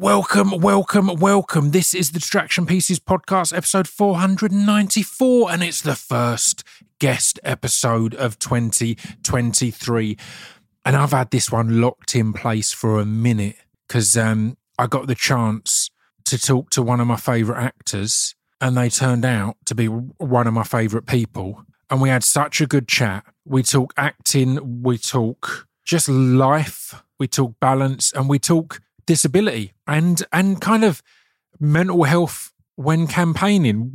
Welcome, 0.00 0.60
welcome, 0.60 1.08
welcome. 1.16 1.72
This 1.72 1.92
is 1.92 2.12
the 2.12 2.20
Distraction 2.20 2.66
Pieces 2.66 3.00
podcast, 3.00 3.52
episode 3.52 3.88
494, 3.88 5.50
and 5.50 5.60
it's 5.60 5.80
the 5.80 5.96
first 5.96 6.62
guest 7.00 7.40
episode 7.42 8.14
of 8.14 8.38
2023. 8.38 10.16
And 10.84 10.94
I've 10.96 11.10
had 11.10 11.32
this 11.32 11.50
one 11.50 11.80
locked 11.80 12.14
in 12.14 12.32
place 12.32 12.72
for 12.72 13.00
a 13.00 13.04
minute 13.04 13.56
because 13.88 14.16
um, 14.16 14.56
I 14.78 14.86
got 14.86 15.08
the 15.08 15.16
chance 15.16 15.90
to 16.26 16.38
talk 16.38 16.70
to 16.70 16.82
one 16.82 17.00
of 17.00 17.08
my 17.08 17.16
favourite 17.16 17.60
actors, 17.60 18.36
and 18.60 18.76
they 18.76 18.90
turned 18.90 19.24
out 19.24 19.56
to 19.66 19.74
be 19.74 19.86
one 19.86 20.46
of 20.46 20.54
my 20.54 20.62
favourite 20.62 21.08
people. 21.08 21.64
And 21.90 22.00
we 22.00 22.08
had 22.08 22.22
such 22.22 22.60
a 22.60 22.68
good 22.68 22.86
chat. 22.86 23.24
We 23.44 23.64
talk 23.64 23.94
acting, 23.96 24.80
we 24.84 24.96
talk 24.96 25.66
just 25.84 26.08
life, 26.08 27.02
we 27.18 27.26
talk 27.26 27.54
balance, 27.58 28.12
and 28.12 28.28
we 28.28 28.38
talk 28.38 28.80
disability 29.08 29.72
and 29.86 30.22
and 30.32 30.60
kind 30.60 30.84
of 30.84 31.02
mental 31.58 32.04
health 32.04 32.52
when 32.76 33.06
campaigning. 33.08 33.90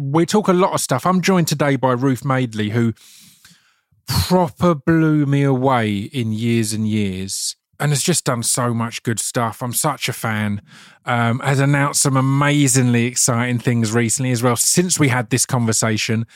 We 0.00 0.26
talk 0.26 0.48
a 0.48 0.52
lot 0.52 0.72
of 0.72 0.80
stuff. 0.80 1.06
I'm 1.06 1.20
joined 1.20 1.46
today 1.46 1.76
by 1.76 1.92
Ruth 1.92 2.24
Madeley, 2.24 2.70
who 2.70 2.94
proper 4.08 4.74
blew 4.74 5.26
me 5.26 5.42
away 5.42 5.96
in 5.98 6.32
years 6.32 6.72
and 6.72 6.88
years 6.88 7.54
and 7.78 7.92
has 7.92 8.02
just 8.02 8.24
done 8.24 8.42
so 8.42 8.72
much 8.72 9.02
good 9.02 9.20
stuff. 9.20 9.62
I'm 9.62 9.74
such 9.74 10.08
a 10.08 10.12
fan. 10.12 10.62
Um, 11.04 11.40
has 11.40 11.60
announced 11.60 12.02
some 12.02 12.16
amazingly 12.16 13.04
exciting 13.04 13.58
things 13.58 13.92
recently 13.92 14.32
as 14.32 14.42
well 14.42 14.56
since 14.56 14.98
we 14.98 15.08
had 15.08 15.28
this 15.30 15.44
conversation. 15.46 16.26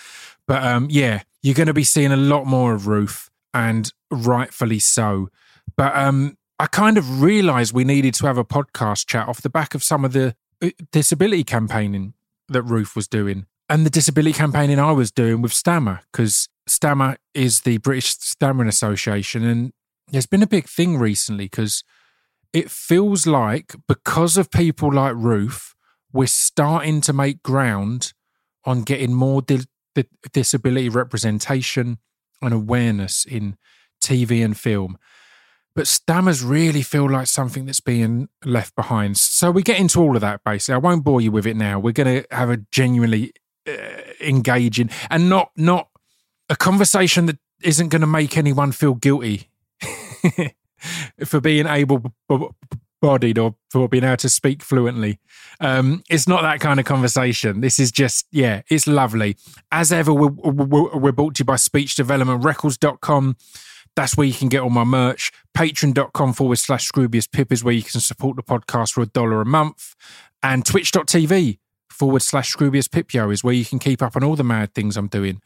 But 0.46 0.62
um, 0.62 0.88
yeah, 0.90 1.22
you're 1.42 1.54
going 1.54 1.68
to 1.68 1.74
be 1.74 1.84
seeing 1.84 2.12
a 2.12 2.16
lot 2.16 2.44
more 2.44 2.74
of 2.74 2.86
Ruth, 2.86 3.30
and 3.54 3.90
rightfully 4.10 4.78
so. 4.78 5.30
But 5.76 5.96
um, 5.96 6.36
I 6.58 6.66
kind 6.66 6.96
of 6.96 7.20
realized 7.20 7.72
we 7.72 7.84
needed 7.84 8.14
to 8.14 8.26
have 8.26 8.38
a 8.38 8.44
podcast 8.44 9.06
chat 9.06 9.28
off 9.28 9.42
the 9.42 9.50
back 9.50 9.74
of 9.74 9.82
some 9.82 10.04
of 10.04 10.12
the 10.12 10.36
uh, 10.62 10.70
disability 10.92 11.44
campaigning 11.44 12.14
that 12.48 12.62
Ruth 12.62 12.94
was 12.94 13.08
doing 13.08 13.46
and 13.68 13.86
the 13.86 13.90
disability 13.90 14.34
campaigning 14.34 14.78
I 14.78 14.92
was 14.92 15.10
doing 15.10 15.42
with 15.42 15.52
Stammer 15.52 16.00
because 16.12 16.48
Stammer 16.66 17.16
is 17.32 17.62
the 17.62 17.78
British 17.78 18.10
Stammering 18.18 18.68
Association. 18.68 19.44
And 19.44 19.72
there's 20.08 20.26
been 20.26 20.42
a 20.42 20.46
big 20.46 20.68
thing 20.68 20.98
recently 20.98 21.46
because 21.46 21.82
it 22.52 22.70
feels 22.70 23.26
like 23.26 23.74
because 23.88 24.36
of 24.36 24.50
people 24.50 24.92
like 24.92 25.14
Ruth, 25.16 25.74
we're 26.12 26.26
starting 26.26 27.00
to 27.02 27.12
make 27.12 27.42
ground 27.42 28.12
on 28.64 28.82
getting 28.82 29.14
more 29.14 29.42
di- 29.42 29.66
di- 29.94 30.04
disability 30.32 30.88
representation 30.88 31.98
and 32.40 32.54
awareness 32.54 33.24
in 33.24 33.56
TV 34.00 34.44
and 34.44 34.56
film 34.56 34.98
but 35.74 35.86
stammers 35.86 36.42
really 36.42 36.82
feel 36.82 37.10
like 37.10 37.26
something 37.26 37.66
that's 37.66 37.80
being 37.80 38.28
left 38.44 38.74
behind. 38.76 39.18
So 39.18 39.50
we 39.50 39.62
get 39.62 39.78
into 39.78 40.00
all 40.00 40.14
of 40.14 40.20
that 40.20 40.42
basically. 40.44 40.74
I 40.74 40.78
won't 40.78 41.04
bore 41.04 41.20
you 41.20 41.32
with 41.32 41.46
it 41.46 41.56
now. 41.56 41.78
We're 41.78 41.92
going 41.92 42.22
to 42.22 42.26
have 42.34 42.50
a 42.50 42.58
genuinely 42.70 43.32
uh, 43.68 43.72
engaging 44.20 44.90
and 45.10 45.28
not 45.28 45.50
not 45.56 45.88
a 46.48 46.56
conversation 46.56 47.26
that 47.26 47.38
isn't 47.62 47.88
going 47.88 48.00
to 48.00 48.06
make 48.06 48.36
anyone 48.36 48.72
feel 48.72 48.94
guilty 48.94 49.48
for 51.24 51.40
being 51.40 51.66
able 51.66 52.14
bodied 53.04 53.38
or 53.38 53.54
for 53.70 53.86
being 53.86 54.02
able 54.02 54.16
to 54.16 54.30
speak 54.30 54.62
fluently. 54.62 55.18
Um, 55.60 56.02
it's 56.08 56.26
not 56.26 56.40
that 56.40 56.60
kind 56.60 56.80
of 56.80 56.86
conversation. 56.86 57.60
This 57.60 57.78
is 57.78 57.92
just, 57.92 58.26
yeah, 58.32 58.62
it's 58.70 58.86
lovely. 58.86 59.36
As 59.70 59.92
ever, 59.92 60.12
we're, 60.14 60.28
we're, 60.28 60.96
we're 60.96 61.12
brought 61.12 61.34
to 61.34 61.40
you 61.40 61.44
by 61.44 61.56
speechdevelopmentrecords.com. 61.56 63.36
That's 63.96 64.16
where 64.16 64.26
you 64.26 64.34
can 64.34 64.48
get 64.48 64.60
all 64.60 64.70
my 64.70 64.84
merch. 64.84 65.30
Patreon.com 65.56 66.32
forward 66.32 66.58
slash 66.58 66.90
Scroobius 66.90 67.30
Pip 67.30 67.52
is 67.52 67.62
where 67.62 67.74
you 67.74 67.82
can 67.82 68.00
support 68.00 68.36
the 68.36 68.42
podcast 68.42 68.92
for 68.92 69.02
a 69.02 69.06
dollar 69.06 69.40
a 69.40 69.46
month. 69.46 69.94
And 70.42 70.66
twitch.tv 70.66 71.58
forward 71.90 72.22
slash 72.22 72.54
Scroobius 72.54 72.90
Pipio 72.90 73.30
is 73.32 73.44
where 73.44 73.54
you 73.54 73.64
can 73.64 73.78
keep 73.78 74.02
up 74.02 74.16
on 74.16 74.24
all 74.24 74.36
the 74.36 74.44
mad 74.44 74.74
things 74.74 74.96
I'm 74.96 75.06
doing 75.06 75.40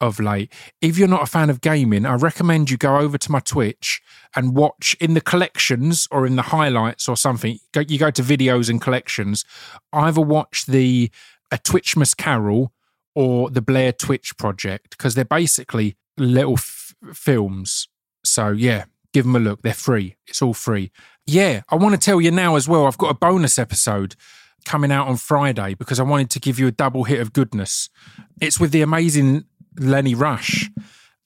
of 0.00 0.20
late. 0.20 0.52
If 0.80 0.98
you're 0.98 1.08
not 1.08 1.22
a 1.22 1.26
fan 1.26 1.50
of 1.50 1.60
gaming, 1.60 2.04
I 2.04 2.14
recommend 2.14 2.70
you 2.70 2.76
go 2.76 2.98
over 2.98 3.16
to 3.16 3.32
my 3.32 3.40
Twitch 3.40 4.02
and 4.36 4.54
watch 4.54 4.96
in 5.00 5.14
the 5.14 5.20
collections 5.20 6.06
or 6.10 6.26
in 6.26 6.36
the 6.36 6.42
highlights 6.42 7.08
or 7.08 7.16
something. 7.16 7.58
You 7.74 7.98
go 7.98 8.10
to 8.10 8.22
videos 8.22 8.68
and 8.68 8.80
collections. 8.80 9.44
Either 9.92 10.20
watch 10.20 10.66
the 10.66 11.10
a 11.50 11.58
Twitchmas 11.58 12.16
Carol 12.16 12.72
or 13.14 13.48
the 13.50 13.62
Blair 13.62 13.92
Twitch 13.92 14.36
Project 14.36 14.90
because 14.90 15.14
they're 15.14 15.24
basically 15.24 15.96
little 16.18 16.54
f- 16.54 16.94
films 17.12 17.88
so 18.34 18.48
yeah, 18.50 18.84
give 19.12 19.24
them 19.24 19.36
a 19.36 19.38
look. 19.38 19.62
They're 19.62 19.72
free. 19.72 20.16
It's 20.26 20.42
all 20.42 20.54
free. 20.54 20.90
Yeah, 21.24 21.62
I 21.68 21.76
want 21.76 21.94
to 21.94 22.00
tell 22.00 22.20
you 22.20 22.32
now 22.32 22.56
as 22.56 22.68
well. 22.68 22.86
I've 22.86 22.98
got 22.98 23.10
a 23.10 23.14
bonus 23.14 23.58
episode 23.58 24.16
coming 24.64 24.90
out 24.90 25.06
on 25.06 25.16
Friday 25.16 25.74
because 25.74 26.00
I 26.00 26.02
wanted 26.02 26.30
to 26.30 26.40
give 26.40 26.58
you 26.58 26.66
a 26.66 26.72
double 26.72 27.04
hit 27.04 27.20
of 27.20 27.32
goodness. 27.32 27.88
It's 28.40 28.58
with 28.58 28.72
the 28.72 28.82
amazing 28.82 29.44
Lenny 29.78 30.14
Rush, 30.14 30.68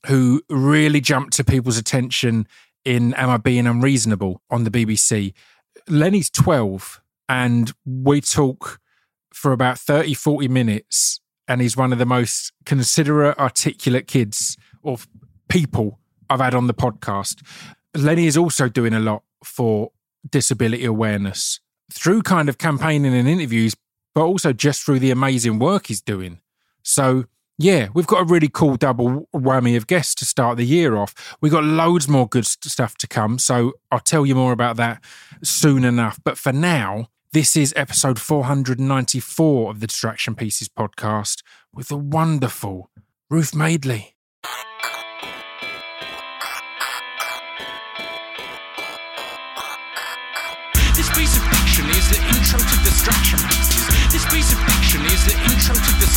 who 0.07 0.43
really 0.51 1.01
jumped 1.01 1.35
to 1.37 1.45
people's 1.45 1.79
attention 1.79 2.47
in 2.85 3.15
Am 3.15 3.31
I 3.31 3.39
Being 3.39 3.67
Unreasonable 3.67 4.43
on 4.51 4.65
the 4.65 4.71
BBC. 4.71 5.33
Lenny's 5.89 6.29
12, 6.31 7.01
and 7.29 7.73
we 7.87 8.21
talk 8.21 8.81
for 9.33 9.53
about 9.53 9.79
30, 9.79 10.13
40 10.15 10.49
minutes, 10.49 11.21
and 11.47 11.63
he's 11.63 11.77
one 11.77 11.93
of 11.93 11.99
the 11.99 12.07
most 12.07 12.53
considerate, 12.67 13.39
articulate 13.39 14.07
kids 14.07 14.59
or 14.83 14.99
people 15.49 15.99
I've 16.31 16.41
had 16.41 16.55
on 16.55 16.66
the 16.66 16.75
podcast. 16.75 17.43
Lenny 17.97 18.27
is 18.27 18.37
also 18.37 18.69
doing 18.69 18.94
a 18.94 19.00
lot 19.00 19.22
for 19.43 19.93
disability 20.28 20.84
awareness 20.84 21.61
through 21.93 22.22
kind 22.22 22.49
of 22.49 22.59
campaigning 22.59 23.15
and 23.15 23.28
interviews, 23.28 23.75
but 24.15 24.22
also 24.22 24.53
just 24.53 24.83
through 24.83 24.99
the 24.99 25.11
amazing 25.11 25.59
work 25.59 25.87
he's 25.87 26.00
doing. 26.00 26.41
So, 26.83 27.25
yeah, 27.59 27.88
we've 27.94 28.06
got 28.06 28.22
a 28.22 28.25
really 28.25 28.49
cool 28.49 28.77
double 28.77 29.28
whammy 29.34 29.77
of 29.77 29.87
guests 29.87 30.15
to 30.17 30.25
start 30.25 30.56
the 30.56 30.65
year 30.65 30.97
off. 30.97 31.37
We've 31.41 31.53
got 31.53 31.65
loads 31.65 32.09
more 32.09 32.28
good 32.28 32.47
stuff 32.47 32.97
to 32.99 33.06
come. 33.06 33.38
So, 33.38 33.72
I'll 33.91 34.00
tell 34.00 34.27
you 34.27 34.34
more 34.34 34.53
about 34.53 34.77
that 34.77 35.03
soon 35.43 35.84
enough. 35.84 36.21
But 36.25 36.38
for 36.38 36.53
now, 36.53 37.09
this 37.33 37.56
is 37.56 37.75
episode 37.77 38.19
494 38.19 39.71
of 39.71 39.81
the 39.81 39.87
Distraction 39.87 40.34
Pieces 40.34 40.69
podcast 40.69 41.43
with 41.72 41.88
the 41.88 41.99
wonderful 41.99 42.91
Ruth 43.31 43.55
Madeley. 43.55 44.18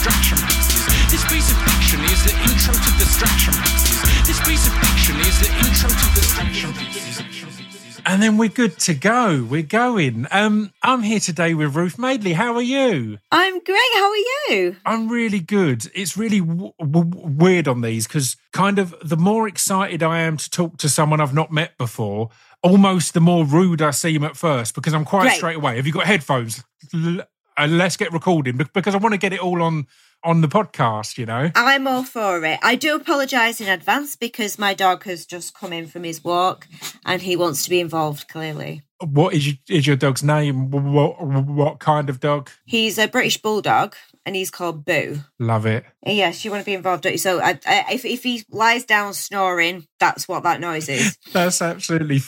Distraction 0.03 0.38
pieces. 0.47 1.12
This 1.12 1.23
piece 1.25 1.51
of 1.51 1.57
fiction 1.62 2.00
is 2.06 2.23
the 2.23 2.34
intro 2.50 2.73
to 2.73 2.91
distraction 2.97 3.53
pieces. 3.53 4.01
This 4.25 4.39
piece 4.47 4.66
of 4.66 4.73
fiction 4.73 5.16
is 5.19 5.39
the 5.39 5.50
intro 5.67 5.89
to 5.89 6.16
distraction 6.16 6.73
pieces. 6.73 8.01
And 8.03 8.19
then 8.22 8.38
we're 8.38 8.50
good 8.50 8.79
to 8.79 8.95
go. 8.95 9.45
We're 9.47 9.62
going. 9.62 10.25
Um, 10.31 10.73
I'm 10.81 11.03
here 11.03 11.19
today 11.19 11.53
with 11.53 11.75
Ruth 11.75 12.00
Madeley. 12.00 12.34
How 12.34 12.56
are 12.56 12.62
you? 12.63 13.19
I'm 13.31 13.59
great. 13.63 13.94
How 13.94 14.09
are 14.09 14.16
you? 14.50 14.75
I'm 14.88 15.07
really 15.07 15.39
good. 15.39 15.85
It's 15.94 16.18
really 16.18 16.39
w- 16.39 16.73
w- 16.79 17.12
weird 17.13 17.68
on 17.68 17.81
these 17.81 18.07
because 18.07 18.38
kind 18.53 18.79
of 18.79 18.95
the 19.03 19.18
more 19.18 19.47
excited 19.47 20.01
I 20.01 20.22
am 20.22 20.35
to 20.38 20.50
talk 20.50 20.78
to 20.78 20.89
someone 20.89 21.22
I've 21.22 21.35
not 21.35 21.51
met 21.51 21.78
before, 21.78 22.29
almost 22.63 23.13
the 23.13 23.22
more 23.22 23.45
rude 23.45 23.83
I 23.83 23.91
seem 23.91 24.23
at 24.23 24.35
first 24.35 24.73
because 24.73 24.94
I'm 24.95 25.06
quite 25.06 25.33
straight 25.33 25.57
away. 25.57 25.75
Have 25.75 25.85
you 25.85 25.94
got 25.94 26.07
headphones? 26.07 26.63
L- 26.95 27.22
uh, 27.61 27.67
let's 27.67 27.95
get 27.95 28.11
recording 28.11 28.59
because 28.73 28.95
I 28.95 28.97
want 28.97 29.13
to 29.13 29.19
get 29.19 29.33
it 29.33 29.39
all 29.39 29.61
on 29.61 29.88
on 30.23 30.41
the 30.41 30.47
podcast, 30.47 31.17
you 31.17 31.25
know. 31.25 31.51
I'm 31.55 31.88
all 31.88 32.03
for 32.03 32.44
it. 32.45 32.59
I 32.61 32.75
do 32.75 32.95
apologise 32.95 33.59
in 33.59 33.67
advance 33.67 34.16
because 34.16 34.59
my 34.59 34.73
dog 34.73 35.03
has 35.05 35.25
just 35.25 35.55
come 35.55 35.73
in 35.73 35.88
from 35.88 36.03
his 36.03 36.23
walk 36.23 36.67
and 37.05 37.21
he 37.21 37.35
wants 37.35 37.63
to 37.63 37.69
be 37.69 37.79
involved. 37.79 38.27
Clearly, 38.27 38.81
what 39.03 39.33
is 39.33 39.47
your, 39.47 39.55
is 39.69 39.88
your 39.88 39.95
dog's 39.95 40.23
name? 40.23 40.71
What 40.71 41.21
what 41.23 41.80
kind 41.80 42.09
of 42.09 42.19
dog? 42.19 42.50
He's 42.65 42.97
a 42.97 43.07
British 43.07 43.38
bulldog 43.38 43.95
and 44.25 44.36
he's 44.36 44.51
called 44.51 44.83
Boo. 44.83 45.19
Love 45.39 45.65
it. 45.65 45.86
Yes, 46.06 46.44
you 46.44 46.51
want 46.51 46.62
to 46.62 46.65
be 46.65 46.74
involved, 46.74 47.03
don't 47.03 47.13
you? 47.13 47.18
So 47.19 47.41
I, 47.41 47.59
I, 47.65 47.86
if 47.94 48.06
if 48.06 48.24
he 48.24 48.44
lies 48.50 48.86
down 48.86 49.13
snoring, 49.13 49.86
that's 50.00 50.27
what 50.27 50.44
that 50.44 50.62
noise 50.62 50.89
is. 50.89 51.18
that's 51.31 51.62
absolutely 51.62 52.21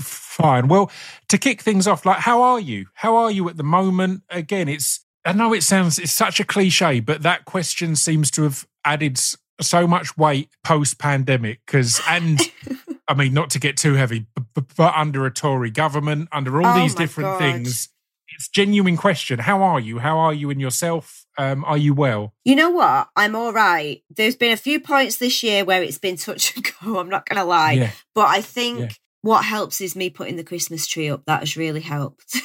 Fine. 0.00 0.68
Well, 0.68 0.90
to 1.28 1.38
kick 1.38 1.62
things 1.62 1.86
off, 1.86 2.04
like, 2.04 2.18
how 2.18 2.42
are 2.42 2.60
you? 2.60 2.86
How 2.94 3.16
are 3.16 3.30
you 3.30 3.48
at 3.48 3.56
the 3.56 3.64
moment? 3.64 4.22
Again, 4.30 4.68
it's, 4.68 5.04
I 5.24 5.32
know 5.32 5.52
it 5.52 5.62
sounds, 5.62 5.98
it's 5.98 6.12
such 6.12 6.40
a 6.40 6.44
cliche, 6.44 7.00
but 7.00 7.22
that 7.22 7.44
question 7.44 7.96
seems 7.96 8.30
to 8.32 8.42
have 8.42 8.66
added 8.84 9.18
so 9.60 9.86
much 9.86 10.16
weight 10.16 10.50
post 10.64 10.98
pandemic 10.98 11.60
because, 11.66 12.00
and 12.08 12.40
I 13.08 13.14
mean, 13.14 13.32
not 13.32 13.50
to 13.50 13.58
get 13.58 13.76
too 13.76 13.94
heavy, 13.94 14.26
but, 14.54 14.64
but 14.76 14.94
under 14.94 15.26
a 15.26 15.30
Tory 15.30 15.70
government, 15.70 16.28
under 16.32 16.60
all 16.60 16.78
oh 16.78 16.80
these 16.80 16.94
different 16.94 17.30
God. 17.30 17.38
things, 17.38 17.88
it's 18.34 18.48
genuine 18.48 18.96
question. 18.96 19.38
How 19.38 19.62
are 19.62 19.78
you? 19.78 19.98
How 19.98 20.18
are 20.18 20.34
you 20.34 20.50
in 20.50 20.58
yourself? 20.58 21.26
Um, 21.38 21.64
are 21.64 21.78
you 21.78 21.94
well? 21.94 22.34
You 22.44 22.56
know 22.56 22.70
what? 22.70 23.08
I'm 23.16 23.36
all 23.36 23.52
right. 23.52 24.02
There's 24.10 24.36
been 24.36 24.52
a 24.52 24.56
few 24.56 24.80
points 24.80 25.18
this 25.18 25.42
year 25.42 25.64
where 25.64 25.82
it's 25.82 25.98
been 25.98 26.16
touch 26.16 26.56
and 26.56 26.66
go. 26.82 26.98
I'm 26.98 27.08
not 27.08 27.28
going 27.28 27.38
to 27.38 27.44
lie, 27.44 27.72
yeah. 27.72 27.90
but 28.14 28.26
I 28.26 28.40
think. 28.40 28.80
Yeah 28.80 28.88
what 29.24 29.44
helps 29.46 29.80
is 29.80 29.96
me 29.96 30.10
putting 30.10 30.36
the 30.36 30.44
Christmas 30.44 30.86
tree 30.86 31.08
up. 31.08 31.24
That 31.24 31.40
has 31.40 31.56
really 31.56 31.80
helped. 31.80 32.36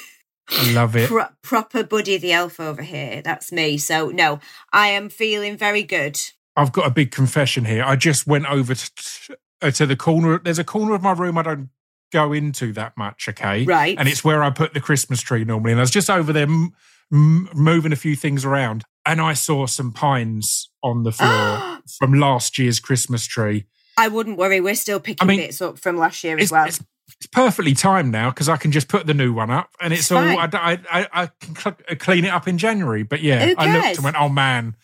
I 0.50 0.72
love 0.72 0.96
it. 0.96 1.10
Pro- 1.10 1.28
proper 1.42 1.84
Buddy 1.84 2.18
the 2.18 2.32
Elf 2.32 2.58
over 2.58 2.82
here. 2.82 3.22
That's 3.22 3.52
me. 3.52 3.78
So 3.78 4.10
no, 4.10 4.40
I 4.72 4.88
am 4.88 5.10
feeling 5.10 5.58
very 5.58 5.84
good. 5.84 6.18
I've 6.56 6.72
got 6.72 6.88
a 6.88 6.90
big 6.90 7.12
confession 7.12 7.66
here. 7.66 7.84
I 7.84 7.98
just 7.98 8.26
went 8.26 8.46
over 8.46 8.76
to, 8.76 9.38
uh, 9.62 9.72
to 9.72 9.86
the 9.86 9.98
corner. 9.98 10.40
There's 10.40 10.58
a 10.58 10.64
corner 10.64 10.96
of 10.96 11.02
my 11.02 11.12
room 11.12 11.38
I 11.38 11.42
don't 11.42 11.70
go 12.14 12.32
into 12.32 12.72
that 12.74 12.96
much, 12.98 13.28
okay? 13.28 13.66
Right. 13.66 13.98
And 14.00 14.08
it's 14.08 14.24
where 14.24 14.42
I 14.42 14.50
put 14.50 14.74
the 14.74 14.82
Christmas 14.82 15.20
tree 15.20 15.44
normally. 15.44 15.74
And 15.74 15.82
I 15.82 15.84
was 15.84 15.92
just 15.92 16.10
over 16.10 16.32
there 16.32 16.44
m- 16.44 16.72
m- 17.12 17.50
moving 17.54 17.92
a 17.92 17.98
few 17.98 18.16
things 18.16 18.46
around, 18.46 18.86
and 19.06 19.20
I 19.20 19.34
saw 19.34 19.68
some 19.68 19.92
pines 19.92 20.70
on 20.82 21.04
the 21.04 21.12
floor 21.12 21.80
from 22.00 22.14
last 22.14 22.58
year's 22.58 22.80
Christmas 22.80 23.28
tree. 23.28 23.66
I 24.00 24.08
wouldn't 24.08 24.38
worry. 24.38 24.62
We're 24.62 24.76
still 24.76 25.00
picking 25.00 25.26
I 25.26 25.28
mean, 25.28 25.40
bits 25.40 25.62
up 25.62 25.78
from 25.78 25.98
last 25.98 26.24
year 26.24 26.38
as 26.38 26.52
well. 26.52 26.66
it's, 26.66 26.80
it's 27.18 27.28
perfectly 27.28 27.74
timed 27.74 28.12
now 28.12 28.30
because 28.30 28.50
I 28.50 28.58
can 28.58 28.72
just 28.72 28.88
put 28.88 29.06
the 29.06 29.14
new 29.14 29.34
one 29.34 29.50
up, 29.50 29.70
and 29.82 29.94
it's, 29.94 30.04
It's 30.04 30.12
all. 30.12 30.20
I 30.20 30.48
I, 30.54 31.08
I, 31.12 31.30
can 31.42 31.56
cl- 31.56 31.78
uh, 31.90 31.96
clean 31.96 32.26
it 32.26 32.30
up 32.30 32.48
in 32.48 32.58
January. 32.58 33.04
But 33.04 33.22
yeah, 33.22 33.54
I 33.58 33.74
looked 33.74 33.96
and 33.98 34.04
went, 34.04 34.16
"Oh 34.20 34.30
man, 34.30 34.76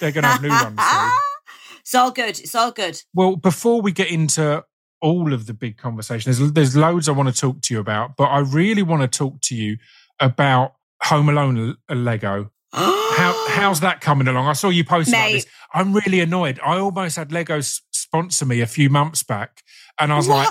they're 0.00 0.12
going 0.12 0.22
to 0.22 0.28
have 0.28 0.42
new 0.42 0.50
ones." 0.50 0.78
soon." 0.90 1.10
it's 1.80 1.94
all 1.94 2.10
good. 2.10 2.38
It's 2.38 2.54
all 2.54 2.70
good. 2.70 3.00
Well, 3.14 3.36
before 3.36 3.80
we 3.80 3.92
get 3.92 4.10
into 4.10 4.64
all 5.00 5.32
of 5.32 5.46
the 5.46 5.54
big 5.54 5.78
conversation, 5.78 6.30
there's 6.30 6.52
there's 6.52 6.76
loads 6.76 7.08
I 7.08 7.12
want 7.12 7.34
to 7.34 7.40
talk 7.40 7.60
to 7.62 7.74
you 7.74 7.80
about, 7.80 8.16
but 8.16 8.24
I 8.24 8.40
really 8.40 8.82
want 8.82 9.02
to 9.10 9.18
talk 9.18 9.40
to 9.42 9.54
you 9.56 9.78
about 10.20 10.74
Home 11.04 11.28
Alone 11.28 11.76
L- 11.88 11.96
Lego. 11.96 12.50
How 12.72 13.48
how's 13.48 13.80
that 13.80 14.00
coming 14.00 14.28
along? 14.28 14.46
I 14.46 14.52
saw 14.52 14.68
you 14.68 14.84
post 14.84 15.08
about 15.08 15.32
this. 15.32 15.46
I'm 15.74 15.92
really 15.92 16.20
annoyed. 16.20 16.60
I 16.64 16.78
almost 16.78 17.16
had 17.16 17.32
Lego 17.32 17.56
s- 17.58 17.80
sponsor 18.08 18.46
me 18.46 18.60
a 18.60 18.66
few 18.66 18.90
months 18.90 19.22
back, 19.22 19.62
and 20.00 20.12
I 20.12 20.16
was 20.16 20.28
like, 20.28 20.48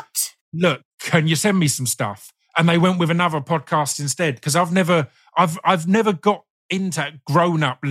"Look, 0.53 0.81
can 0.99 1.27
you 1.27 1.35
send 1.35 1.59
me 1.59 1.67
some 1.67 1.85
stuff?" 1.85 2.31
And 2.57 2.67
they 2.67 2.77
went 2.77 2.99
with 2.99 3.11
another 3.11 3.41
podcast 3.41 3.99
instead 3.99 4.35
because 4.35 4.55
I've 4.55 4.71
never 4.71 5.07
I've 5.35 5.59
I've 5.63 5.87
never 5.87 6.13
got 6.13 6.43
into 6.69 7.13
grown 7.25 7.63
up 7.63 7.83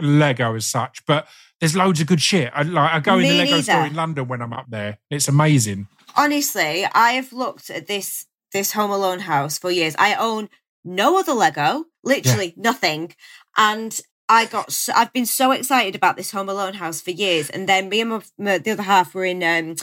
Lego 0.00 0.54
as 0.54 0.66
such, 0.66 1.04
but 1.06 1.26
there's 1.60 1.76
loads 1.76 2.00
of 2.00 2.06
good 2.06 2.20
shit. 2.20 2.50
I 2.54 2.62
like 2.62 2.92
I 2.92 3.00
go 3.00 3.18
in 3.18 3.22
the 3.22 3.30
Me 3.30 3.38
Lego 3.38 3.60
store 3.60 3.86
in 3.86 3.94
London 3.94 4.28
when 4.28 4.42
I'm 4.42 4.52
up 4.52 4.66
there. 4.68 4.98
It's 5.10 5.28
amazing. 5.28 5.88
Honestly, 6.16 6.86
I 6.86 7.12
have 7.12 7.32
looked 7.32 7.70
at 7.70 7.86
this 7.86 8.26
this 8.52 8.72
Home 8.72 8.90
Alone 8.90 9.20
house 9.20 9.58
for 9.58 9.70
years. 9.70 9.94
I 9.98 10.14
own 10.14 10.48
no 10.84 11.18
other 11.18 11.34
Lego, 11.34 11.84
literally 12.02 12.54
nothing, 12.56 13.14
and 13.56 14.00
I 14.30 14.46
got 14.46 14.72
so, 14.72 14.92
I've 14.94 15.12
been 15.12 15.26
so 15.26 15.50
excited 15.50 15.96
about 15.96 16.16
this 16.16 16.30
Home 16.30 16.48
Alone 16.48 16.74
house 16.74 17.00
for 17.00 17.10
years. 17.10 17.50
And 17.50 17.68
then 17.68 17.88
me 17.88 18.00
and 18.00 18.10
my, 18.10 18.22
my, 18.38 18.58
the 18.58 18.70
other 18.70 18.84
half 18.84 19.12
were 19.14 19.24
in 19.24 19.42
um 19.42 19.74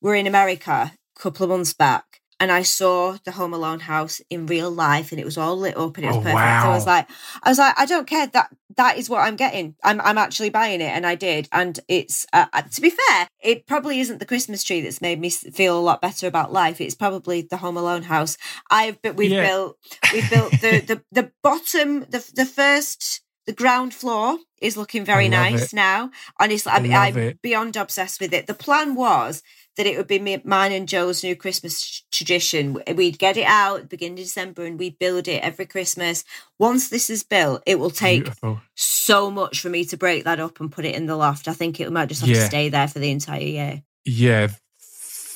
were 0.00 0.16
in 0.16 0.26
America 0.26 0.92
a 1.16 1.20
couple 1.20 1.44
of 1.44 1.50
months 1.50 1.72
back. 1.72 2.04
And 2.40 2.50
I 2.50 2.62
saw 2.62 3.18
the 3.24 3.30
Home 3.30 3.54
Alone 3.54 3.78
house 3.78 4.20
in 4.28 4.46
real 4.46 4.68
life, 4.68 5.12
and 5.12 5.20
it 5.20 5.24
was 5.24 5.38
all 5.38 5.56
lit 5.56 5.76
up, 5.76 5.96
and 5.96 6.04
it 6.04 6.08
was 6.08 6.16
Oh, 6.16 6.22
perfect. 6.22 6.62
So 6.62 6.70
I 6.70 6.74
was 6.74 6.86
like, 6.86 7.06
I 7.44 7.48
was 7.50 7.58
like, 7.58 7.78
I 7.78 7.86
don't 7.86 8.08
care. 8.08 8.26
That 8.26 8.48
that 8.76 8.98
is 8.98 9.08
what 9.08 9.20
I'm 9.20 9.36
getting. 9.36 9.76
I'm 9.84 10.00
I'm 10.00 10.18
actually 10.18 10.50
buying 10.50 10.80
it, 10.80 10.90
and 10.90 11.06
I 11.06 11.14
did. 11.14 11.48
And 11.52 11.78
it's 11.86 12.26
uh, 12.32 12.46
uh, 12.52 12.62
to 12.62 12.80
be 12.80 12.90
fair, 12.90 13.28
it 13.40 13.68
probably 13.68 14.00
isn't 14.00 14.18
the 14.18 14.26
Christmas 14.26 14.64
tree 14.64 14.80
that's 14.80 15.00
made 15.00 15.20
me 15.20 15.30
feel 15.30 15.78
a 15.78 15.86
lot 15.88 16.02
better 16.02 16.26
about 16.26 16.52
life. 16.52 16.80
It's 16.80 16.96
probably 16.96 17.42
the 17.42 17.58
Home 17.58 17.76
Alone 17.76 18.02
house. 18.02 18.36
I've 18.68 19.00
but 19.02 19.14
we've 19.14 19.30
Yeah. 19.30 19.46
built 19.46 19.78
we've 20.12 20.28
built 20.28 20.50
the 20.60 20.82
the 20.84 21.02
the 21.12 21.30
bottom 21.44 22.00
the 22.00 22.28
the 22.34 22.44
first. 22.46 23.21
The 23.46 23.52
ground 23.52 23.92
floor 23.92 24.38
is 24.60 24.76
looking 24.76 25.04
very 25.04 25.28
nice 25.28 25.72
it. 25.72 25.74
now. 25.74 26.10
Honestly, 26.38 26.70
I 26.70 26.76
I'm, 26.76 26.92
I'm 27.16 27.38
beyond 27.42 27.76
obsessed 27.76 28.20
with 28.20 28.32
it. 28.32 28.46
The 28.46 28.54
plan 28.54 28.94
was 28.94 29.42
that 29.76 29.86
it 29.86 29.96
would 29.96 30.06
be 30.06 30.18
me, 30.20 30.40
mine 30.44 30.70
and 30.70 30.88
Joe's 30.88 31.24
new 31.24 31.34
Christmas 31.34 32.04
tradition. 32.12 32.80
We'd 32.94 33.18
get 33.18 33.36
it 33.36 33.46
out 33.46 33.88
beginning 33.88 34.18
of 34.18 34.24
December 34.24 34.64
and 34.64 34.78
we'd 34.78 34.98
build 34.98 35.26
it 35.26 35.42
every 35.42 35.66
Christmas. 35.66 36.22
Once 36.58 36.88
this 36.88 37.10
is 37.10 37.24
built, 37.24 37.62
it 37.66 37.80
will 37.80 37.90
take 37.90 38.24
Beautiful. 38.24 38.60
so 38.76 39.30
much 39.30 39.60
for 39.60 39.70
me 39.70 39.84
to 39.86 39.96
break 39.96 40.22
that 40.24 40.38
up 40.38 40.60
and 40.60 40.70
put 40.70 40.84
it 40.84 40.94
in 40.94 41.06
the 41.06 41.16
loft. 41.16 41.48
I 41.48 41.52
think 41.54 41.80
it 41.80 41.90
might 41.90 42.08
just 42.10 42.20
have 42.20 42.30
Yeah. 42.30 42.36
to 42.36 42.46
stay 42.46 42.68
there 42.68 42.86
for 42.86 43.00
the 43.00 43.10
entire 43.10 43.40
year. 43.40 43.82
Yeah, 44.04 44.48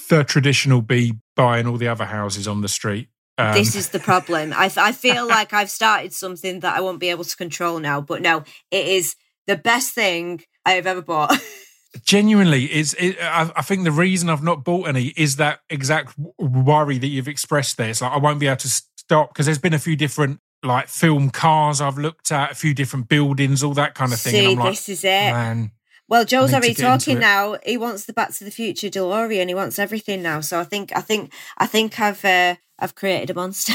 the 0.08 0.22
traditional 0.22 0.82
be 0.82 1.14
buying 1.34 1.66
all 1.66 1.76
the 1.78 1.88
other 1.88 2.04
houses 2.04 2.46
on 2.46 2.60
the 2.60 2.68
street. 2.68 3.08
Um, 3.38 3.54
this 3.54 3.74
is 3.74 3.90
the 3.90 3.98
problem. 3.98 4.52
I, 4.54 4.70
I 4.76 4.92
feel 4.92 5.26
like 5.36 5.52
I've 5.52 5.70
started 5.70 6.12
something 6.12 6.60
that 6.60 6.76
I 6.76 6.80
won't 6.80 7.00
be 7.00 7.10
able 7.10 7.24
to 7.24 7.36
control 7.36 7.78
now, 7.78 8.00
but 8.00 8.22
no, 8.22 8.44
it 8.70 8.86
is 8.86 9.14
the 9.46 9.56
best 9.56 9.94
thing 9.94 10.42
I 10.64 10.72
have 10.72 10.86
ever 10.86 11.02
bought. 11.02 11.38
genuinely 12.04 12.64
is. 12.64 12.94
It, 12.98 13.16
I, 13.20 13.50
I 13.56 13.62
think 13.62 13.84
the 13.84 13.92
reason 13.92 14.28
I've 14.28 14.42
not 14.42 14.64
bought 14.64 14.88
any 14.88 15.06
is 15.16 15.36
that 15.36 15.60
exact 15.70 16.14
worry 16.38 16.98
that 16.98 17.06
you've 17.06 17.28
expressed 17.28 17.76
there. 17.76 17.90
It's 17.90 18.02
like 18.02 18.12
I 18.12 18.18
won't 18.18 18.40
be 18.40 18.46
able 18.46 18.56
to 18.58 18.68
stop 18.68 19.30
because 19.30 19.46
there's 19.46 19.58
been 19.58 19.74
a 19.74 19.78
few 19.78 19.96
different 19.96 20.40
like 20.62 20.88
film 20.88 21.30
cars 21.30 21.80
I've 21.80 21.98
looked 21.98 22.32
at, 22.32 22.52
a 22.52 22.54
few 22.54 22.74
different 22.74 23.08
buildings, 23.08 23.62
all 23.62 23.74
that 23.74 23.94
kind 23.94 24.12
of 24.12 24.18
thing. 24.18 24.32
See, 24.32 24.38
and 24.38 24.48
I'm 24.48 24.58
like, 24.58 24.72
this 24.72 24.88
is 24.88 25.04
it. 25.04 25.08
man, 25.32 25.72
Well, 26.08 26.24
Joe's 26.24 26.52
already 26.52 26.74
talking 26.74 27.18
now. 27.18 27.56
He 27.64 27.76
wants 27.76 28.04
the 28.04 28.12
Back 28.12 28.32
to 28.34 28.44
the 28.44 28.50
Future 28.50 28.88
DeLorean. 28.88 29.48
He 29.48 29.54
wants 29.54 29.78
everything 29.78 30.22
now. 30.22 30.40
So 30.40 30.58
I 30.58 30.64
think, 30.64 30.92
I 30.96 31.00
think, 31.00 31.32
I 31.58 31.66
think 31.66 32.00
I've, 32.00 32.24
uh, 32.24 32.56
I've 32.78 32.94
created 32.94 33.30
a 33.30 33.34
monster. 33.34 33.74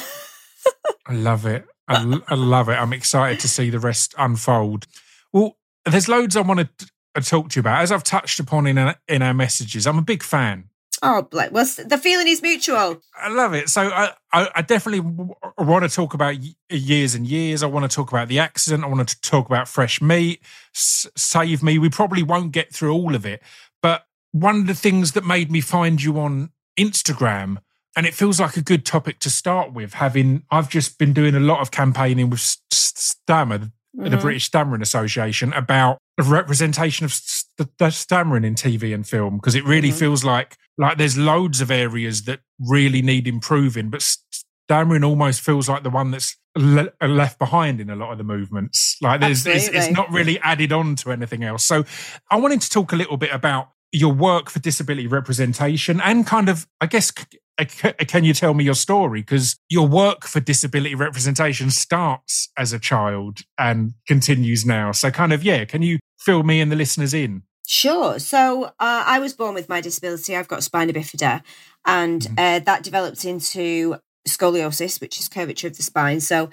I 1.07 1.13
love 1.13 1.45
it. 1.45 1.65
I 1.87 2.35
love 2.35 2.69
it. 2.69 2.73
I'm 2.73 2.93
excited 2.93 3.39
to 3.41 3.47
see 3.49 3.69
the 3.69 3.79
rest 3.79 4.15
unfold. 4.17 4.87
Well, 5.33 5.57
there's 5.85 6.07
loads 6.07 6.37
I 6.37 6.41
want 6.41 6.59
to 6.77 6.87
uh, 7.15 7.21
talk 7.21 7.49
to 7.49 7.55
you 7.57 7.61
about. 7.61 7.81
As 7.81 7.91
I've 7.91 8.03
touched 8.03 8.39
upon 8.39 8.67
in 8.67 8.77
our, 8.77 8.95
in 9.07 9.21
our 9.21 9.33
messages, 9.33 9.85
I'm 9.87 9.97
a 9.97 10.01
big 10.03 10.23
fan. 10.23 10.69
oh, 11.03 11.27
like, 11.33 11.51
well, 11.51 11.65
the 11.85 11.97
feeling 11.97 12.27
is 12.27 12.41
mutual. 12.41 13.01
I 13.19 13.27
love 13.29 13.53
it. 13.53 13.67
So 13.69 13.81
I, 13.81 14.11
I, 14.31 14.49
I 14.55 14.61
definitely 14.61 15.01
w- 15.01 15.33
want 15.57 15.83
to 15.83 15.93
talk 15.93 16.13
about 16.13 16.35
y- 16.35 16.55
uh, 16.71 16.75
years 16.75 17.15
and 17.15 17.27
years. 17.27 17.63
I 17.63 17.65
want 17.65 17.89
to 17.89 17.93
talk 17.93 18.09
about 18.11 18.27
the 18.29 18.39
accident. 18.39 18.83
I 18.83 18.87
want 18.87 19.09
to 19.09 19.19
talk 19.21 19.47
about 19.47 19.67
fresh 19.67 20.01
meat, 20.01 20.41
S- 20.73 21.07
save 21.17 21.61
me. 21.63 21.77
We 21.79 21.89
probably 21.89 22.23
won't 22.23 22.51
get 22.53 22.73
through 22.73 22.93
all 22.93 23.15
of 23.15 23.25
it, 23.25 23.41
but 23.81 24.05
one 24.31 24.57
of 24.61 24.67
the 24.67 24.75
things 24.75 25.11
that 25.13 25.25
made 25.25 25.51
me 25.51 25.59
find 25.59 26.01
you 26.01 26.17
on 26.19 26.51
Instagram, 26.79 27.57
and 27.95 28.05
it 28.05 28.13
feels 28.13 28.39
like 28.39 28.57
a 28.57 28.61
good 28.61 28.85
topic 28.85 29.19
to 29.19 29.29
start 29.29 29.73
with. 29.73 29.93
Having 29.95 30.43
I've 30.51 30.69
just 30.69 30.97
been 30.97 31.13
doing 31.13 31.35
a 31.35 31.39
lot 31.39 31.59
of 31.61 31.71
campaigning 31.71 32.29
with 32.29 32.39
Stammer, 32.71 33.57
the 33.57 33.71
Mhm. 34.09 34.21
British 34.21 34.45
Stammering 34.45 34.81
Association, 34.81 35.51
about 35.53 35.97
the 36.17 36.23
representation 36.23 37.03
of 37.05 37.13
st- 37.13 37.69
st- 37.79 37.93
stammering 37.93 38.43
in 38.45 38.55
TV 38.55 38.93
and 38.93 39.05
film 39.07 39.35
because 39.37 39.55
it 39.55 39.65
really 39.65 39.89
Mhm. 39.91 39.99
feels 39.99 40.23
like 40.23 40.55
like 40.77 40.97
there's 40.97 41.17
loads 41.17 41.61
of 41.61 41.69
areas 41.69 42.23
that 42.23 42.39
really 42.59 43.01
need 43.03 43.27
improving, 43.27 43.89
but 43.89 44.01
stammering 44.67 45.03
almost 45.03 45.41
feels 45.41 45.67
like 45.69 45.83
the 45.83 45.89
one 45.89 46.09
that's 46.11 46.37
le- 46.57 46.89
left 47.01 47.37
behind 47.37 47.79
in 47.81 47.89
a 47.89 47.95
lot 47.95 48.11
of 48.11 48.17
the 48.17 48.23
movements. 48.23 48.95
Like 49.01 49.19
there's 49.19 49.45
it's, 49.45 49.67
it's 49.67 49.91
not 49.91 50.09
really 50.11 50.39
added 50.39 50.71
on 50.71 50.95
to 50.97 51.11
anything 51.11 51.43
else. 51.43 51.63
So 51.65 51.83
I 52.31 52.37
wanted 52.37 52.61
to 52.61 52.69
talk 52.69 52.93
a 52.93 52.95
little 52.95 53.17
bit 53.17 53.31
about 53.31 53.69
your 53.91 54.13
work 54.13 54.49
for 54.49 54.59
disability 54.59 55.05
representation 55.07 55.99
and 56.01 56.25
kind 56.25 56.47
of, 56.49 56.65
I 56.79 56.87
guess, 56.87 57.11
can 57.65 58.23
you 58.23 58.33
tell 58.33 58.53
me 58.53 58.63
your 58.63 58.75
story? 58.75 59.21
Because 59.21 59.57
your 59.69 59.87
work 59.87 60.25
for 60.25 60.39
disability 60.39 60.95
representation 60.95 61.69
starts 61.71 62.49
as 62.57 62.73
a 62.73 62.79
child 62.79 63.39
and 63.57 63.93
continues 64.07 64.65
now. 64.65 64.91
So, 64.91 65.11
kind 65.11 65.33
of, 65.33 65.43
yeah, 65.43 65.65
can 65.65 65.81
you 65.81 65.99
fill 66.19 66.43
me 66.43 66.61
and 66.61 66.71
the 66.71 66.75
listeners 66.75 67.13
in? 67.13 67.43
Sure. 67.67 68.19
So 68.19 68.65
uh, 68.65 68.71
I 68.79 69.19
was 69.19 69.33
born 69.33 69.53
with 69.53 69.69
my 69.69 69.79
disability. 69.81 70.35
I've 70.35 70.47
got 70.47 70.63
spina 70.63 70.91
bifida, 70.93 71.41
and 71.85 72.21
Mhm. 72.21 72.33
uh, 72.37 72.59
that 72.59 72.83
developed 72.83 73.23
into 73.23 73.95
scoliosis, 74.27 74.99
which 74.99 75.19
is 75.19 75.29
curvature 75.29 75.67
of 75.67 75.77
the 75.77 75.83
spine. 75.83 76.19
So 76.19 76.49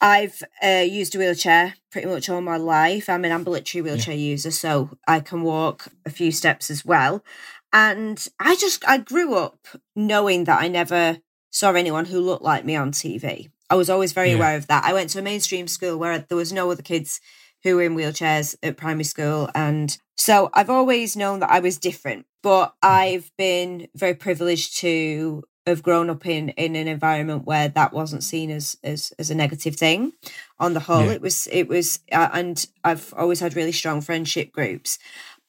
I've 0.00 0.42
uh, 0.62 0.84
used 0.88 1.14
a 1.14 1.18
wheelchair 1.18 1.74
pretty 1.92 2.08
much 2.08 2.28
all 2.28 2.40
my 2.40 2.56
life. 2.56 3.08
I'm 3.08 3.24
an 3.24 3.32
ambulatory 3.32 3.82
wheelchair 3.82 4.14
user, 4.14 4.50
so 4.50 4.90
I 5.06 5.20
can 5.20 5.42
walk 5.42 5.88
a 6.06 6.10
few 6.10 6.32
steps 6.32 6.70
as 6.70 6.84
well. 6.84 7.22
And 7.72 8.26
I 8.38 8.56
just 8.56 8.86
I 8.88 8.98
grew 8.98 9.34
up 9.34 9.58
knowing 9.94 10.44
that 10.44 10.60
I 10.60 10.68
never 10.68 11.18
saw 11.50 11.72
anyone 11.72 12.06
who 12.06 12.20
looked 12.20 12.42
like 12.42 12.64
me 12.64 12.76
on 12.76 12.92
TV. 12.92 13.48
I 13.68 13.74
was 13.76 13.90
always 13.90 14.12
very 14.12 14.30
Yeah. 14.30 14.36
aware 14.36 14.56
of 14.56 14.66
that. 14.66 14.84
I 14.84 14.92
went 14.92 15.10
to 15.10 15.18
a 15.20 15.22
mainstream 15.22 15.68
school 15.68 15.96
where 15.98 16.18
there 16.18 16.36
was 16.36 16.52
no 16.52 16.70
other 16.70 16.82
kids 16.82 17.20
who 17.62 17.76
were 17.76 17.82
in 17.82 17.94
wheelchairs 17.94 18.56
at 18.62 18.76
primary 18.76 19.04
school. 19.04 19.48
And 19.54 19.96
so 20.16 20.50
I've 20.54 20.70
always 20.70 21.16
known 21.16 21.40
that 21.40 21.50
I 21.50 21.60
was 21.60 21.78
different, 21.78 22.26
but 22.42 22.74
I've 22.82 23.30
been 23.36 23.86
very 23.94 24.14
privileged 24.14 24.78
to 24.78 25.42
have 25.66 25.82
grown 25.82 26.08
up 26.10 26.26
in 26.26 26.48
in 26.50 26.74
an 26.74 26.88
environment 26.88 27.44
where 27.44 27.68
that 27.68 27.92
wasn't 27.92 28.24
seen 28.24 28.50
as 28.50 28.76
as, 28.82 29.12
as 29.18 29.30
a 29.30 29.34
negative 29.34 29.76
thing 29.76 30.12
on 30.58 30.72
the 30.72 30.80
whole 30.80 31.04
Yeah. 31.06 31.12
it 31.12 31.20
was 31.22 31.46
it 31.52 31.68
was 31.68 32.00
uh, 32.10 32.30
and 32.32 32.66
i've 32.82 33.12
always 33.16 33.40
had 33.40 33.54
really 33.54 33.70
strong 33.70 34.00
friendship 34.00 34.52
groups 34.52 34.98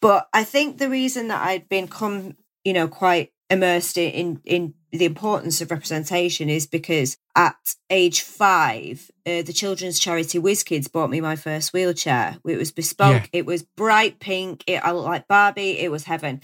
but 0.02 0.28
i 0.34 0.44
think 0.44 0.78
the 0.78 0.90
reason 0.90 1.28
that 1.28 1.46
i'd 1.48 1.70
become 1.70 2.36
you 2.64 2.74
know 2.74 2.88
quite 2.88 3.32
immersed 3.52 3.98
in 3.98 4.42
in, 4.46 4.74
the 4.92 5.06
importance 5.06 5.62
of 5.62 5.72
representation 5.72 6.50
is 6.50 6.68
because 6.68 7.18
at 7.34 7.76
age 7.90 8.22
five, 8.22 9.10
uh, 9.26 9.42
the 9.42 9.54
children's 9.54 9.98
charity 9.98 10.38
Whizz-Kidz 10.38 10.92
bought 10.92 11.10
me 11.10 11.22
my 11.22 11.38
first 11.38 11.72
wheelchair. 11.72 12.40
It 12.46 12.58
was 12.58 12.74
bespoke. 12.74 13.30
It 13.32 13.46
was 13.46 13.64
bright 13.64 14.20
pink. 14.20 14.66
It, 14.68 14.84
I 14.84 14.92
looked 14.92 15.08
like 15.08 15.30
Barbie. 15.30 15.80
It 15.80 15.92
was 15.92 16.04
heaven, 16.04 16.42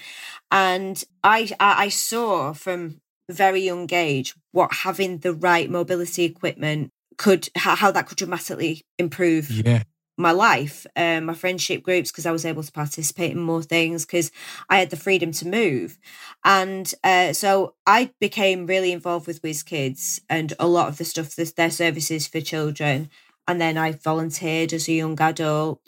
and 0.50 1.04
I, 1.24 1.50
I 1.60 1.86
I 1.86 1.90
saw 1.90 2.54
from 2.54 3.02
very 3.30 3.62
young 3.62 3.92
age 3.92 4.34
what 4.54 4.74
having 4.74 5.18
the 5.18 5.34
right 5.34 5.70
mobility 5.70 6.24
equipment 6.24 6.92
could 7.18 7.50
how, 7.56 7.76
how 7.76 7.92
that 7.92 8.08
could 8.08 8.18
dramatically 8.18 8.86
improve 8.98 9.52
Yeah. 9.52 9.84
My 10.18 10.32
life, 10.32 10.88
um, 10.96 11.26
my 11.26 11.36
friendship 11.36 11.84
groups, 11.84 12.12
because 12.12 12.26
I 12.26 12.32
was 12.32 12.46
able 12.46 12.64
to 12.64 12.72
participate 12.72 13.32
in 13.32 13.40
more 13.40 13.62
things, 13.62 14.06
because 14.06 14.32
I 14.68 14.80
had 14.80 14.90
the 14.90 14.98
freedom 14.98 15.32
to 15.34 15.48
move. 15.48 16.00
And 16.44 16.92
uh, 17.04 17.34
so 17.34 17.76
I 17.86 18.12
became 18.20 18.66
really 18.66 18.92
involved 18.92 19.28
with 19.28 19.42
Whizz-Kidz 19.42 20.20
and 20.28 20.54
a 20.60 20.68
lot 20.68 20.88
of 20.88 20.98
the 20.98 21.06
stuff, 21.06 21.36
that 21.36 21.56
their 21.56 21.70
services 21.70 22.28
for 22.28 22.42
children. 22.42 23.10
And 23.48 23.62
then 23.62 23.78
I 23.78 23.92
volunteered 23.92 24.74
as 24.74 24.90
a 24.90 24.94
young 24.94 25.22
adult 25.22 25.82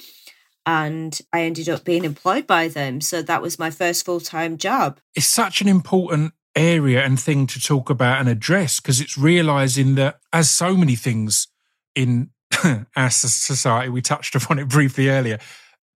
and 0.65 1.17
I 1.33 1.41
ended 1.41 1.67
up 1.67 1.83
being 1.83 2.05
employed 2.05 2.45
by 2.45 2.67
them. 2.67 3.01
So 3.01 3.21
that 3.23 3.41
was 3.41 3.57
my 3.57 3.71
first 3.71 4.05
full 4.05 4.19
time 4.19 4.57
job. 4.57 4.99
It's 5.15 5.25
such 5.25 5.61
an 5.61 5.67
important 5.67 6.33
area 6.55 7.03
and 7.03 7.19
thing 7.19 7.47
to 7.47 7.59
talk 7.59 7.89
about 7.89 8.19
and 8.19 8.29
address 8.29 8.79
because 8.79 9.01
it's 9.01 9.17
realizing 9.17 9.95
that, 9.95 10.19
as 10.31 10.49
so 10.49 10.75
many 10.75 10.95
things 10.95 11.47
in 11.95 12.29
our 12.95 13.09
society, 13.09 13.89
we 13.89 14.01
touched 14.01 14.35
upon 14.35 14.59
it 14.59 14.67
briefly 14.67 15.09
earlier. 15.09 15.39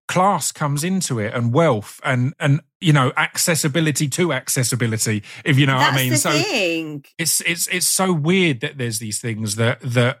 Class 0.06 0.52
comes 0.52 0.84
into 0.84 1.18
it, 1.18 1.32
and 1.32 1.52
wealth, 1.54 1.98
and 2.04 2.34
and 2.38 2.60
you 2.78 2.92
know 2.92 3.10
accessibility 3.16 4.06
to 4.10 4.34
accessibility. 4.34 5.22
If 5.46 5.58
you 5.58 5.66
know 5.66 5.78
That's 5.78 5.92
what 5.94 6.00
I 6.00 6.04
mean. 6.04 6.16
so 6.16 6.30
thing. 6.30 7.04
it's 7.18 7.40
it's 7.40 7.66
it's 7.68 7.86
so 7.88 8.12
weird 8.12 8.60
that 8.60 8.76
there's 8.76 8.98
these 8.98 9.18
things 9.18 9.56
that 9.56 9.80
that 9.80 10.20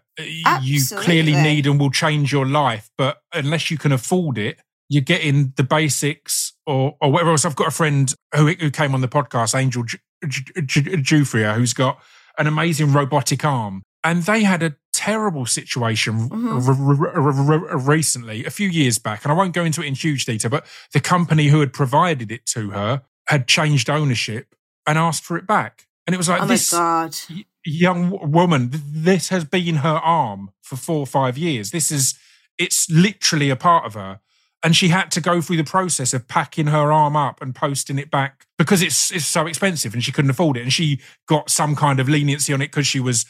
you 0.62 0.80
clearly 0.96 1.32
need 1.34 1.66
and 1.66 1.78
will 1.78 1.90
change 1.90 2.32
your 2.32 2.46
life, 2.46 2.90
but 2.96 3.20
unless 3.34 3.70
you 3.70 3.76
can 3.76 3.92
afford 3.92 4.38
it, 4.38 4.58
you're 4.88 5.02
getting 5.02 5.52
the 5.56 5.64
basics 5.64 6.54
or 6.66 6.96
or 7.02 7.12
whatever 7.12 7.32
else. 7.32 7.44
I've 7.44 7.54
got 7.56 7.68
a 7.68 7.70
friend 7.70 8.10
who 8.34 8.46
who 8.52 8.70
came 8.70 8.94
on 8.94 9.02
the 9.02 9.08
podcast, 9.08 9.54
Angel 9.54 9.82
Ju- 9.82 9.98
Ju- 10.26 10.62
Ju- 10.62 10.82
Giuffria, 10.96 11.54
who's 11.56 11.74
got 11.74 12.00
an 12.38 12.46
amazing 12.46 12.94
robotic 12.94 13.44
arm, 13.44 13.82
and 14.04 14.22
they 14.24 14.44
had 14.44 14.62
a 14.62 14.74
terrible 14.92 15.44
situation 15.46 16.28
Mhm. 16.28 16.68
r- 16.68 17.20
r- 17.20 17.68
r- 17.70 17.78
recently, 17.78 18.44
a 18.44 18.50
few 18.50 18.68
years 18.68 18.98
back, 18.98 19.24
and 19.24 19.32
I 19.32 19.34
won't 19.34 19.52
go 19.54 19.64
into 19.64 19.82
it 19.82 19.86
in 19.86 19.94
huge 19.94 20.24
detail, 20.26 20.50
but 20.50 20.66
the 20.92 21.00
company 21.00 21.48
who 21.48 21.60
had 21.60 21.72
provided 21.72 22.30
it 22.30 22.46
to 22.46 22.70
her 22.70 23.02
had 23.26 23.48
changed 23.48 23.90
ownership 23.90 24.54
and 24.86 24.96
asked 24.98 25.24
for 25.24 25.36
it 25.36 25.46
back. 25.46 25.86
And 26.06 26.14
it 26.14 26.18
was 26.18 26.28
like 26.28 26.42
Oh 26.42 26.46
this 26.46 26.70
God. 26.70 27.16
y- 27.30 27.44
young 27.64 28.10
w- 28.10 28.30
woman, 28.30 28.70
th- 28.70 28.82
this 28.86 29.30
has 29.30 29.44
been 29.44 29.76
her 29.76 29.98
arm 30.04 30.50
for 30.62 30.76
four 30.76 30.98
or 31.00 31.06
five 31.06 31.36
years. 31.38 31.70
This 31.70 31.90
is, 31.90 32.14
it's 32.58 32.88
literally 32.90 33.50
a 33.50 33.56
part 33.56 33.86
of 33.86 33.94
her. 33.94 34.20
And 34.62 34.74
she 34.76 34.88
had 34.88 35.10
to 35.12 35.20
go 35.20 35.40
through 35.42 35.56
the 35.58 35.64
process 35.64 36.14
of 36.14 36.26
packing 36.28 36.68
her 36.68 36.90
arm 36.92 37.16
up 37.16 37.42
and 37.42 37.54
posting 37.54 37.98
it 37.98 38.10
back 38.10 38.46
because 38.56 38.80
it's 38.80 39.10
it's 39.12 39.26
so 39.26 39.46
expensive 39.46 39.92
and 39.92 40.02
she 40.02 40.10
couldn't 40.12 40.30
afford 40.30 40.56
it. 40.56 40.62
And 40.62 40.72
she 40.72 41.00
got 41.26 41.50
some 41.50 41.74
kind 41.76 42.00
of 42.00 42.08
leniency 42.08 42.52
on 42.54 42.62
it 42.62 42.68
because 42.70 42.86
she 42.86 42.98
was 43.00 43.26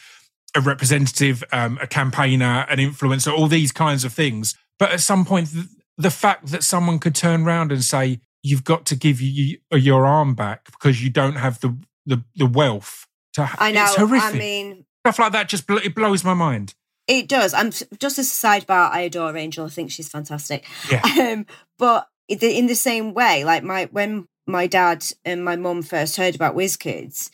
a 0.55 0.61
representative, 0.61 1.43
um, 1.53 1.79
a 1.83 1.87
campaigner, 1.87 2.67
an 2.69 2.79
influencer, 2.79 3.33
all 3.37 3.49
these 3.49 3.73
kinds 3.73 4.05
of 4.05 4.13
things. 4.13 4.55
But 4.79 4.93
at 4.93 5.01
some 5.01 5.25
point, 5.25 5.53
th- 5.53 5.67
the 5.99 6.11
fact 6.11 6.47
that 6.49 6.63
someone 6.63 6.99
could 6.99 7.15
turn 7.15 7.43
around 7.45 7.73
and 7.73 7.83
say, 7.85 8.21
"You've 8.43 8.65
got 8.65 8.87
to 8.87 8.97
give 8.97 9.21
you, 9.21 9.59
your 9.73 10.07
arm 10.07 10.35
back 10.35 10.67
because 10.67 11.03
you 11.03 11.11
don't 11.11 11.37
have 11.37 11.61
the 11.61 11.77
the, 12.07 12.23
the 12.37 12.47
wealth 12.47 13.07
to," 13.35 13.47
ha-" 13.47 13.57
I 13.59 13.73
know. 13.73 13.85
it's 13.85 13.97
horrific 13.97 14.35
I 14.35 14.39
mean, 14.39 14.85
stuff 15.05 15.19
like 15.19 15.33
that 15.33 15.49
just 15.49 15.67
bl- 15.67 15.79
it 15.79 15.95
blows 15.95 16.25
my 16.25 16.35
mind. 16.35 16.75
It 17.07 17.29
does. 17.29 17.53
I'm 17.53 17.71
just 17.71 18.19
as 18.19 18.31
a 18.33 18.47
sidebar. 18.47 18.91
I 18.91 19.01
adore 19.03 19.37
Angel. 19.37 19.67
I 19.67 19.69
think 19.69 19.91
she's 19.91 20.09
fantastic. 20.09 20.65
Yeah. 20.91 21.03
Um, 21.33 21.47
but 21.79 22.09
in 22.29 22.67
the- 22.67 22.75
same 22.75 23.13
way, 23.13 23.45
like 23.45 23.63
my 23.63 23.87
when 23.93 24.27
my 24.47 24.67
dad 24.67 25.05
and 25.25 25.45
my 25.45 25.57
mum 25.57 25.83
first 25.83 26.17
heard 26.17 26.35
about 26.35 26.55
Whizz-Kidz, 26.55 27.31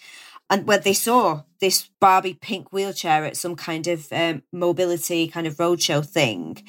and 0.48 0.66
when 0.66 0.80
they 0.82 0.92
saw 0.92 1.42
this 1.60 1.88
Barbie 2.00 2.34
pink 2.34 2.72
wheelchair 2.72 3.24
at 3.24 3.36
some 3.36 3.54
kind 3.56 3.86
of 3.86 4.08
um, 4.12 4.42
mobility 4.52 5.28
kind 5.28 5.46
of 5.46 5.56
roadshow 5.56 6.04
thing, 6.04 6.62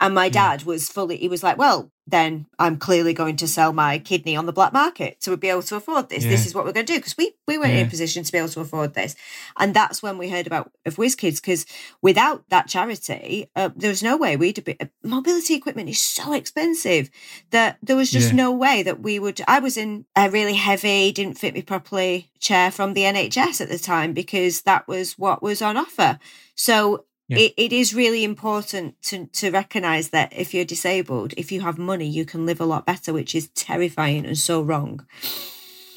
and 0.00 0.14
my 0.14 0.26
Yeah. 0.26 0.30
dad 0.56 0.64
was 0.64 0.88
fully, 0.88 1.16
he 1.16 1.28
was 1.28 1.42
like, 1.42 1.56
"Well, 1.58 1.90
then 2.06 2.44
I'm 2.58 2.76
clearly 2.76 3.14
going 3.14 3.36
to 3.36 3.48
sell 3.48 3.72
my 3.72 3.98
kidney 3.98 4.36
on 4.36 4.44
the 4.44 4.52
black 4.52 4.74
market 4.74 5.18
to 5.22 5.34
be 5.38 5.48
able 5.48 5.62
to 5.62 5.76
afford 5.76 6.10
this. 6.10 6.24
This 6.24 6.44
is 6.44 6.54
what 6.54 6.66
we're 6.66 6.72
going 6.72 6.84
to 6.84 6.92
do 6.92 6.98
because 6.98 7.16
we 7.16 7.32
we 7.48 7.56
weren't 7.56 7.72
in 7.72 7.86
a 7.86 7.88
position 7.88 8.22
to 8.24 8.32
be 8.32 8.36
able 8.36 8.50
to 8.50 8.60
afford 8.60 8.92
this." 8.92 9.16
And 9.58 9.72
that's 9.72 10.02
when 10.02 10.18
we 10.18 10.28
heard 10.28 10.46
about 10.46 10.70
of 10.84 10.96
Whizz-Kidz 10.96 11.40
because 11.40 11.64
without 12.02 12.44
that 12.50 12.68
charity, 12.68 13.48
uh, 13.56 13.70
there 13.74 13.88
was 13.88 14.02
no 14.02 14.18
way 14.18 14.36
we'd 14.36 14.62
be. 14.64 14.76
Mobility 15.02 15.54
equipment 15.54 15.88
is 15.88 16.00
so 16.00 16.34
expensive 16.34 17.08
that 17.50 17.78
there 17.82 17.96
was 17.96 18.10
just 18.10 18.30
Yeah. 18.32 18.36
no 18.44 18.52
way 18.52 18.82
that 18.82 19.00
we 19.00 19.18
would. 19.18 19.40
I 19.48 19.58
was 19.60 19.78
in 19.78 20.04
a 20.14 20.28
really 20.28 20.54
heavy, 20.68 21.10
didn't 21.12 21.38
fit 21.38 21.54
me 21.54 21.62
properly 21.62 22.30
chair 22.38 22.70
from 22.70 22.92
the 22.92 23.04
NHS 23.06 23.62
at 23.62 23.70
the 23.70 23.78
time 23.78 24.12
because 24.12 24.33
that 24.62 24.86
was 24.88 25.18
what 25.18 25.42
was 25.42 25.62
on 25.62 25.76
offer. 25.76 26.18
So. 26.54 27.04
Yeah. 27.26 27.38
It, 27.38 27.54
it 27.56 27.72
is 27.72 27.94
really 27.94 28.22
important 28.22 29.00
to, 29.04 29.28
to 29.28 29.50
recognize 29.50 30.10
that 30.10 30.34
if 30.36 30.52
you're 30.52 30.66
disabled, 30.66 31.32
if 31.38 31.50
you 31.50 31.62
have 31.62 31.78
money, 31.78 32.06
you 32.06 32.26
can 32.26 32.44
live 32.44 32.60
a 32.60 32.66
lot 32.66 32.84
better, 32.84 33.14
which 33.14 33.34
is 33.34 33.48
terrifying 33.54 34.26
and 34.26 34.36
so 34.36 34.60
wrong. 34.60 35.06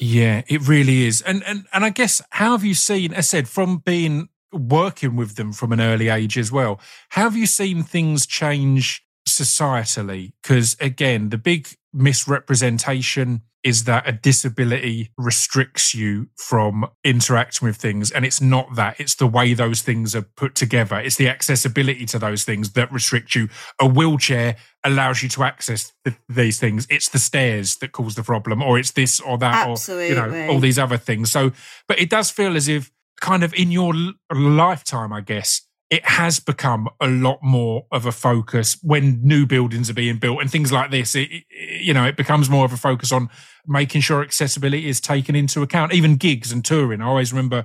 Yeah, 0.00 0.40
it 0.48 0.66
really 0.66 1.04
is. 1.04 1.20
And 1.20 1.44
and 1.44 1.66
and 1.74 1.84
I 1.84 1.90
guess 1.90 2.22
how 2.30 2.52
have 2.52 2.64
you 2.64 2.72
seen? 2.72 3.12
I 3.12 3.20
said, 3.20 3.46
from 3.46 3.82
being 3.84 4.30
working 4.52 5.16
with 5.16 5.34
them 5.34 5.52
from 5.52 5.72
an 5.72 5.80
early 5.82 6.08
age 6.08 6.38
as 6.38 6.50
well. 6.50 6.80
How 7.10 7.24
have 7.24 7.36
you 7.36 7.46
seen 7.46 7.82
things 7.82 8.26
change 8.26 9.04
societally? 9.28 10.32
Because 10.42 10.76
again, 10.80 11.30
the 11.30 11.38
big 11.38 11.68
misrepresentation 11.92 13.42
is 13.64 13.84
that 13.84 14.08
a 14.08 14.12
disability 14.12 15.10
restricts 15.18 15.92
you 15.92 16.28
from 16.36 16.86
interacting 17.02 17.66
with 17.66 17.76
things. 17.76 18.10
And 18.10 18.24
it's 18.24 18.40
not 18.40 18.76
that, 18.76 19.00
it's 19.00 19.16
the 19.16 19.26
way 19.26 19.52
those 19.52 19.82
things 19.82 20.14
are 20.14 20.22
put 20.22 20.54
together. 20.54 20.96
It's 20.98 21.16
the 21.16 21.28
accessibility 21.28 22.06
to 22.06 22.18
those 22.20 22.44
things 22.44 22.72
that 22.74 22.90
restrict 22.92 23.34
you. 23.34 23.48
A 23.80 23.86
wheelchair 23.86 24.56
allows 24.84 25.22
you 25.24 25.28
to 25.30 25.42
access 25.42 25.92
th- 26.04 26.16
these 26.28 26.60
things. 26.60 26.86
It's 26.88 27.08
the 27.08 27.18
stairs 27.18 27.76
that 27.76 27.90
cause 27.92 28.14
the 28.14 28.22
problem, 28.22 28.62
or 28.62 28.78
it's 28.78 28.92
this 28.92 29.18
or 29.18 29.36
that, 29.38 29.66
or 29.68 29.76
you 30.08 30.14
know, 30.14 30.28
all 30.50 30.60
these 30.60 30.78
other 30.78 30.96
things. 30.96 31.32
So, 31.32 31.50
but 31.88 31.98
it 31.98 32.08
does 32.10 32.30
feel 32.30 32.56
as 32.56 32.68
if 32.68 32.92
kind 33.20 33.42
of 33.42 33.52
in 33.54 33.72
your 33.72 33.92
l- 33.94 34.14
lifetime, 34.32 35.12
I 35.12 35.20
guess, 35.20 35.62
it 35.90 36.04
has 36.04 36.38
become 36.38 36.88
a 37.00 37.08
lot 37.08 37.38
more 37.42 37.86
of 37.90 38.04
a 38.04 38.12
focus 38.12 38.76
when 38.82 39.20
new 39.22 39.46
buildings 39.46 39.88
are 39.88 39.94
being 39.94 40.18
built 40.18 40.40
and 40.40 40.50
things 40.50 40.70
like 40.70 40.90
this. 40.90 41.14
It, 41.14 41.30
it- 41.32 41.44
you 41.80 41.94
know, 41.94 42.04
it 42.04 42.16
becomes 42.16 42.50
more 42.50 42.64
of 42.64 42.72
a 42.72 42.76
focus 42.76 43.10
on 43.12 43.28
making 43.66 44.00
sure 44.02 44.22
accessibility 44.22 44.88
is 44.88 45.00
taken 45.00 45.34
into 45.34 45.62
account. 45.62 45.94
Even 45.94 46.16
gigs 46.16 46.52
and 46.52 46.64
touring, 46.64 47.00
I 47.00 47.06
always 47.06 47.32
remember 47.32 47.64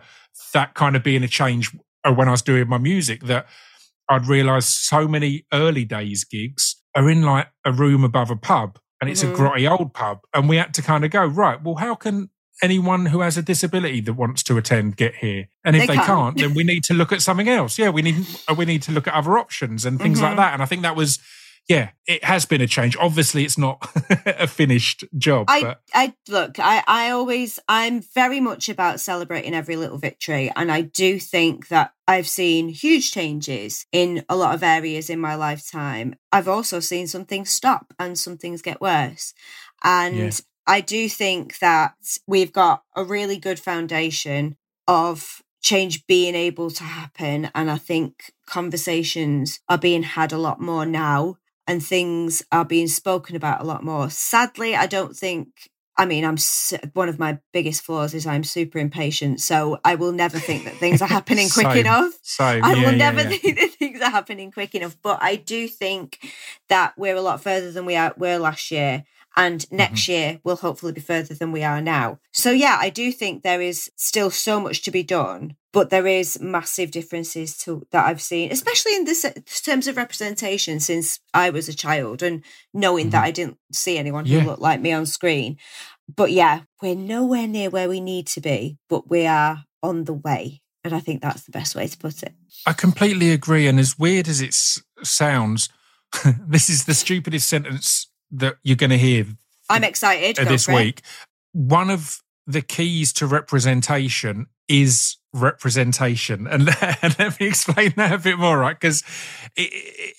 that 0.53 0.73
kind 0.75 0.95
of 0.95 1.03
being 1.03 1.23
a 1.23 1.27
change 1.27 1.75
when 2.05 2.27
I 2.27 2.31
was 2.31 2.41
doing 2.41 2.67
my 2.69 2.77
music. 2.77 3.23
That 3.23 3.47
I'd 4.09 4.27
realised 4.27 4.69
so 4.69 5.07
many 5.07 5.45
early 5.51 5.83
days 5.85 6.23
gigs 6.23 6.75
are 6.95 7.09
in 7.09 7.23
like 7.23 7.47
a 7.65 7.71
room 7.73 8.03
above 8.03 8.29
a 8.29 8.35
pub, 8.35 8.77
and 9.01 9.09
it's 9.09 9.23
Mhm. 9.23 9.33
a 9.33 9.35
grotty 9.37 9.69
old 9.79 9.93
pub, 9.93 10.19
and 10.33 10.47
we 10.47 10.57
had 10.57 10.73
to 10.75 10.81
kind 10.81 11.03
of 11.03 11.11
go 11.11 11.25
right. 11.25 11.61
Well, 11.61 11.75
how 11.75 11.95
can 11.95 12.29
anyone 12.63 13.05
who 13.07 13.19
has 13.21 13.37
a 13.37 13.41
disability 13.43 14.01
that 14.01 14.13
wants 14.13 14.41
to 14.43 14.57
attend 14.57 14.97
get 14.97 15.15
here? 15.15 15.49
And 15.63 15.75
if 15.75 15.87
They 15.87 15.95
they, 15.97 16.03
can't. 16.03 16.37
then 16.37 16.53
we 16.55 16.63
need 16.71 16.83
to 16.85 16.93
look 16.93 17.11
at 17.11 17.21
something 17.21 17.47
else. 17.49 17.77
Yeah, 17.77 17.89
we 17.89 18.01
need 18.01 18.25
uh, 18.47 18.55
we 18.57 18.65
need 18.65 18.81
to 18.83 18.91
look 18.91 19.07
at 19.07 19.13
other 19.13 19.37
options 19.37 19.85
and 19.85 19.99
things 19.99 20.21
like 20.21 20.33
Mhm. 20.33 20.37
that. 20.37 20.53
And 20.53 20.63
I 20.63 20.65
think 20.65 20.81
that 20.81 20.95
was. 20.95 21.19
Yeah, 21.69 21.91
it 22.05 22.25
has 22.25 22.45
been 22.45 22.59
a 22.59 22.67
change. 22.67 22.97
Obviously, 22.99 23.45
it's 23.45 23.57
not 23.57 23.77
a 24.25 24.47
finished 24.47 25.05
job, 25.17 25.45
I, 25.49 25.61
but 25.61 25.81
I 25.93 26.13
look, 26.27 26.59
I, 26.59 26.83
I 26.85 27.11
always, 27.11 27.57
I'm 27.69 28.01
very 28.01 28.41
much 28.41 28.67
about 28.67 28.99
celebrating 28.99 29.53
every 29.53 29.77
little 29.77 29.97
victory. 29.97 30.51
And 30.57 30.69
I 30.69 30.81
do 30.81 31.19
think 31.21 31.69
that 31.69 31.93
I've 32.05 32.27
seen 32.27 32.67
huge 32.67 33.13
changes 33.13 33.85
in 33.93 34.25
a 34.27 34.35
lot 34.35 34.53
of 34.55 34.61
areas 34.61 35.09
in 35.09 35.21
my 35.21 35.35
lifetime. 35.35 36.15
I've 36.33 36.49
also 36.49 36.81
seen 36.81 37.07
some 37.07 37.23
things 37.23 37.49
stop 37.49 37.93
and 37.97 38.19
some 38.19 38.35
things 38.37 38.61
get 38.61 38.81
worse. 38.81 39.33
And 39.85 40.17
Yeah. 40.17 40.31
I 40.65 40.81
do 40.81 41.09
think 41.09 41.59
that 41.59 41.95
we've 42.27 42.53
got 42.53 42.83
a 42.95 43.03
really 43.03 43.37
good 43.37 43.59
foundation 43.59 44.55
of 44.87 45.41
change 45.61 46.05
being 46.07 46.35
able 46.35 46.69
to 46.71 46.83
happen. 46.83 47.49
And 47.55 47.71
I 47.71 47.77
think 47.77 48.31
conversations 48.45 49.59
are 49.69 49.77
being 49.77 50.03
had 50.03 50.31
a 50.31 50.37
lot 50.37 50.59
more 50.59 50.85
now 50.85 51.37
and 51.67 51.83
things 51.83 52.43
are 52.51 52.65
being 52.65 52.87
spoken 52.87 53.35
about 53.35 53.61
a 53.61 53.63
lot 53.63 53.83
more. 53.83 54.09
Sadly, 54.09 54.75
I 54.75 54.85
don't 54.87 55.15
think. 55.15 55.47
I 55.95 56.05
mean, 56.07 56.25
I'm 56.25 56.37
one 56.93 57.07
of 57.07 57.19
my 57.19 57.37
biggest 57.53 57.83
flaws 57.83 58.15
is 58.15 58.25
I'm 58.25 58.43
super 58.43 58.79
impatient, 58.79 59.41
so 59.41 59.79
I 59.85 59.93
will 59.93 60.11
never 60.11 60.39
think 60.39 60.65
that 60.65 60.73
things 60.77 61.03
are 61.03 61.07
happening 61.19 61.49
quick 61.49 61.67
Same. 61.67 61.77
enough. 61.77 62.13
same. 62.23 62.63
I 62.63 62.73
yeah, 62.73 62.75
will 62.77 62.97
yeah, 62.97 63.11
never 63.11 63.21
yeah. 63.21 63.29
think 63.37 63.59
that 63.59 63.71
things 63.73 64.01
are 64.01 64.09
happening 64.09 64.51
quick 64.51 64.73
enough. 64.73 64.97
But 65.03 65.19
I 65.21 65.35
do 65.35 65.67
think 65.67 66.17
that 66.67 66.93
we're 66.97 67.15
a 67.15 67.21
lot 67.21 67.43
further 67.43 67.71
than 67.71 67.85
we 67.85 67.93
were 68.17 68.39
last 68.39 68.71
year. 68.71 69.03
And 69.35 69.61
Mm-hmm. 69.61 69.75
next 69.77 70.07
year 70.07 70.39
will 70.43 70.57
hopefully 70.57 70.91
be 70.93 71.01
further 71.01 71.33
than 71.33 71.51
we 71.51 71.63
are 71.63 71.81
now. 71.81 72.19
So 72.31 72.51
yeah, 72.51 72.77
I 72.79 72.89
do 72.89 73.11
think 73.11 73.41
there 73.43 73.61
is 73.61 73.89
still 73.95 74.29
so 74.29 74.59
much 74.59 74.81
to 74.83 74.91
be 74.91 75.01
done, 75.03 75.55
but 75.71 75.89
there 75.89 76.05
is 76.05 76.39
massive 76.39 76.91
differences 76.91 77.57
to 77.59 77.87
that 77.91 78.05
I've 78.05 78.21
seen, 78.21 78.51
especially 78.51 78.95
in 78.95 79.05
this 79.05 79.25
terms 79.65 79.87
of 79.87 79.97
representation 79.97 80.79
since 80.79 81.19
I 81.33 81.49
was 81.49 81.67
a 81.67 81.73
child 81.73 82.21
and 82.21 82.43
knowing 82.73 83.09
that 83.09 83.23
I 83.23 83.31
didn't 83.31 83.57
see 83.71 83.97
anyone 83.97 84.25
who 84.25 84.33
Mm-hmm. 84.35 84.43
Yeah. 84.45 84.49
looked 84.51 84.61
like 84.61 84.81
me 84.81 84.91
on 84.91 85.05
screen. 85.07 85.57
But 86.15 86.31
yeah, 86.31 86.61
we're 86.81 86.95
nowhere 86.95 87.47
near 87.47 87.69
where 87.69 87.89
we 87.89 88.01
need 88.01 88.27
to 88.27 88.41
be, 88.41 88.77
but 88.89 89.09
we 89.09 89.25
are 89.25 89.63
on 89.81 90.03
the 90.03 90.13
way. 90.13 90.61
And 90.83 90.93
I 90.93 90.99
think 90.99 91.21
that's 91.21 91.43
the 91.43 91.51
best 91.51 91.75
way 91.75 91.87
to 91.87 91.97
put 91.97 92.21
it. 92.23 92.33
I 92.67 92.73
completely 92.73 93.31
agree. 93.31 93.67
And 93.67 93.79
as 93.79 93.97
weird 93.97 94.27
as 94.27 94.41
it 94.41 94.53
sounds, 95.03 95.69
this 96.47 96.69
is 96.69 96.85
the 96.85 96.93
stupidest 96.93 97.47
sentence 97.47 98.07
that 98.33 98.57
you're 98.63 98.75
going 98.75 98.89
to 98.89 98.97
hear 98.97 99.25
I'm 99.69 99.83
excited. 99.83 100.37
this 100.37 100.67
week. 100.67 101.01
One 101.53 101.89
of 101.89 102.21
the 102.45 102.61
keys 102.61 103.13
to 103.13 103.27
representation 103.27 104.47
is 104.67 105.17
representation. 105.33 106.47
And, 106.51 106.69
and 107.01 107.19
let 107.19 107.39
me 107.39 107.47
explain 107.47 107.93
that 107.97 108.13
a 108.13 108.17
bit 108.17 108.37
more, 108.37 108.57
right? 108.57 108.79
Because 108.79 109.03
it, 109.55 109.69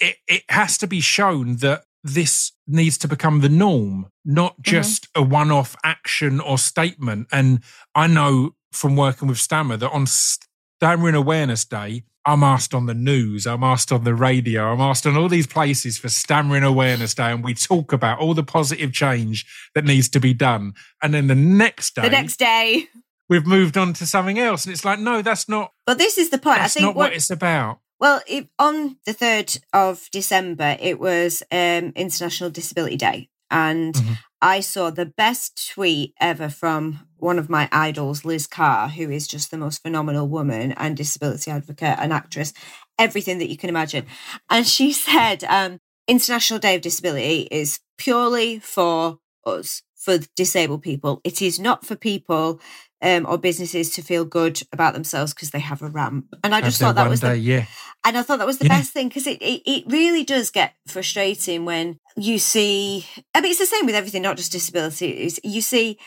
it, 0.00 0.16
it 0.26 0.42
has 0.49 0.78
to 0.78 0.87
be 0.87 1.00
shown 1.00 1.56
that 1.56 1.85
this 2.02 2.52
needs 2.66 2.99
to 2.99 3.09
become 3.09 3.40
the 3.40 3.49
norm, 3.49 4.09
not 4.25 4.52
mm-hmm. 4.52 4.62
just 4.62 5.09
a 5.14 5.23
one 5.23 5.50
off 5.50 5.76
action 5.85 6.40
or 6.40 6.59
statement. 6.59 7.28
And 7.33 7.62
I 7.94 8.06
know 8.06 8.54
from 8.73 8.97
working 8.97 9.28
with 9.28 9.38
Stammer 9.38 9.76
that 9.76 9.90
on 9.90 10.06
Stammering 10.06 11.14
Awareness 11.14 11.64
Day, 11.64 12.04
I'm 12.26 12.43
asked 12.43 12.73
on 12.75 12.87
the 12.87 12.95
news, 12.95 13.47
I'm 13.47 13.62
asked 13.62 13.93
on 13.93 14.04
the 14.04 14.14
radio, 14.14 14.73
I'm 14.73 14.81
asked 14.81 15.07
on 15.07 15.16
all 15.16 15.28
these 15.28 15.47
places 15.47 15.99
for 15.99 16.09
Stammering 16.09 16.62
Awareness 16.62 17.14
Day, 17.14 17.31
and 17.33 17.45
we 17.45 17.54
talk 17.54 17.93
about 17.93 18.19
all 18.19 18.33
the 18.35 18.43
positive 18.43 18.93
change 18.93 19.45
that 19.75 19.85
needs 19.85 20.09
to 20.11 20.21
be 20.21 20.33
done. 20.35 20.73
And 21.02 21.12
then 21.12 21.26
the 21.26 21.35
next 21.35 21.95
day, 21.95 22.02
The 22.02 22.11
next 22.11 22.38
day. 22.38 22.88
we've 23.28 23.47
moved 23.47 23.76
on 23.76 23.93
to 23.95 24.07
something 24.07 24.38
else. 24.38 24.64
And 24.64 24.73
it's 24.73 24.85
like, 24.85 24.99
no, 24.99 25.21
that's 25.23 25.49
not 25.49 25.73
But 25.87 25.99
this 25.99 26.16
is 26.19 26.31
the 26.31 26.38
point. 26.38 26.59
that's 26.59 26.76
I 26.76 26.81
think 26.81 26.88
not 26.88 26.97
what 26.97 27.12
it's 27.12 27.31
about. 27.31 27.81
Well, 28.00 28.23
it, 28.26 28.49
on 28.59 28.97
the 29.07 29.12
3rd 29.14 29.61
of 29.73 30.09
December, 30.11 30.76
it 30.81 30.99
was 30.99 31.43
um, 31.52 31.93
International 31.95 32.50
Disability 32.50 32.97
Day. 32.97 33.28
And 33.50 33.95
Mhm. 33.95 34.19
I 34.43 34.61
saw 34.61 34.90
the 34.90 35.07
best 35.07 35.71
tweet 35.73 36.12
ever 36.21 36.49
from 36.50 37.00
one 37.25 37.38
of 37.38 37.49
my 37.50 37.69
idols, 37.73 38.25
Liz 38.25 38.47
Carr, 38.47 38.88
who 38.88 39.11
is 39.11 39.26
just 39.26 39.50
the 39.50 39.59
most 39.59 39.83
phenomenal 39.83 40.28
woman 40.28 40.73
and 40.73 40.97
disability 40.97 41.50
advocate 41.50 41.99
and 41.99 42.12
actress, 42.12 42.52
everything 42.99 43.38
that 43.38 43.49
you 43.50 43.57
can 43.57 43.71
imagine. 43.71 44.04
And 44.50 44.66
she 44.66 44.93
said, 45.09 45.43
um, 45.45 45.81
International 46.07 46.59
Day 46.61 46.76
of 46.76 46.83
Disability 46.83 47.49
is 47.50 47.81
purely 47.99 48.59
for 48.59 49.19
us, 49.47 49.83
for 49.97 50.19
disabled 50.37 50.83
people. 50.83 51.21
It 51.25 51.40
is 51.40 51.59
not 51.59 51.85
for 51.87 51.97
people 51.97 52.61
um, 53.00 53.26
or 53.28 53.38
businesses 53.38 53.90
to 53.95 54.02
feel 54.02 54.25
good 54.25 54.61
about 54.73 54.95
themselves 54.95 55.33
because 55.35 55.50
they 55.50 55.61
have 55.61 55.83
a 55.83 55.88
ramp. 55.88 56.26
And 56.45 56.54
I 56.54 56.61
just 56.61 56.78
thought 56.78 56.95
that 56.97 57.09
was 57.09 57.21
day, 57.21 57.31
the 57.31 57.38
yeah. 57.38 57.66
and 58.04 58.16
I 58.16 58.23
thought 58.23 58.38
that 58.38 58.47
was 58.47 58.59
the 58.59 58.66
Yeah. 58.66 58.78
best 58.78 58.93
thing 58.93 59.09
because 59.09 59.26
it, 59.26 59.40
it 59.43 59.62
it 59.66 59.85
really 59.88 60.25
does 60.25 60.50
get 60.50 60.75
frustrating 60.87 61.64
when 61.64 61.99
you 62.16 62.38
see. 62.38 63.07
I 63.35 63.40
mean, 63.40 63.50
it's 63.50 63.61
the 63.61 63.66
same 63.66 63.87
with 63.87 63.95
everything, 63.95 64.23
not 64.23 64.37
just 64.37 64.52
disabilities. 64.52 65.38
You 65.45 65.61
see, 65.61 65.99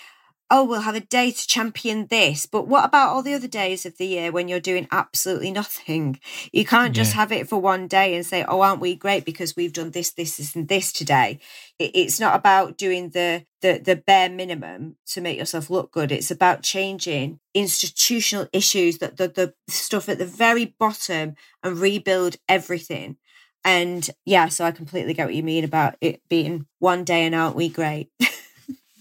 oh, 0.50 0.64
we'll 0.64 0.82
have 0.82 0.96
a 0.96 1.00
day 1.02 1.32
to 1.32 1.48
champion 1.48 2.08
this, 2.08 2.46
but 2.46 2.68
what 2.68 2.86
about 2.86 3.10
all 3.10 3.22
the 3.22 3.34
other 3.34 3.48
days 3.48 3.86
of 3.86 3.98
the 3.98 4.06
year 4.08 4.32
when 4.32 4.48
you're 4.48 4.60
doing 4.60 4.88
absolutely 4.92 5.52
nothing? 5.52 6.20
You 6.54 6.66
can't 6.66 6.96
just 6.96 7.14
Yeah. 7.14 7.22
have 7.22 7.32
it 7.32 7.50
for 7.50 7.58
one 7.60 7.88
day 7.88 8.16
and 8.16 8.26
say, 8.26 8.46
oh, 8.48 8.62
aren't 8.62 8.80
we 8.82 8.96
great 8.96 9.26
because 9.26 9.56
we've 9.56 9.74
done 9.74 9.92
this, 9.92 10.12
this, 10.12 10.38
this, 10.38 10.56
and 10.56 10.68
this 10.68 10.92
today. 10.94 11.40
It's 11.80 12.20
not 12.20 12.36
about 12.36 12.78
doing 12.78 13.10
the 13.10 13.44
the 13.62 13.80
the 13.84 13.96
bare 13.96 14.30
minimum 14.30 14.98
to 15.08 15.22
make 15.22 15.38
yourself 15.38 15.70
look 15.70 15.92
good. 15.92 16.12
It's 16.12 16.32
about 16.32 16.64
changing 16.64 17.40
institutional 17.54 18.48
issues 18.54 19.00
that 19.00 19.18
the 19.18 19.28
the 19.28 19.54
stuff 19.68 20.10
at 20.10 20.18
the 20.20 20.26
very 20.26 20.76
bottom 20.80 21.36
and 21.64 21.78
rebuild 21.80 22.38
everything. 22.48 23.18
And 23.64 24.10
yeah, 24.26 24.48
so 24.48 24.64
I 24.64 24.72
completely 24.72 25.14
get 25.14 25.26
what 25.26 25.36
you 25.36 25.44
mean 25.44 25.64
about 25.66 25.96
it 26.02 26.22
being 26.30 26.68
one 26.80 27.04
day 27.04 27.26
and 27.26 27.36
aren't 27.36 27.56
we 27.56 27.68
great? 27.70 28.10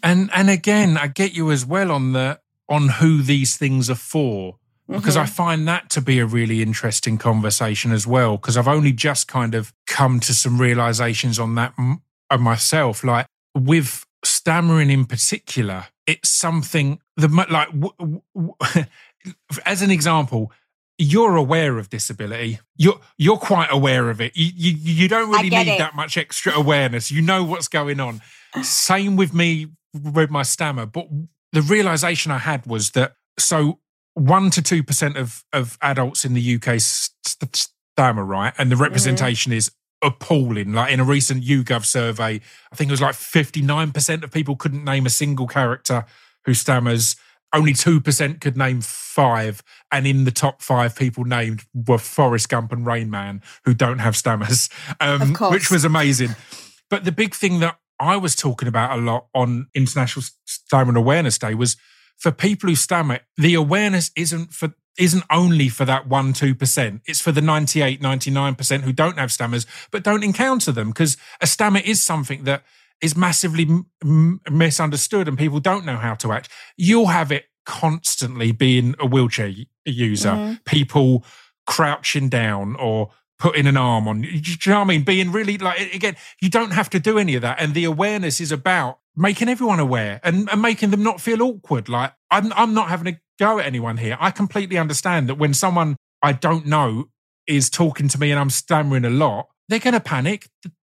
And 0.07 0.31
and 0.33 0.49
again, 0.49 0.97
I 0.97 1.09
get 1.09 1.33
you 1.35 1.51
as 1.51 1.65
well 1.67 1.91
on 1.91 2.13
the 2.13 2.41
on 2.69 2.89
who 3.01 3.23
these 3.23 3.57
things 3.57 3.91
are 3.91 3.95
for. 4.15 4.57
Because 4.89 5.17
I 5.17 5.25
Mhm. 5.25 5.29
find 5.31 5.69
that 5.69 5.91
to 5.91 6.01
be 6.01 6.21
a 6.21 6.27
really 6.27 6.63
interesting 6.63 7.19
conversation 7.19 7.91
as 7.91 8.07
well. 8.07 8.37
Because 8.37 8.57
I've 8.57 8.69
only 8.69 8.93
just 8.93 9.27
kind 9.27 9.53
of 9.57 9.73
come 9.89 10.21
to 10.21 10.33
some 10.33 10.61
realizations 10.61 11.41
on 11.41 11.57
that 11.57 11.73
m- 11.77 12.03
of 12.31 12.41
myself. 12.41 13.03
Like 13.03 13.27
with 13.53 14.05
stammering 14.25 14.91
in 14.91 15.05
particular, 15.05 15.87
it's 16.07 16.31
something 16.31 17.01
the 17.17 17.27
like 17.51 17.69
w- 17.73 18.21
w- 18.35 18.55
as 19.67 19.83
an 19.83 19.91
example, 19.91 20.53
you're 20.99 21.37
aware 21.37 21.79
of 21.79 21.91
disability. 21.91 22.61
You're 22.77 23.01
you're 23.19 23.37
quite 23.37 23.69
aware 23.71 24.11
of 24.11 24.21
it. 24.21 24.33
You 24.35 24.51
you, 24.55 24.77
you 24.79 25.09
don't 25.09 25.31
really 25.31 25.51
need 25.51 25.69
it. 25.69 25.79
that 25.79 25.95
much 25.95 26.17
extra 26.17 26.53
awareness. 26.53 27.11
You 27.11 27.23
know 27.23 27.45
what's 27.45 27.69
going 27.69 28.01
on. 28.01 28.23
Same 28.63 29.17
with 29.17 29.35
me 29.35 29.69
with 29.93 30.31
my 30.31 30.43
stammer. 30.43 30.87
But 30.87 31.09
the 31.53 31.63
realization 31.63 32.33
I 32.33 32.39
had 32.39 32.67
was 32.67 32.91
that 32.93 33.15
so 33.39 33.81
one 34.15 34.51
to 34.51 34.63
two 34.63 34.83
percent 34.83 35.17
of 35.17 35.45
of 35.53 35.77
adults 35.83 36.25
in 36.25 36.35
the 36.35 36.55
UK 36.55 36.81
st- 36.81 37.13
st- 37.27 37.69
stammer, 37.93 38.25
right? 38.25 38.55
And 38.57 38.71
the 38.71 38.75
mm-hmm. 38.75 38.85
representation 38.85 39.53
is 39.53 39.71
appalling. 40.03 40.73
Like 40.73 40.93
in 40.93 41.01
a 41.01 41.05
recent 41.05 41.45
YouGov 41.45 41.85
survey, 41.85 42.41
I 42.73 42.77
think 42.77 42.89
it 42.89 42.93
was 42.93 43.03
like 43.03 43.15
fifty 43.15 43.61
nine 43.63 43.93
percent 43.93 44.25
of 44.25 44.31
people 44.31 44.57
couldn't 44.57 44.85
name 44.85 45.07
a 45.07 45.11
single 45.11 45.47
character 45.47 46.05
who 46.45 46.53
stammers. 46.53 47.17
Only 47.53 47.73
two 47.73 48.01
percent 48.01 48.41
could 48.41 48.57
name 48.57 48.81
five, 48.81 49.63
and 49.91 50.07
in 50.07 50.25
the 50.25 50.31
top 50.31 50.63
five 50.63 50.97
people 50.97 51.25
named 51.25 51.65
were 51.75 51.99
Forrest 51.99 52.49
Gump 52.49 52.73
and 52.73 52.85
Rain 52.85 53.11
Man, 53.11 53.43
who 53.65 53.73
don't 53.73 53.99
have 53.99 54.17
stammers, 54.17 54.69
um, 55.01 55.35
which 55.51 55.71
was 55.71 55.85
amazing. 55.85 56.35
But 56.91 57.05
the 57.05 57.13
big 57.13 57.35
thing 57.35 57.61
that 57.61 57.79
I 57.99 58.17
was 58.17 58.37
talking 58.37 58.69
about 58.69 58.99
a 58.99 59.01
lot 59.01 59.27
on 59.35 59.69
International 59.75 60.25
Stammer 60.45 60.97
Awareness 60.97 61.39
Day 61.39 61.55
was 61.55 61.77
for 62.17 62.31
people 62.31 62.69
who 62.69 62.77
stammer, 62.77 63.21
the 63.37 63.55
awareness 63.55 64.11
isn't 64.17 64.53
for 64.53 64.75
isn't 64.99 65.25
only 65.31 65.69
for 65.69 65.85
that 65.85 66.09
1 66.09 66.33
2%. 66.33 67.01
It's 67.05 67.21
for 67.21 67.31
the 67.31 67.43
98 67.43 68.01
99% 68.01 68.81
who 68.81 68.93
don't 68.93 69.19
have 69.19 69.31
stammers 69.31 69.67
but 69.91 70.03
don't 70.03 70.25
encounter 70.25 70.73
them 70.73 70.89
because 70.89 71.19
a 71.41 71.47
stammer 71.47 71.81
is 71.81 72.01
something 72.03 72.45
that 72.45 72.65
is 73.03 73.17
massively 73.17 73.67
m- 74.03 74.41
misunderstood 74.51 75.29
and 75.29 75.37
people 75.39 75.61
don't 75.61 75.85
know 75.85 75.97
how 75.97 76.15
to 76.15 76.33
act. 76.33 76.49
You'll 76.77 77.07
have 77.07 77.31
it 77.31 77.45
constantly 77.67 78.53
being 78.53 78.95
a 78.99 79.07
wheelchair 79.07 79.53
user. 79.85 80.31
Mhm. 80.31 80.65
People 80.65 81.25
crouching 81.67 82.29
down 82.29 82.77
or 82.77 83.11
putting 83.39 83.67
an 83.67 83.77
arm 83.77 84.09
on. 84.09 84.23
You. 84.23 84.41
Do 84.41 84.51
you 84.51 84.57
know 84.69 84.79
what 84.79 84.85
I 84.85 84.89
mean? 84.89 85.03
Being 85.03 85.33
really 85.33 85.59
like 85.59 85.95
again, 85.95 86.17
you 86.41 86.49
don't 86.49 86.71
have 86.73 86.89
to 86.91 87.01
do 87.01 87.19
any 87.19 87.35
of 87.35 87.43
that. 87.43 87.61
And 87.61 87.75
the 87.75 87.85
awareness 87.85 88.41
is 88.41 88.51
about 88.53 88.99
making 89.17 89.49
everyone 89.49 89.81
aware 89.81 90.21
and, 90.23 90.49
and 90.51 90.63
making 90.63 90.91
them 90.91 91.03
not 91.03 91.21
feel 91.21 91.43
awkward. 91.43 91.89
Like 91.89 92.13
I'm 92.31 92.53
I'm 92.55 92.73
not 92.73 92.89
having 92.89 93.15
a 93.15 93.21
go 93.39 93.59
at 93.59 93.67
anyone 93.67 93.99
here. 93.99 94.17
I 94.21 94.31
completely 94.31 94.79
understand 94.79 95.29
that 95.29 95.35
when 95.37 95.53
someone 95.53 95.97
I 96.23 96.33
don't 96.33 96.67
know 96.67 97.09
is 97.47 97.69
talking 97.69 98.09
to 98.09 98.19
me 98.19 98.31
and 98.31 98.41
I'm 98.41 98.51
stammering 98.51 99.05
a 99.05 99.11
lot, 99.11 99.49
they're 99.69 99.79
gonna 99.81 100.01
panic. 100.01 100.49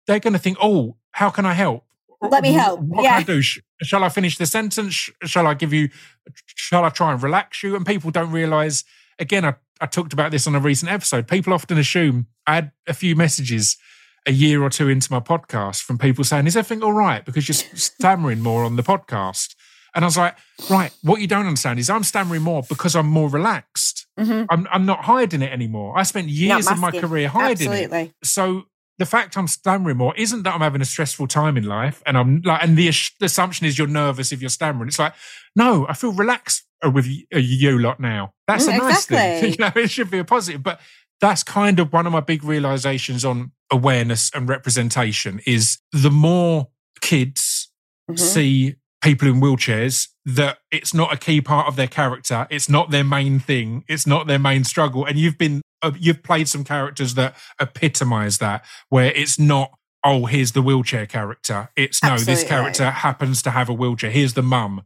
They're 0.07 0.19
gonna 0.21 0.39
think, 0.39 0.57
oh, 0.63 0.97
how 1.13 1.31
can 1.31 1.45
I 1.45 1.53
help? 1.53 1.85
Let 2.21 2.43
me 2.43 2.53
help. 2.53 2.81
What 2.81 3.03
Yeah. 3.05 3.13
can 3.13 3.21
I 3.23 3.25
do? 3.37 3.43
Shall 3.43 4.05
I 4.05 4.09
finish 4.11 4.37
the 4.37 4.47
sentence? 4.47 5.11
Shall 5.25 5.47
I 5.47 5.55
give 5.55 5.73
you? 5.73 5.89
Shall 6.47 6.85
I 6.85 6.91
try 6.91 7.13
and 7.13 7.23
relax 7.23 7.63
you? 7.63 7.77
And 7.77 7.87
people 7.87 8.11
don't 8.11 8.31
realize. 8.31 8.85
Again, 9.19 9.45
I, 9.45 9.55
I 9.81 9.87
talked 9.87 10.13
about 10.13 10.31
this 10.31 10.47
on 10.47 10.55
a 10.55 10.61
recent 10.61 10.91
episode. 10.91 11.29
People 11.29 11.53
often 11.53 11.79
assume 11.79 12.27
I 12.47 12.55
had 12.57 12.73
a 12.87 12.95
few 12.95 13.17
messages 13.17 13.77
a 14.27 14.33
year 14.33 14.63
or 14.63 14.69
two 14.71 14.89
into 14.89 15.11
my 15.13 15.21
podcast 15.21 15.83
from 15.83 15.97
people 15.99 16.25
saying, 16.25 16.47
"Is 16.47 16.57
everything 16.57 16.83
all 16.83 16.93
right?" 16.93 17.25
Because 17.25 17.49
you're 17.49 17.55
stammering 17.79 18.41
more 18.41 18.65
on 18.65 18.77
the 18.77 18.83
podcast. 18.83 19.55
And 19.95 20.05
I 20.05 20.07
was 20.07 20.17
like, 20.17 20.37
right, 20.71 20.93
what 21.03 21.21
you 21.21 21.27
don't 21.27 21.47
understand 21.47 21.81
is 21.81 21.91
I'm 21.91 22.05
stammering 22.05 22.43
more 22.43 22.63
because 22.69 22.95
I'm 22.95 23.09
more 23.09 23.29
relaxed. 23.29 24.07
Mhm. 24.19 24.47
I'm, 24.49 24.69
I'm 24.71 24.87
not 24.87 25.01
hiding 25.05 25.43
it 25.43 25.53
anymore. 25.53 25.99
I 25.99 26.05
spent 26.05 26.29
years 26.29 26.69
of 26.69 26.79
my 26.79 26.93
career 26.93 27.29
hiding 27.29 27.73
it 27.73 28.13
so 28.23 28.67
the 29.01 29.07
fact 29.07 29.37
I'm 29.37 29.49
stammering 29.49 29.97
more 29.97 30.15
isn't 30.17 30.45
that 30.45 30.55
I'm 30.55 30.61
having 30.61 30.81
a 30.81 30.85
stressful 30.85 31.27
time 31.27 31.57
in 31.57 31.65
life, 31.65 32.03
and 32.07 32.17
I'm 32.17 32.43
like, 32.45 32.63
and 32.63 32.77
the, 32.77 32.91
the 33.19 33.27
assumption 33.27 33.67
is 33.67 33.77
you're 33.79 33.89
nervous 33.89 34.31
if 34.31 34.41
you're 34.41 34.49
stammering. 34.51 34.87
It's 34.89 34.99
like, 35.01 35.15
no, 35.57 35.87
I 35.89 35.95
feel 35.95 36.13
relaxed 36.13 36.63
uh, 36.85 36.91
with 36.91 37.07
y- 37.07 37.25
uh, 37.35 37.39
you 37.39 37.79
lot 37.79 37.99
now. 37.99 38.31
That's 38.47 38.67
Mm, 38.67 38.75
a 38.75 38.79
nice 38.79 39.07
thing. 39.07 39.45
You 39.51 39.57
know, 39.59 39.73
it 39.75 39.91
should 39.91 40.11
be 40.11 40.19
a 40.19 40.25
positive. 40.25 40.63
But 40.63 40.81
that's 41.21 41.43
kind 41.43 41.81
of 41.81 41.93
one 41.93 42.07
of 42.07 42.13
my 42.13 42.21
big 42.21 42.45
realizations 42.45 43.25
on 43.25 43.53
awareness 43.73 44.31
and 44.35 44.49
representation 44.49 45.41
is 45.47 45.79
the 45.93 46.11
more 46.11 46.69
kids 47.01 47.71
Mhm. 48.11 48.19
see 48.19 48.75
people 49.03 49.29
in 49.29 49.41
wheelchairs 49.41 50.09
that 50.27 50.59
it's 50.71 50.93
not 50.93 51.13
a 51.13 51.17
key 51.17 51.41
part 51.41 51.67
of 51.69 51.77
their 51.77 51.87
character 51.87 52.47
it's 52.51 52.69
not 52.69 52.91
their 52.91 53.05
main 53.05 53.39
thing 53.39 53.85
it's 53.89 54.07
not 54.07 54.27
their 54.27 54.39
main 54.39 54.65
struggle 54.65 55.05
and 55.07 55.17
you've 55.19 55.39
been 55.39 55.63
Uh, 55.83 55.93
you've 55.99 56.23
played 56.23 56.49
some 56.49 56.63
characters 56.65 57.15
that 57.15 57.35
epitomize 57.61 58.39
that 58.39 58.65
where 58.89 59.13
it's 59.13 59.39
not 59.39 59.73
oh 60.05 60.27
here's 60.27 60.53
the 60.53 60.63
wheelchair 60.63 61.07
character 61.07 61.69
it's 61.77 62.03
no 62.03 62.17
this 62.19 62.45
character 62.45 62.91
happens 62.91 63.43
to 63.43 63.51
have 63.51 63.69
a 63.69 63.73
wheelchair 63.73 64.11
here's 64.11 64.35
the 64.35 64.43
mum 64.43 64.83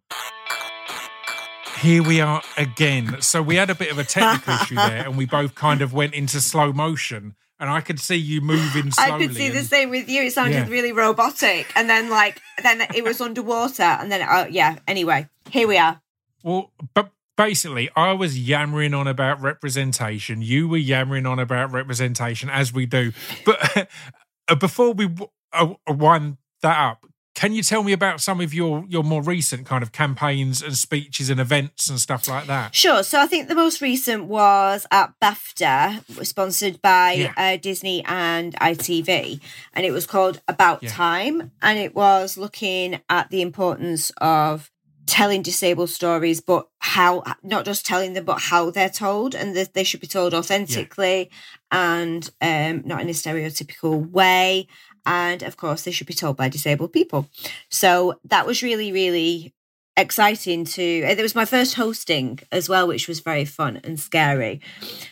here 1.80 2.02
we 2.02 2.20
are 2.20 2.42
again 2.56 3.20
so 3.20 3.42
we 3.42 3.56
had 3.56 3.70
a 3.70 3.74
bit 3.74 3.90
of 3.90 3.98
a 3.98 4.04
technical 4.04 4.54
issue 4.54 4.74
there 4.76 5.04
and 5.04 5.16
we 5.16 5.26
both 5.26 5.54
kind 5.54 5.82
of 5.82 5.92
went 5.92 6.14
into 6.14 6.40
slow 6.40 6.72
motion 6.72 7.34
and 7.60 7.68
i 7.70 7.80
could 7.80 8.00
see 8.00 8.16
you 8.16 8.40
moving 8.40 8.90
slowly 8.90 9.12
I 9.12 9.18
could 9.26 9.36
see 9.36 9.48
the 9.50 9.62
same 9.62 9.90
with 9.90 10.08
you. 10.08 10.22
It 10.22 10.32
sounded 10.32 10.54
Yeah. 10.54 10.68
really 10.68 10.92
robotic, 10.92 11.66
and 11.76 11.88
then 11.88 12.08
like 12.10 12.40
then 12.62 12.80
it 12.94 13.04
was 13.04 13.20
underwater, 13.20 13.82
and 13.82 14.10
then 14.10 14.26
oh 14.28 14.46
yeah. 14.50 14.78
Anyway, 14.88 15.28
here 15.50 15.68
we 15.68 15.78
are. 15.78 16.00
Well, 16.42 16.72
but 16.94 17.10
basically, 17.36 17.90
I 17.96 18.12
was 18.12 18.38
yammering 18.38 18.94
on 18.94 19.06
about 19.06 19.40
representation. 19.40 20.42
You 20.42 20.68
were 20.68 20.76
yammering 20.76 21.26
on 21.26 21.38
about 21.38 21.72
representation, 21.72 22.50
as 22.50 22.72
we 22.72 22.86
do. 22.86 23.12
But 23.44 23.88
uh, 24.48 24.54
before 24.54 24.92
we 24.92 25.08
uh, 25.52 25.74
wind 25.88 26.38
that 26.62 26.78
up, 26.78 27.06
can 27.34 27.52
you 27.52 27.62
tell 27.62 27.82
me 27.82 27.92
about 27.92 28.20
some 28.20 28.40
of 28.40 28.54
your 28.54 28.84
your 28.88 29.02
more 29.02 29.20
recent 29.20 29.66
kind 29.66 29.82
of 29.82 29.90
campaigns 29.90 30.62
and 30.62 30.76
speeches 30.76 31.30
and 31.30 31.40
events 31.40 31.90
and 31.90 31.98
stuff 31.98 32.28
like 32.28 32.46
that? 32.46 32.74
Sure. 32.74 33.02
So 33.02 33.20
I 33.20 33.26
think 33.26 33.48
the 33.48 33.56
most 33.56 33.80
recent 33.80 34.26
was 34.26 34.86
at 34.92 35.14
BAFTA, 35.20 36.24
sponsored 36.24 36.80
by 36.80 37.12
yeah. 37.12 37.32
uh, 37.36 37.56
Disney 37.56 38.04
and 38.04 38.54
ITV, 38.54 39.40
and 39.72 39.84
it 39.84 39.90
was 39.90 40.06
called 40.06 40.40
About 40.46 40.84
yeah. 40.84 40.90
Time, 40.90 41.50
and 41.60 41.78
it 41.78 41.94
was 41.94 42.38
looking 42.38 43.00
at 43.08 43.30
the 43.30 43.42
importance 43.42 44.10
of 44.20 44.70
telling 45.06 45.42
disabled 45.42 45.90
stories, 45.90 46.40
but 46.40 46.68
how 46.78 47.22
not 47.42 47.64
just 47.64 47.86
telling 47.86 48.12
them, 48.12 48.24
but 48.24 48.40
how 48.40 48.70
they're 48.70 48.88
told, 48.88 49.34
and 49.34 49.56
that 49.56 49.74
they 49.74 49.84
should 49.84 50.00
be 50.00 50.06
told 50.06 50.34
authentically 50.34 51.30
yeah. 51.72 51.94
and 52.00 52.30
um, 52.40 52.82
not 52.86 53.00
in 53.00 53.08
a 53.08 53.12
stereotypical 53.12 54.10
way. 54.10 54.66
And 55.06 55.42
of 55.42 55.56
course 55.56 55.82
they 55.82 55.90
should 55.90 56.06
be 56.06 56.14
told 56.14 56.36
by 56.36 56.48
disabled 56.48 56.92
people. 56.92 57.28
So 57.70 58.20
that 58.24 58.46
was 58.46 58.62
really 58.62 58.92
really 58.92 59.54
exciting 59.96 60.64
to 60.64 60.82
it 60.82 61.20
was 61.20 61.36
my 61.36 61.44
first 61.44 61.74
hosting 61.74 62.36
as 62.50 62.68
well 62.68 62.88
which 62.88 63.06
was 63.06 63.20
very 63.20 63.44
fun 63.44 63.80
and 63.84 64.00
scary. 64.00 64.60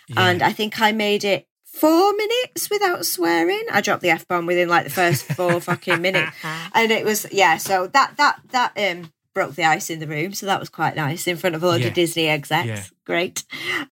Yeah. 0.09 0.28
and 0.28 0.42
i 0.42 0.50
think 0.52 0.81
i 0.81 0.90
made 0.90 1.22
it 1.22 1.46
four 1.72 2.12
minutes 2.12 2.70
without 2.70 3.05
swearing. 3.07 3.64
I 3.72 3.81
dropped 3.81 4.02
the 4.02 4.11
f-bomb 4.11 4.46
within 4.46 4.68
like 4.68 4.85
the 4.85 4.90
first 4.90 5.24
four 5.24 5.61
fucking 5.61 6.00
minutes. 6.00 6.37
And 6.74 6.90
it 6.90 7.05
was 7.05 7.26
yeah 7.33 7.57
so 7.57 7.87
that 7.88 8.16
that 8.16 8.40
that 8.50 8.72
um 8.76 9.12
broke 9.35 9.55
the 9.55 9.64
ice 9.64 9.90
in 9.90 9.99
the 9.99 10.07
room 10.07 10.33
so 10.33 10.47
that 10.47 10.61
was 10.61 10.68
quite 10.68 10.97
nice 10.97 11.27
in 11.27 11.37
front 11.37 11.57
of 11.57 11.62
a 11.62 11.66
lot 11.66 11.81
yeah. 11.81 11.88
of 11.88 11.95
disney 11.95 12.29
execs 12.29 12.66
yeah. 12.66 12.83
great 13.07 13.45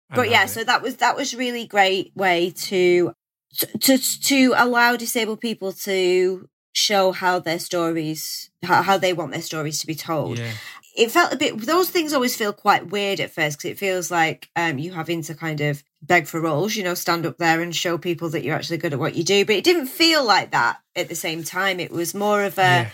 but 0.09 0.29
yeah 0.29 0.43
it. 0.43 0.49
so 0.49 0.63
that 0.63 0.81
was 0.81 0.97
that 0.97 1.15
was 1.15 1.35
really 1.35 1.65
great 1.65 2.11
way 2.15 2.51
to 2.51 3.13
to 3.79 3.97
to 3.97 4.53
allow 4.57 4.95
disabled 4.95 5.41
people 5.41 5.71
to 5.71 6.47
show 6.73 7.11
how 7.11 7.39
their 7.39 7.59
stories 7.59 8.49
how, 8.63 8.81
how 8.81 8.97
they 8.97 9.13
want 9.13 9.31
their 9.31 9.41
stories 9.41 9.79
to 9.79 9.87
be 9.87 9.93
told 9.93 10.39
yeah. 10.39 10.51
it 10.97 11.11
felt 11.11 11.31
a 11.31 11.37
bit 11.37 11.59
those 11.61 11.89
things 11.89 12.13
always 12.13 12.35
feel 12.35 12.51
quite 12.51 12.89
weird 12.89 13.19
at 13.19 13.31
first 13.31 13.57
because 13.57 13.69
it 13.71 13.77
feels 13.77 14.09
like 14.09 14.49
um, 14.55 14.79
you 14.79 14.91
having 14.91 15.21
to 15.21 15.35
kind 15.35 15.61
of 15.61 15.83
beg 16.01 16.25
for 16.25 16.41
roles 16.41 16.75
you 16.75 16.83
know 16.83 16.95
stand 16.95 17.27
up 17.27 17.37
there 17.37 17.61
and 17.61 17.75
show 17.75 17.97
people 17.97 18.29
that 18.29 18.43
you're 18.43 18.55
actually 18.55 18.77
good 18.77 18.93
at 18.93 18.99
what 18.99 19.15
you 19.15 19.23
do 19.23 19.45
but 19.45 19.55
it 19.55 19.63
didn't 19.63 19.85
feel 19.85 20.25
like 20.25 20.49
that 20.51 20.79
at 20.95 21.09
the 21.09 21.15
same 21.15 21.43
time 21.43 21.79
it 21.79 21.91
was 21.91 22.15
more 22.15 22.43
of 22.43 22.57
a 22.57 22.91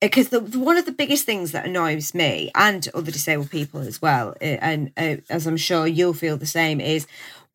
because 0.00 0.28
the, 0.28 0.40
one 0.40 0.76
of 0.76 0.86
the 0.86 0.92
biggest 0.92 1.26
things 1.26 1.52
that 1.52 1.66
annoys 1.66 2.14
me 2.14 2.50
and 2.54 2.88
other 2.94 3.10
disabled 3.10 3.50
people 3.50 3.80
as 3.80 4.00
well 4.00 4.34
eh, 4.40 4.58
and 4.60 4.92
uh, 4.96 5.16
as 5.28 5.46
i'm 5.46 5.56
sure 5.56 5.86
you'll 5.86 6.12
feel 6.14 6.36
the 6.36 6.46
same 6.46 6.80
is 6.80 7.06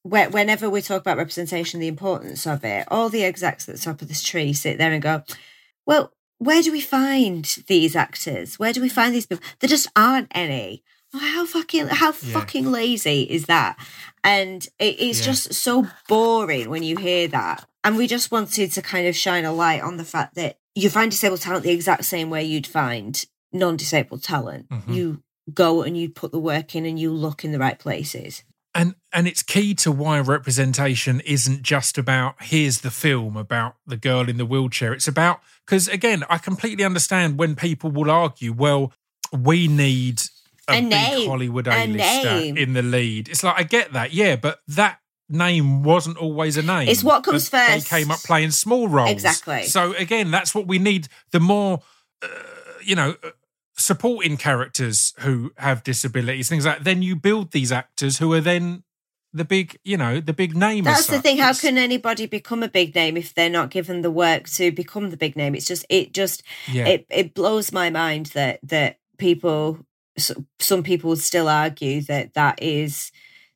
whenever 0.04 0.70
we 0.70 0.82
talk 0.82 1.02
about 1.02 1.18
representation, 1.18 1.80
the 1.80 1.88
importance 1.88 2.46
of 2.46 2.64
it, 2.64 2.86
all 2.90 3.10
the 3.10 3.24
execs 3.24 3.68
at 3.68 3.76
the 3.76 3.82
top 3.82 4.02
of 4.02 4.08
this 4.08 4.22
tree 4.22 4.54
sit 4.54 4.78
there 4.78 4.92
and 4.92 5.02
go, 5.02 5.24
well, 5.86 6.14
where 6.40 6.62
do 6.62 6.72
we 6.72 6.82
find 6.82 7.46
these 7.68 7.96
actors? 7.96 8.60
Where 8.60 8.74
do 8.74 8.82
we 8.82 8.90
find 8.90 9.16
these 9.16 9.26
people? 9.26 9.46
There 9.60 9.70
just 9.70 9.88
aren't 9.96 10.28
any. 10.32 10.84
How 11.14 11.46
fucking 11.46 11.88
how 11.88 12.08
yeah. 12.08 12.34
fucking 12.34 12.72
lazy 12.72 13.22
is 13.22 13.46
that? 13.46 13.78
And 14.24 14.66
it, 14.80 15.00
it's 15.00 15.20
yeah. 15.20 15.26
just 15.26 15.54
so 15.54 15.88
boring 16.10 16.70
when 16.70 16.84
you 16.84 16.98
hear 16.98 17.28
that. 17.30 17.66
And 17.84 17.98
we 17.98 18.08
just 18.08 18.32
wanted 18.32 18.72
to 18.72 18.82
kind 18.82 19.08
of 19.08 19.16
shine 19.16 19.46
a 19.46 19.54
light 19.54 19.82
on 19.82 19.98
the 19.98 20.04
fact 20.04 20.36
that 20.36 20.58
you 20.76 20.90
find 20.90 21.12
disabled 21.12 21.42
talent 21.42 21.64
the 21.64 21.72
exact 21.72 22.06
same 22.06 22.30
way 22.30 22.44
you'd 22.44 22.68
find 22.68 23.26
non-disabled 23.52 24.24
talent. 24.24 24.70
Mm-hmm. 24.70 24.94
You 24.94 25.24
go 25.54 25.82
and 25.82 25.98
you 25.98 26.10
put 26.10 26.32
the 26.32 26.40
work 26.40 26.76
in 26.76 26.86
and 26.86 27.00
you 27.00 27.12
look 27.12 27.44
in 27.44 27.52
the 27.52 27.60
right 27.60 27.78
places 27.78 28.44
and 28.76 28.96
and 29.12 29.28
it's 29.28 29.44
key 29.44 29.74
to 29.74 29.92
why 29.92 30.20
representation 30.20 31.20
isn't 31.22 31.62
just 31.62 31.98
about 31.98 32.42
here's 32.44 32.82
the 32.82 32.92
film 32.92 33.38
about 33.38 33.76
the 33.86 33.98
girl 33.98 34.30
in 34.30 34.38
the 34.38 34.46
wheelchair 34.46 34.94
it's 34.94 35.08
about 35.08 35.42
because 35.66 35.88
again 35.88 36.24
i 36.30 36.38
completely 36.38 36.84
understand 36.84 37.38
when 37.38 37.56
people 37.56 37.92
will 37.92 38.10
argue 38.10 38.52
well 38.52 38.92
we 39.32 39.68
need 39.68 40.22
a, 40.68 40.74
a 40.74 40.82
big 40.82 40.90
name. 40.90 41.30
hollywood 41.30 41.68
a-lister 41.68 42.60
in 42.60 42.74
the 42.74 42.82
lead 42.82 43.30
it's 43.30 43.44
like 43.44 43.56
i 43.58 43.64
get 43.64 43.94
that 43.94 44.14
yeah 44.14 44.36
but 44.36 44.60
that 44.68 45.00
name 45.34 45.84
wasn't 45.84 46.16
always 46.18 46.58
a 46.58 46.62
name 46.62 46.88
it's 46.88 47.04
what 47.04 47.24
comes 47.24 47.50
first 47.50 47.90
they 47.90 48.00
came 48.00 48.12
up 48.12 48.20
playing 48.20 48.52
small 48.52 48.88
roles 48.88 49.10
exactly 49.10 49.64
so 49.64 49.94
again 49.96 50.32
that's 50.32 50.56
what 50.56 50.68
we 50.68 50.80
need 50.80 51.08
the 51.32 51.40
more 51.40 51.82
uh, 52.22 52.28
you 52.82 52.96
know 52.96 53.16
supporting 53.76 54.38
characters 54.38 55.14
who 55.20 55.52
have 55.58 55.84
disabilities, 55.84 56.50
things 56.50 56.66
like 56.66 56.80
that, 56.80 56.84
then 56.84 57.02
you 57.02 57.16
build 57.16 57.52
these 57.52 57.72
actors 57.72 58.18
who 58.20 58.32
are 58.34 58.42
then 58.42 58.84
the 59.34 59.44
big, 59.44 59.78
you 59.84 59.98
know, 59.98 60.20
the 60.20 60.34
big 60.34 60.56
name. 60.56 60.84
That's 60.84 61.08
the 61.08 61.22
thing. 61.22 61.38
How 61.38 61.54
can 61.54 61.78
anybody 61.78 62.28
become 62.28 62.62
a 62.62 62.68
big 62.68 62.94
name 62.94 63.18
if 63.18 63.34
they're 63.34 63.50
not 63.50 63.72
given 63.72 64.02
the 64.02 64.12
work 64.12 64.48
to 64.52 64.72
become 64.72 65.10
the 65.10 65.18
big 65.18 65.36
name? 65.36 65.56
It's 65.56 65.66
just, 65.66 65.86
it 65.90 66.14
just, 66.14 66.44
yeah. 66.72 66.88
it, 66.88 67.08
it 67.10 67.34
blows 67.34 67.72
my 67.72 67.90
mind 67.90 68.28
that 68.28 68.60
that 68.64 69.00
people, 69.18 69.80
some 70.60 70.84
people 70.84 71.10
would 71.10 71.20
still 71.20 71.50
argue 71.50 72.02
that 72.02 72.36
that 72.36 72.62
is 72.62 73.12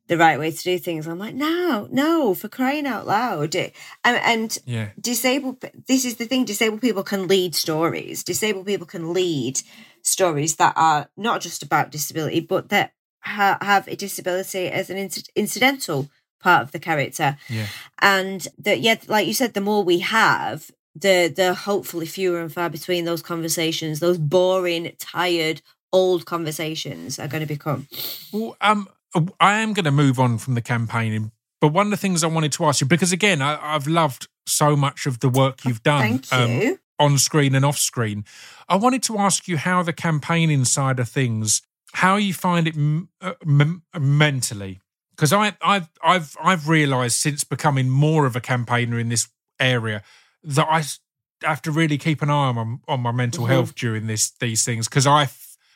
the 0.08 0.18
right 0.18 0.40
way 0.40 0.52
to 0.52 0.64
do 0.64 0.78
things. 0.78 1.08
I'm 1.08 1.20
like, 1.20 1.36
no, 1.36 1.88
no, 1.92 2.34
for 2.34 2.48
crying 2.48 2.88
out 2.88 3.06
loud. 3.06 3.56
And, 3.56 3.72
and 4.06 4.58
yeah. 4.66 4.90
disabled, 5.00 5.64
this 5.88 6.06
is 6.06 6.16
the 6.16 6.26
thing, 6.26 6.46
disabled 6.46 6.82
people 6.82 7.04
can 7.04 7.28
lead 7.28 7.56
stories. 7.56 8.24
Disabled 8.24 8.66
people 8.66 8.88
can 8.88 9.14
lead 9.14 9.62
stories 10.02 10.56
that 10.56 10.74
are 10.76 11.10
not 11.18 11.42
just 11.42 11.62
about 11.64 11.92
disability, 11.92 12.40
but 12.40 12.70
that 12.70 12.94
ha- 13.22 13.58
have 13.62 13.88
a 13.88 13.96
disability 13.96 14.68
as 14.70 14.90
an 14.90 14.98
inc- 14.98 15.30
incidental 15.36 16.10
part 16.40 16.62
of 16.62 16.72
the 16.72 16.80
character. 16.80 17.38
Yeah. 17.50 17.68
And 18.02 18.48
that, 18.60 18.80
yeah, 18.80 18.96
like 19.08 19.28
you 19.28 19.34
said, 19.34 19.54
the 19.54 19.62
more 19.62 19.84
we 19.84 20.00
have, 20.00 20.72
the 20.96 21.32
the 21.36 21.54
hopefully 21.54 22.08
fewer 22.08 22.42
and 22.42 22.52
far 22.52 22.70
between 22.70 23.06
those 23.06 23.22
conversations, 23.22 24.00
those 24.00 24.18
boring, 24.18 24.92
tired, 25.00 25.62
old 25.92 26.26
conversations 26.26 27.20
are 27.20 27.28
going 27.28 27.42
to 27.42 27.48
become. 27.48 27.88
Well, 28.34 28.58
um, 28.62 28.88
I 29.40 29.60
am 29.60 29.74
going 29.74 29.86
to 29.86 29.92
move 29.92 30.20
on 30.20 30.38
from 30.38 30.56
the 30.56 30.62
campaigning, 30.62 31.32
but 31.62 31.70
one 31.70 31.88
of 31.88 31.92
the 31.92 31.98
things 31.98 32.24
I 32.24 32.28
wanted 32.28 32.52
to 32.54 32.66
ask 32.66 32.82
you, 32.82 32.88
because 32.88 33.12
again, 33.12 33.42
I, 33.42 33.74
have 33.74 33.88
loved 33.88 34.28
so 34.46 34.76
much 34.76 35.06
of 35.06 35.20
the 35.20 35.30
work 35.30 35.66
you've 35.66 35.84
done. 35.84 36.22
You. 36.32 36.72
Um, 36.72 36.80
on 37.00 37.18
screen 37.18 37.56
and 37.56 37.66
off 37.66 37.78
screen. 37.78 38.26
I 38.68 38.76
wanted 38.76 39.04
to 39.04 39.18
ask 39.18 39.48
you 39.48 39.58
how 39.58 39.84
the 39.84 39.94
campaigning 39.94 40.66
side 40.66 41.00
of 41.00 41.08
things, 41.08 41.62
how 41.94 42.16
you 42.16 42.34
find 42.34 42.68
it 42.68 42.76
m- 42.76 43.10
uh, 43.22 43.34
m- 43.44 43.84
mentally, 44.00 44.80
because 45.12 45.34
I, 45.34 45.56
I've 45.62 45.90
I've 46.04 46.36
I've 46.44 46.68
realised 46.68 47.18
since 47.18 47.44
becoming 47.44 47.90
more 47.90 48.26
of 48.26 48.36
a 48.36 48.42
campaigner 48.42 49.00
in 49.00 49.10
this 49.10 49.28
area 49.60 50.04
that 50.44 50.68
I 50.70 50.84
have 51.46 51.62
to 51.64 51.72
really 51.72 51.98
keep 51.98 52.22
an 52.22 52.30
eye 52.30 52.48
on 52.48 52.82
on 52.88 53.02
my 53.02 53.12
mental 53.12 53.44
mm-hmm. 53.44 53.54
health 53.54 53.76
during 53.76 54.08
this 54.08 54.32
these 54.32 54.64
things 54.64 54.88
because 54.88 55.08
I 55.08 55.30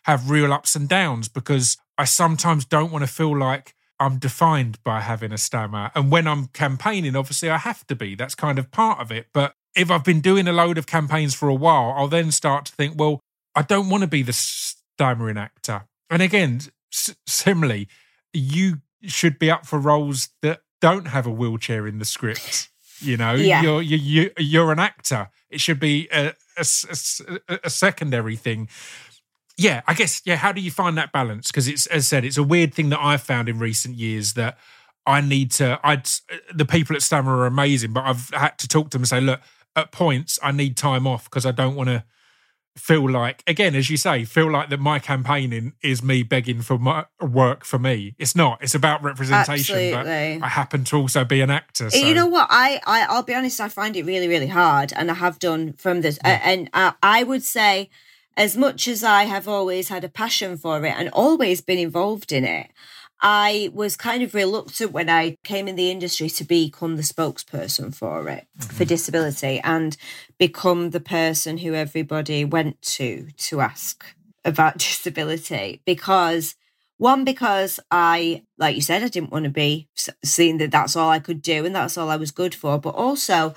have 0.06 0.30
real 0.30 0.52
ups 0.52 0.76
and 0.76 0.90
downs 0.90 1.28
because 1.28 1.78
I 1.98 2.06
sometimes 2.06 2.66
don't 2.66 2.92
want 2.92 3.04
to 3.04 3.12
feel 3.12 3.38
like 3.38 3.76
I'm 4.00 4.18
defined 4.18 4.80
by 4.84 5.02
having 5.02 5.32
a 5.32 5.38
stammer. 5.38 5.92
And 5.94 6.12
when 6.12 6.28
I'm 6.28 6.48
campaigning, 6.48 7.16
obviously 7.16 7.50
I 7.50 7.58
have 7.58 7.86
to 7.88 7.96
be. 7.96 8.16
That's 8.16 8.34
kind 8.34 8.58
of 8.58 8.72
part 8.72 9.00
of 9.00 9.12
it. 9.12 9.28
But 9.34 9.54
if 9.76 9.92
I've 9.92 10.04
been 10.04 10.22
doing 10.22 10.48
a 10.48 10.54
load 10.54 10.78
of 10.78 10.88
campaigns 10.88 11.36
for 11.36 11.48
a 11.50 11.54
while, 11.54 11.94
I'll 11.96 12.08
then 12.08 12.32
start 12.32 12.66
to 12.66 12.72
think, 12.74 13.00
well, 13.00 13.20
I 13.56 13.62
don't 13.62 13.90
want 13.90 14.02
to 14.02 14.08
be 14.08 14.24
the 14.24 14.34
stammering 14.34 15.38
actor. 15.38 15.84
And 16.10 16.22
again, 16.22 16.62
s- 16.92 17.16
similarly, 17.28 17.88
you 18.34 18.82
should 19.04 19.38
be 19.38 19.52
up 19.52 19.66
for 19.66 19.78
roles 19.78 20.30
that 20.42 20.62
don't 20.80 21.08
have 21.10 21.28
a 21.28 21.32
wheelchair 21.32 21.86
in 21.86 22.00
the 22.00 22.06
script. 22.06 22.70
You 23.00 23.18
know, 23.18 23.34
yeah. 23.34 23.62
you're, 23.62 23.82
you're 23.82 24.30
you're 24.38 24.72
an 24.72 24.80
actor. 24.80 25.30
It 25.50 25.60
should 25.60 25.80
be 25.80 26.08
a, 26.12 26.34
a, 26.58 26.66
a, 27.48 27.60
a 27.64 27.70
secondary 27.70 28.36
thing. 28.36 28.70
Yeah, 29.62 29.82
I 29.88 29.94
guess. 29.94 30.22
Yeah, 30.26 30.38
how 30.38 30.52
do 30.52 30.60
you 30.60 30.72
find 30.72 30.98
that 30.98 31.12
balance? 31.12 31.48
Because 31.48 31.68
it's 31.68 31.86
as 31.88 32.04
I 32.04 32.06
said, 32.06 32.26
it's 32.26 32.38
a 32.38 32.44
weird 32.44 32.74
thing 32.74 32.90
that 32.90 33.00
I've 33.00 33.22
found 33.22 33.48
in 33.48 33.60
recent 33.60 33.96
years 33.96 34.34
that 34.34 34.58
I 35.06 35.22
need 35.22 35.52
to. 35.52 35.80
I 35.84 35.94
uh, 35.94 36.38
the 36.54 36.66
people 36.66 36.96
at 36.96 37.02
Stammer 37.02 37.38
are 37.38 37.46
amazing, 37.46 37.94
but 37.94 38.04
I've 38.06 38.30
had 38.32 38.58
to 38.60 38.68
talk 38.68 38.90
to 38.90 38.98
them 38.98 39.04
and 39.04 39.10
say, 39.10 39.22
look, 39.22 39.40
at 39.76 39.92
points 39.92 40.40
I 40.42 40.52
need 40.52 40.78
time 40.78 41.06
off 41.06 41.26
because 41.26 41.46
I 41.46 41.52
don't 41.52 41.76
want 41.76 41.90
to 41.90 42.04
feel 42.78 43.10
like 43.10 43.44
again 43.48 43.76
as 43.76 43.90
you 43.90 43.98
say 43.98 44.24
feel 44.24 44.50
like 44.50 44.70
that 44.70 44.80
my 44.80 44.98
campaigning 44.98 45.74
is 45.84 46.02
me 46.02 46.24
begging 46.24 46.62
for 46.62 46.78
my 46.78 47.06
work 47.20 47.66
for 47.66 47.78
me 47.78 48.16
it's 48.18 48.34
not 48.34 48.58
it's 48.64 48.74
about 48.74 49.04
representation 49.04 49.76
Absolutely. 49.76 50.40
but 50.40 50.46
i 50.46 50.48
happen 50.48 50.86
to 50.86 50.96
also 50.96 51.26
be 51.26 51.42
an 51.42 51.50
actor 51.50 51.90
so. 51.90 51.98
you 51.98 52.14
know 52.14 52.28
what 52.28 52.48
I, 52.50 52.80
I 52.88 53.08
i'll 53.10 53.24
be 53.24 53.36
honest 53.36 53.60
i 53.60 53.68
find 53.68 53.98
it 53.98 54.06
really 54.06 54.30
really 54.30 54.48
hard 54.48 54.94
and 54.96 55.12
i 55.12 55.16
have 55.16 55.38
done 55.38 55.74
from 55.74 56.00
this 56.00 56.18
yeah. 56.24 56.40
and 56.46 56.70
I, 56.74 56.94
I 57.04 57.24
would 57.24 57.44
say 57.44 57.90
as 58.38 58.58
much 58.58 58.88
as 58.88 59.04
i 59.04 59.24
have 59.24 59.48
always 59.48 59.90
had 59.90 60.04
a 60.04 60.10
passion 60.10 60.58
for 60.58 60.86
it 60.86 60.96
and 60.98 61.10
always 61.10 61.62
been 61.62 61.80
involved 61.80 62.32
in 62.32 62.44
it 62.44 62.70
I 63.24 63.70
was 63.72 63.96
kind 63.96 64.24
of 64.24 64.34
reluctant 64.34 64.92
when 64.92 65.08
I 65.08 65.38
came 65.44 65.68
in 65.68 65.76
the 65.76 65.92
industry 65.92 66.28
to 66.30 66.44
become 66.44 66.96
the 66.96 67.04
spokesperson 67.04 67.94
for 67.94 68.28
it, 68.30 68.48
mm-hmm. 68.58 68.76
for 68.76 68.84
disability, 68.84 69.60
and 69.64 69.96
become 70.40 70.90
the 70.90 71.00
person 71.00 71.60
who 71.60 71.76
everybody 71.76 72.44
went 72.44 72.82
to 72.98 73.28
to 73.38 73.62
ask 73.62 74.04
about 74.44 74.78
disability 74.80 75.82
because 75.86 76.56
One, 77.02 77.24
because 77.24 77.80
I, 77.90 78.44
like 78.60 78.76
you 78.76 78.82
said, 78.82 79.02
I 79.02 79.08
didn't 79.08 79.32
want 79.32 79.46
to 79.46 79.50
be 79.50 79.88
seen 80.24 80.60
that 80.60 80.70
that's 80.70 80.96
all 80.96 81.10
I 81.10 81.18
could 81.18 81.42
do 81.42 81.66
and 81.66 81.74
that's 81.74 81.98
all 81.98 82.12
I 82.12 82.16
was 82.16 82.30
good 82.30 82.54
for. 82.54 82.78
But 82.78 82.94
also, 82.94 83.56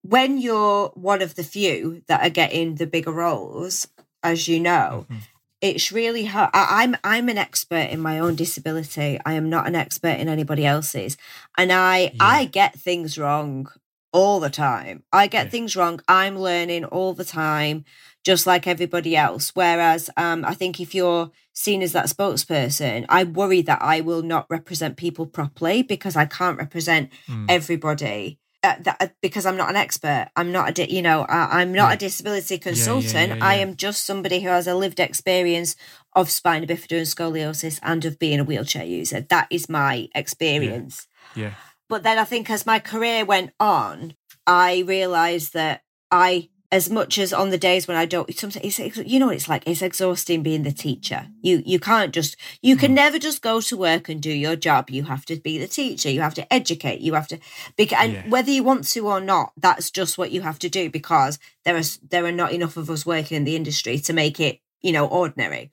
when 0.00 0.38
you're 0.38 0.88
one 0.94 1.20
of 1.20 1.34
the 1.34 1.44
few 1.44 2.02
that 2.06 2.24
are 2.26 2.30
getting 2.30 2.76
the 2.76 2.86
bigger 2.86 3.12
roles, 3.12 3.86
as 4.22 4.48
you 4.48 4.60
know, 4.60 5.06
mm-hmm. 5.10 5.18
it's 5.60 5.92
really 5.92 6.26
hard. 6.26 6.50
I, 6.52 6.82
I'm 6.82 6.96
I'm 7.04 7.28
an 7.28 7.38
expert 7.38 7.90
in 7.90 8.00
my 8.00 8.18
own 8.18 8.34
disability. 8.34 9.18
I 9.24 9.34
am 9.34 9.48
not 9.48 9.66
an 9.66 9.74
expert 9.74 10.18
in 10.18 10.28
anybody 10.28 10.64
else's, 10.64 11.16
and 11.56 11.72
I 11.72 11.98
yeah. 11.98 12.10
I 12.20 12.44
get 12.44 12.78
things 12.78 13.18
wrong 13.18 13.68
all 14.12 14.40
the 14.40 14.50
time. 14.50 15.02
I 15.12 15.26
get 15.26 15.46
yeah. 15.46 15.50
things 15.50 15.76
wrong. 15.76 16.00
I'm 16.08 16.38
learning 16.38 16.84
all 16.84 17.14
the 17.14 17.24
time, 17.24 17.84
just 18.24 18.46
like 18.46 18.66
everybody 18.66 19.16
else. 19.16 19.52
Whereas, 19.54 20.10
um, 20.16 20.44
I 20.44 20.54
think 20.54 20.80
if 20.80 20.94
you're 20.94 21.30
seen 21.52 21.82
as 21.82 21.92
that 21.92 22.06
spokesperson, 22.06 23.04
I 23.08 23.24
worry 23.24 23.62
that 23.62 23.82
I 23.82 24.00
will 24.00 24.22
not 24.22 24.46
represent 24.48 24.96
people 24.96 25.26
properly 25.26 25.82
because 25.82 26.16
I 26.16 26.24
can't 26.24 26.58
represent 26.58 27.10
mm. 27.28 27.46
everybody 27.48 28.38
uh, 28.62 28.74
that, 28.80 28.96
uh, 29.00 29.08
because 29.22 29.46
I'm 29.46 29.56
not 29.56 29.70
an 29.70 29.76
expert. 29.76 30.28
I'm 30.34 30.50
not 30.50 30.70
a, 30.70 30.72
di- 30.72 30.92
you 30.94 31.02
know, 31.02 31.22
I, 31.22 31.62
am 31.62 31.72
not 31.72 31.88
yeah. 31.88 31.94
a 31.94 31.96
disability 31.96 32.58
consultant. 32.58 33.28
Yeah, 33.28 33.36
yeah, 33.36 33.44
I 33.44 33.54
am 33.54 33.76
just 33.76 34.04
somebody 34.04 34.40
who 34.40 34.48
has 34.48 34.66
a 34.66 34.74
lived 34.74 35.00
experience 35.00 35.76
of 36.14 36.30
spina 36.30 36.66
bifida 36.66 36.98
and 36.98 37.06
scoliosis 37.06 37.78
and 37.82 38.04
of 38.04 38.18
being 38.18 38.40
a 38.40 38.44
wheelchair 38.44 38.84
user. 38.84 39.20
That 39.20 39.46
is 39.50 39.68
my 39.68 40.08
experience. 40.14 41.06
Yeah. 41.34 41.52
But 41.88 42.02
then 42.02 42.18
I 42.18 42.24
think 42.24 42.50
as 42.50 42.66
my 42.66 42.80
career 42.80 43.24
went 43.24 43.52
on, 43.60 44.14
I 44.46 44.80
realized 44.80 45.54
that 45.54 45.82
I 46.10 46.48
as 46.70 46.90
much 46.90 47.16
as 47.18 47.32
on 47.32 47.48
the 47.48 47.56
days 47.56 47.88
when 47.88 47.96
I 47.96 48.04
don't, 48.04 48.32
sometimes 48.34 48.78
it's, 48.78 48.96
you 48.98 49.18
know, 49.18 49.26
what 49.26 49.36
it's 49.36 49.48
like 49.48 49.62
it's 49.66 49.80
exhausting 49.80 50.42
being 50.42 50.64
the 50.64 50.72
teacher. 50.72 51.28
You 51.40 51.62
you 51.64 51.80
can't 51.80 52.12
just 52.12 52.36
you 52.60 52.76
can 52.76 52.92
mm. 52.92 52.96
never 52.96 53.18
just 53.18 53.40
go 53.40 53.60
to 53.60 53.76
work 53.76 54.08
and 54.08 54.20
do 54.20 54.30
your 54.30 54.56
job. 54.56 54.90
You 54.90 55.04
have 55.04 55.24
to 55.26 55.36
be 55.36 55.58
the 55.58 55.66
teacher. 55.66 56.10
You 56.10 56.20
have 56.20 56.34
to 56.34 56.52
educate. 56.52 57.00
You 57.00 57.14
have 57.14 57.28
to, 57.28 57.38
because, 57.76 57.98
and 58.00 58.12
yeah. 58.12 58.28
whether 58.28 58.50
you 58.50 58.62
want 58.62 58.86
to 58.88 59.06
or 59.06 59.20
not, 59.20 59.52
that's 59.56 59.90
just 59.90 60.18
what 60.18 60.30
you 60.30 60.42
have 60.42 60.58
to 60.60 60.68
do 60.68 60.90
because 60.90 61.38
there 61.64 61.76
are 61.76 61.82
there 62.10 62.26
are 62.26 62.32
not 62.32 62.52
enough 62.52 62.76
of 62.76 62.90
us 62.90 63.06
working 63.06 63.36
in 63.36 63.44
the 63.44 63.56
industry 63.56 63.98
to 63.98 64.12
make 64.12 64.38
it 64.38 64.60
you 64.82 64.92
know 64.92 65.06
ordinary. 65.06 65.70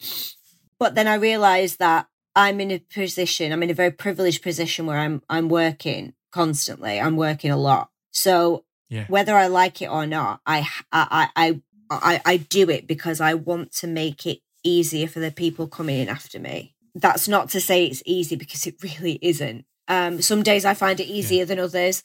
But 0.80 0.96
then 0.96 1.08
I 1.08 1.16
realised 1.16 1.80
that 1.80 2.08
I'm 2.36 2.60
in 2.60 2.72
a 2.72 2.80
position. 2.80 3.52
I'm 3.52 3.64
in 3.64 3.70
a 3.70 3.74
very 3.74 3.92
privileged 3.92 4.44
position 4.44 4.86
where 4.86 4.98
I'm 4.98 5.22
I'm 5.30 5.50
working 5.50 6.14
constantly. 6.32 7.00
I'm 7.00 7.16
working 7.16 7.52
a 7.52 7.58
lot. 7.58 7.90
So 8.12 8.65
yeah. 8.90 9.06
Whether 9.08 9.36
I 9.36 9.48
like 9.48 9.82
it 9.82 9.90
or 9.90 10.06
not, 10.06 10.42
I, 10.46 10.68
I, 10.92 11.30
I, 11.36 11.62
I, 11.90 12.22
I 12.26 12.38
do 12.38 12.70
it 12.70 12.88
because 12.88 13.20
I 13.20 13.34
want 13.34 13.72
to 13.74 13.88
make 13.88 14.26
it 14.26 14.40
easier 14.64 15.08
for 15.08 15.20
the 15.20 15.32
people 15.32 15.68
coming 15.68 16.00
in 16.00 16.10
after 16.10 16.40
me. 16.40 16.76
That's 16.94 17.28
not 17.28 17.50
to 17.50 17.62
say 17.62 17.86
it's 17.86 18.04
easy 18.06 18.36
because 18.36 18.66
it 18.68 18.76
really 18.84 19.20
isn't. 19.22 19.66
Um, 19.88 20.22
some 20.22 20.44
days 20.44 20.66
I 20.66 20.74
find 20.74 21.00
it 21.00 21.06
easier 21.08 21.40
yeah. 21.40 21.46
than 21.46 21.60
others. 21.60 22.04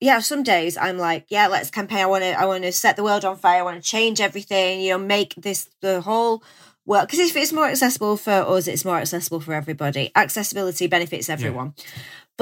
Yeah, 0.00 0.18
some 0.18 0.42
days 0.42 0.76
I'm 0.76 0.98
like, 0.98 1.26
yeah, 1.28 1.46
let's 1.46 1.70
campaign. 1.70 1.98
I 1.98 2.06
want 2.06 2.24
to, 2.24 2.32
I 2.32 2.44
want 2.44 2.64
to 2.64 2.72
set 2.72 2.96
the 2.96 3.04
world 3.04 3.24
on 3.24 3.36
fire. 3.36 3.60
I 3.60 3.62
want 3.62 3.82
to 3.82 3.88
change 3.88 4.20
everything. 4.20 4.80
You 4.80 4.92
know, 4.92 4.98
make 4.98 5.34
this 5.36 5.68
the 5.80 6.00
whole 6.00 6.42
world 6.84 7.06
because 7.06 7.20
if 7.20 7.36
it's 7.36 7.52
more 7.52 7.68
accessible 7.68 8.16
for 8.16 8.32
us, 8.32 8.66
it's 8.66 8.84
more 8.84 8.98
accessible 8.98 9.40
for 9.40 9.54
everybody. 9.54 10.10
Accessibility 10.16 10.88
benefits 10.88 11.28
everyone. 11.28 11.74
Yeah. 11.76 11.84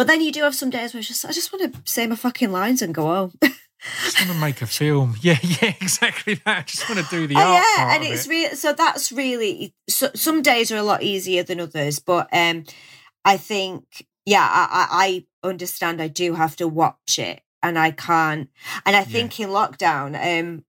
But 0.01 0.07
then 0.07 0.23
you 0.23 0.33
do 0.33 0.45
have 0.45 0.55
some 0.55 0.71
days 0.71 0.95
where 0.95 1.03
just 1.03 1.27
I 1.27 1.31
just 1.31 1.53
want 1.53 1.75
to 1.75 1.83
say 1.85 2.07
my 2.07 2.17
fucking 2.17 2.51
lines 2.51 2.81
and 2.81 2.95
go 2.95 3.05
home. 3.05 3.35
just 3.43 4.19
want 4.19 4.33
to 4.33 4.39
make 4.39 4.63
a 4.63 4.67
film. 4.67 5.15
Yeah, 5.21 5.37
yeah, 5.43 5.75
exactly 5.79 6.41
that. 6.47 6.59
I 6.59 6.63
just 6.63 6.89
want 6.89 7.05
to 7.05 7.11
do 7.11 7.27
the 7.27 7.35
oh, 7.37 7.41
art. 7.41 7.63
Yeah, 7.77 7.95
and 7.95 8.05
it's 8.05 8.25
it. 8.25 8.31
real. 8.31 8.51
So 8.57 8.73
that's 8.73 9.13
really. 9.13 9.75
So, 9.91 10.09
some 10.15 10.41
days 10.41 10.73
are 10.73 10.79
a 10.79 10.83
lot 10.83 11.03
easier 11.03 11.43
than 11.43 11.61
others, 11.61 11.99
but 11.99 12.31
um, 12.33 12.65
I 13.27 13.37
think 13.37 14.07
yeah, 14.25 14.49
I, 14.51 15.27
I 15.43 15.47
understand. 15.47 16.01
I 16.01 16.09
do 16.09 16.33
have 16.33 16.57
to 16.57 16.67
watch 16.67 17.19
it, 17.19 17.43
and 17.63 17.79
I 17.79 17.91
can't. 17.91 18.49
And 18.87 18.97
I 18.97 19.05
think 19.05 19.39
yeah. 19.39 19.49
in 19.49 19.53
lockdown, 19.53 20.41
um, 20.41 20.65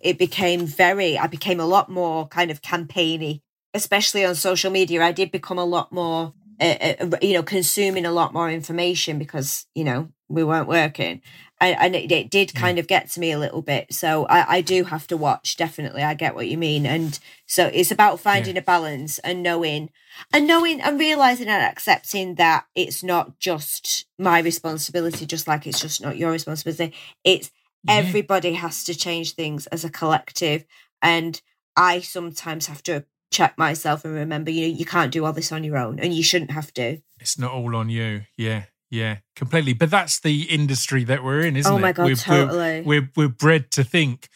it 0.00 0.16
became 0.16 0.64
very. 0.64 1.18
I 1.18 1.26
became 1.26 1.60
a 1.60 1.66
lot 1.66 1.90
more 1.90 2.26
kind 2.26 2.50
of 2.50 2.62
campaigny, 2.62 3.42
especially 3.74 4.24
on 4.24 4.34
social 4.34 4.70
media. 4.70 5.02
I 5.02 5.12
did 5.12 5.30
become 5.30 5.58
a 5.58 5.66
lot 5.66 5.92
more 5.92 6.32
uh, 6.62 6.94
uh, 7.00 7.18
you 7.20 7.34
know, 7.34 7.42
consuming 7.42 8.06
a 8.06 8.12
lot 8.12 8.32
more 8.32 8.50
information 8.50 9.18
because, 9.18 9.66
you 9.74 9.84
know, 9.84 10.08
we 10.28 10.44
weren't 10.44 10.68
working. 10.68 11.20
And, 11.60 11.76
and 11.78 11.96
it, 11.96 12.10
it, 12.10 12.30
did 12.30 12.54
kind 12.54 12.78
of 12.78 12.86
get 12.86 13.10
to 13.10 13.20
me 13.20 13.32
a 13.32 13.38
little 13.38 13.62
bit. 13.62 13.92
So 13.92 14.26
I, 14.26 14.56
I, 14.56 14.60
do 14.60 14.84
have 14.84 15.06
to 15.08 15.16
watch, 15.16 15.56
definitely. 15.56 16.02
I 16.02 16.14
get 16.14 16.34
what 16.34 16.48
you 16.48 16.58
mean. 16.58 16.86
And 16.86 17.18
so 17.46 17.66
it's 17.66 17.90
about 17.90 18.20
finding 18.20 18.56
yeah. 18.56 18.62
a 18.62 18.64
balance 18.64 19.18
and 19.20 19.42
knowing, 19.42 19.90
and 20.32 20.46
knowing 20.46 20.80
and 20.80 20.98
realizing 20.98 21.48
and 21.48 21.62
accepting 21.62 22.36
that 22.36 22.66
it's 22.74 23.02
not 23.02 23.38
just 23.38 24.06
my 24.18 24.40
responsibility, 24.40 25.26
just 25.26 25.46
like 25.46 25.66
it's 25.66 25.80
just 25.80 26.00
not 26.00 26.16
your 26.16 26.32
responsibility. 26.32 26.94
It's 27.24 27.50
yeah. 27.84 27.94
everybody 27.94 28.54
has 28.54 28.84
to 28.84 28.94
change 28.94 29.34
things 29.34 29.66
as 29.68 29.84
a 29.84 29.90
collective. 29.90 30.64
And 31.00 31.40
I 31.76 32.00
sometimes 32.00 32.66
have 32.66 32.82
to 32.84 33.04
check 33.32 33.58
myself 33.58 34.04
and 34.04 34.14
remember, 34.14 34.50
you 34.50 34.68
know, 34.68 34.76
you 34.76 34.84
can't 34.84 35.10
do 35.10 35.24
all 35.24 35.32
this 35.32 35.50
on 35.52 35.64
your 35.64 35.78
own 35.78 35.98
and 35.98 36.14
you 36.14 36.22
shouldn't 36.22 36.50
have 36.50 36.72
to. 36.74 36.98
It's 37.18 37.38
not 37.38 37.52
all 37.52 37.74
on 37.74 37.88
you. 37.88 38.22
Yeah. 38.36 38.64
Yeah, 38.90 39.18
completely. 39.34 39.72
But 39.72 39.90
that's 39.90 40.20
the 40.20 40.42
industry 40.42 41.02
that 41.04 41.24
we're 41.24 41.40
in, 41.40 41.56
isn't 41.56 41.72
it? 41.72 41.74
Oh 41.74 41.78
my 41.78 41.92
god, 41.92 42.04
we're, 42.04 42.14
totally. 42.14 42.82
We're, 42.82 43.00
we're, 43.00 43.10
we're 43.16 43.28
bred 43.28 43.70
to 43.70 43.84
think, 43.84 44.28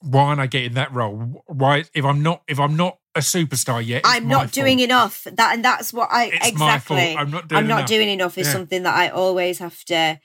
why 0.00 0.30
am 0.30 0.38
I 0.38 0.46
getting 0.46 0.74
that 0.74 0.92
role? 0.92 1.42
Why 1.46 1.84
if 1.92 2.04
I'm 2.04 2.22
not 2.22 2.42
if 2.46 2.60
I'm 2.60 2.76
not 2.76 2.98
a 3.16 3.20
superstar 3.20 3.84
yet, 3.84 4.02
I'm 4.04 4.28
not 4.28 4.52
doing 4.52 4.78
fault. 4.78 4.84
enough. 4.84 5.24
That 5.24 5.54
and 5.54 5.64
that's 5.64 5.92
what 5.92 6.08
I 6.12 6.26
it's 6.26 6.48
exactly. 6.48 7.16
I'm 7.16 7.32
not 7.32 7.48
doing. 7.48 7.58
I'm 7.58 7.66
not 7.66 7.78
enough. 7.78 7.88
doing 7.88 8.08
enough 8.10 8.38
is 8.38 8.46
yeah. 8.46 8.52
something 8.52 8.82
that 8.84 8.94
I 8.94 9.08
always 9.08 9.58
have 9.58 9.82
to 9.86 10.20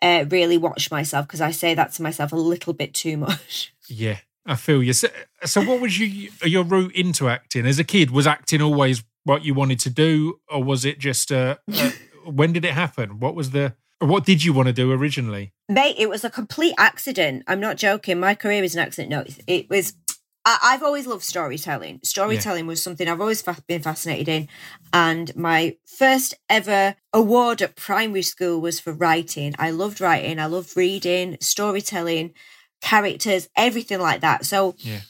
uh, 0.00 0.24
really 0.30 0.56
watch 0.56 0.90
myself 0.90 1.26
because 1.26 1.40
I 1.40 1.50
say 1.50 1.74
that 1.74 1.92
to 1.92 2.02
myself 2.02 2.32
a 2.32 2.36
little 2.36 2.72
bit 2.72 2.94
too 2.94 3.16
much. 3.16 3.74
Yeah, 3.88 4.18
I 4.46 4.54
feel 4.54 4.82
you. 4.82 4.92
So, 4.92 5.08
so, 5.44 5.62
what 5.62 5.80
was 5.80 5.98
you, 5.98 6.30
your 6.44 6.64
route 6.64 6.94
into 6.94 7.28
acting 7.28 7.66
as 7.66 7.78
a 7.78 7.84
kid? 7.84 8.10
Was 8.10 8.26
acting 8.26 8.62
always 8.62 9.02
what 9.24 9.44
you 9.44 9.54
wanted 9.54 9.80
to 9.80 9.90
do, 9.90 10.40
or 10.48 10.62
was 10.62 10.84
it 10.84 10.98
just? 10.98 11.32
Uh, 11.32 11.56
uh, 11.72 11.90
when 12.24 12.52
did 12.52 12.64
it 12.64 12.72
happen? 12.72 13.18
What 13.18 13.34
was 13.34 13.50
the? 13.50 13.74
What 13.98 14.24
did 14.24 14.44
you 14.44 14.52
want 14.52 14.66
to 14.68 14.72
do 14.72 14.92
originally? 14.92 15.52
Mate, 15.68 15.96
it 15.98 16.08
was 16.08 16.22
a 16.22 16.30
complete 16.30 16.74
accident. 16.78 17.42
I'm 17.46 17.60
not 17.60 17.76
joking. 17.76 18.20
My 18.20 18.34
career 18.34 18.62
is 18.62 18.74
an 18.74 18.82
accident. 18.82 19.10
No, 19.10 19.24
it 19.46 19.68
was. 19.68 19.94
I, 20.48 20.72
have 20.72 20.84
always 20.84 21.08
loved 21.08 21.24
storytelling. 21.24 21.98
Storytelling 22.04 22.66
yeah. 22.66 22.68
was 22.68 22.80
something 22.80 23.08
I've 23.08 23.20
always 23.20 23.42
fa- 23.42 23.56
been 23.66 23.82
fascinated 23.82 24.28
in. 24.28 24.48
And 24.92 25.34
my 25.34 25.76
first 25.84 26.34
ever 26.48 26.94
award 27.12 27.62
at 27.62 27.74
primary 27.74 28.22
school 28.22 28.60
was 28.60 28.78
for 28.78 28.92
writing. 28.92 29.56
I 29.58 29.72
loved 29.72 30.00
writing. 30.00 30.38
I 30.38 30.46
loved 30.46 30.76
reading, 30.76 31.36
storytelling 31.40 32.32
characters, 32.86 33.48
everything 33.56 33.98
like 33.98 34.20
that. 34.20 34.46
So, 34.46 34.76
yeah. 34.78 35.00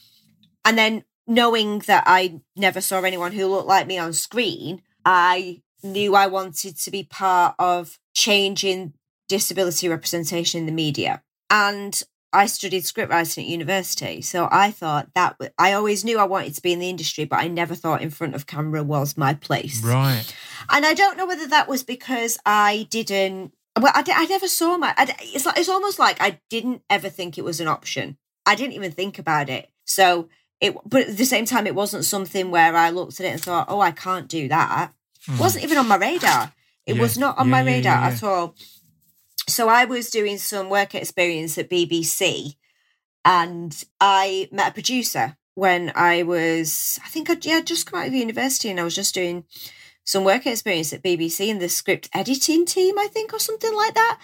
and 0.64 0.78
then 0.78 1.04
knowing 1.26 1.80
that 1.80 2.04
I 2.06 2.40
never 2.56 2.80
saw 2.80 3.02
anyone 3.02 3.32
who 3.32 3.46
looked 3.46 3.68
like 3.68 3.86
me 3.86 3.98
on 3.98 4.14
screen, 4.14 4.80
I 5.04 5.60
knew 5.82 6.14
I 6.14 6.26
wanted 6.26 6.78
to 6.78 6.90
be 6.90 7.02
part 7.02 7.54
of 7.58 7.98
changing 8.14 8.94
disability 9.28 9.90
representation 9.90 10.60
in 10.60 10.66
the 10.66 10.72
media. 10.72 11.22
And 11.50 12.02
I 12.32 12.46
studied 12.46 12.84
scriptwriting 12.84 13.42
at 13.42 13.46
university. 13.46 14.22
So 14.22 14.48
I 14.50 14.70
thought 14.70 15.08
that 15.14 15.36
I 15.58 15.74
always 15.74 16.02
knew 16.02 16.18
I 16.18 16.24
wanted 16.24 16.54
to 16.54 16.62
be 16.62 16.72
in 16.72 16.78
the 16.78 16.88
industry, 16.88 17.26
but 17.26 17.40
I 17.40 17.48
never 17.48 17.74
thought 17.74 18.00
in 18.00 18.10
front 18.10 18.34
of 18.34 18.46
camera 18.46 18.82
was 18.82 19.18
my 19.18 19.34
place. 19.34 19.84
Right. 19.84 20.34
And 20.70 20.86
I 20.86 20.94
don't 20.94 21.18
know 21.18 21.26
whether 21.26 21.46
that 21.48 21.68
was 21.68 21.82
because 21.82 22.38
I 22.46 22.88
didn't 22.88 23.52
well, 23.80 23.92
I, 23.94 24.04
I 24.08 24.26
never 24.26 24.48
saw 24.48 24.76
my. 24.76 24.94
I, 24.96 25.14
it's 25.20 25.46
like 25.46 25.58
it's 25.58 25.68
almost 25.68 25.98
like 25.98 26.20
I 26.20 26.40
didn't 26.50 26.82
ever 26.88 27.08
think 27.08 27.36
it 27.36 27.44
was 27.44 27.60
an 27.60 27.68
option. 27.68 28.16
I 28.44 28.54
didn't 28.54 28.74
even 28.74 28.92
think 28.92 29.18
about 29.18 29.48
it. 29.48 29.70
So 29.84 30.28
it, 30.60 30.76
but 30.84 31.08
at 31.08 31.16
the 31.16 31.24
same 31.24 31.44
time, 31.44 31.66
it 31.66 31.74
wasn't 31.74 32.04
something 32.04 32.50
where 32.50 32.74
I 32.74 32.90
looked 32.90 33.20
at 33.20 33.26
it 33.26 33.30
and 33.30 33.40
thought, 33.40 33.66
"Oh, 33.68 33.80
I 33.80 33.90
can't 33.90 34.28
do 34.28 34.48
that." 34.48 34.92
Mm. 35.26 35.34
It 35.34 35.40
wasn't 35.40 35.64
even 35.64 35.78
on 35.78 35.88
my 35.88 35.96
radar. 35.96 36.52
It 36.86 36.96
yeah. 36.96 37.02
was 37.02 37.18
not 37.18 37.38
on 37.38 37.46
yeah, 37.48 37.50
my 37.50 37.60
radar 37.62 38.00
yeah, 38.00 38.08
at 38.08 38.22
all. 38.22 38.54
So 39.48 39.68
I 39.68 39.84
was 39.84 40.10
doing 40.10 40.38
some 40.38 40.70
work 40.70 40.94
experience 40.94 41.58
at 41.58 41.70
BBC, 41.70 42.56
and 43.24 43.84
I 44.00 44.48
met 44.50 44.70
a 44.70 44.74
producer 44.74 45.36
when 45.54 45.90
I 45.94 46.22
was, 46.22 46.98
I 47.04 47.08
think 47.08 47.30
I 47.30 47.36
yeah 47.42 47.60
just 47.60 47.90
come 47.90 48.00
out 48.00 48.08
of 48.08 48.14
university, 48.14 48.70
and 48.70 48.80
I 48.80 48.84
was 48.84 48.94
just 48.94 49.14
doing 49.14 49.44
some 50.06 50.24
work 50.24 50.46
experience 50.46 50.92
at 50.92 51.02
BBC 51.02 51.48
in 51.48 51.58
the 51.58 51.68
script 51.68 52.08
editing 52.14 52.64
team, 52.64 52.98
I 52.98 53.08
think, 53.08 53.34
or 53.34 53.38
something 53.38 53.74
like 53.74 53.94
that. 53.94 54.18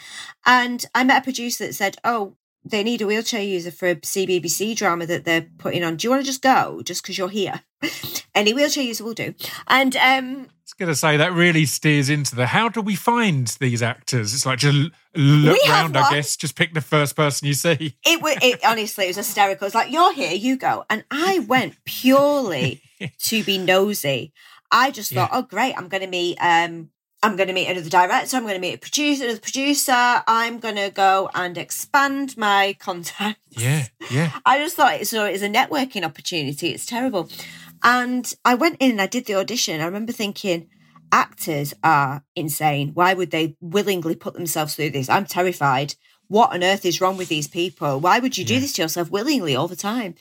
And 0.46 0.86
I 0.94 1.04
met 1.04 1.22
a 1.22 1.24
producer 1.24 1.66
that 1.66 1.74
said, 1.74 1.98
Oh, 2.04 2.36
they 2.64 2.84
need 2.84 3.02
a 3.02 3.06
wheelchair 3.06 3.42
user 3.42 3.72
for 3.72 3.88
a 3.88 3.96
CBBC 3.96 4.76
drama 4.76 5.04
that 5.06 5.24
they're 5.24 5.48
putting 5.58 5.82
on. 5.82 5.96
Do 5.96 6.06
you 6.06 6.10
want 6.10 6.22
to 6.22 6.26
just 6.26 6.42
go 6.42 6.80
just 6.84 7.02
because 7.02 7.18
you're 7.18 7.28
here? 7.28 7.62
Any 8.34 8.54
wheelchair 8.54 8.84
user 8.84 9.02
will 9.02 9.14
do. 9.14 9.34
And 9.66 9.96
um, 9.96 10.42
I 10.42 10.48
was 10.64 10.74
going 10.78 10.88
to 10.88 10.94
say 10.94 11.16
that 11.16 11.32
really 11.32 11.66
steers 11.66 12.08
into 12.08 12.36
the 12.36 12.46
how 12.46 12.68
do 12.68 12.80
we 12.80 12.94
find 12.94 13.48
these 13.60 13.82
actors? 13.82 14.32
It's 14.32 14.46
like 14.46 14.60
just 14.60 14.90
look 15.16 15.58
around, 15.68 15.96
I 15.96 16.08
guess, 16.12 16.36
just 16.36 16.54
pick 16.54 16.72
the 16.72 16.80
first 16.80 17.16
person 17.16 17.48
you 17.48 17.54
see. 17.54 17.96
It 18.06 18.22
was 18.22 18.36
it, 18.40 18.64
honestly, 18.64 19.06
it 19.06 19.08
was 19.08 19.16
hysterical. 19.16 19.66
It's 19.66 19.74
like 19.74 19.90
you're 19.90 20.14
here, 20.14 20.32
you 20.32 20.56
go, 20.56 20.84
and 20.88 21.04
I 21.10 21.40
went 21.40 21.82
purely 21.84 22.80
to 23.18 23.42
be 23.42 23.58
nosy. 23.58 24.32
I 24.72 24.90
just 24.90 25.12
thought, 25.12 25.30
oh 25.32 25.42
great, 25.42 25.74
I'm 25.76 25.88
going 25.88 26.02
to 26.02 26.08
meet 26.08 26.38
um 26.40 26.90
I'm 27.24 27.36
going 27.36 27.46
to 27.46 27.54
meet 27.54 27.68
another 27.68 27.88
director. 27.88 28.36
I'm 28.36 28.42
going 28.42 28.54
to 28.54 28.60
meet 28.60 28.74
a 28.74 28.78
producer, 28.78 29.22
another 29.24 29.38
producer. 29.38 29.92
I'm 30.26 30.58
going 30.58 30.74
to 30.74 30.90
go 30.90 31.30
and 31.36 31.56
expand 31.56 32.36
my 32.36 32.74
contacts. 32.80 33.38
Yeah, 33.50 33.86
yeah. 34.10 34.32
I 34.44 34.58
just 34.58 34.74
thought 34.74 34.94
it, 35.00 35.06
so 35.06 35.24
it's 35.24 35.42
a 35.44 35.48
networking 35.48 36.02
opportunity. 36.04 36.70
It's 36.70 36.84
terrible. 36.84 37.28
And 37.84 38.32
I 38.44 38.54
went 38.54 38.78
in 38.80 38.90
and 38.92 39.00
I 39.00 39.06
did 39.06 39.26
the 39.26 39.36
audition. 39.36 39.80
I 39.80 39.84
remember 39.84 40.10
thinking, 40.12 40.68
actors 41.12 41.74
are 41.84 42.24
insane. 42.34 42.90
Why 42.94 43.14
would 43.14 43.30
they 43.30 43.56
willingly 43.60 44.16
put 44.16 44.34
themselves 44.34 44.74
through 44.74 44.90
this? 44.90 45.08
I'm 45.08 45.26
terrified. 45.26 45.94
What 46.26 46.52
on 46.52 46.64
earth 46.64 46.84
is 46.84 47.00
wrong 47.00 47.16
with 47.16 47.28
these 47.28 47.46
people? 47.46 48.00
Why 48.00 48.18
would 48.18 48.36
you 48.38 48.44
do 48.44 48.54
Yeah. 48.54 48.60
this 48.60 48.72
to 48.74 48.82
yourself 48.82 49.10
willingly 49.10 49.54
all 49.54 49.68
the 49.68 49.76
time? 49.76 50.14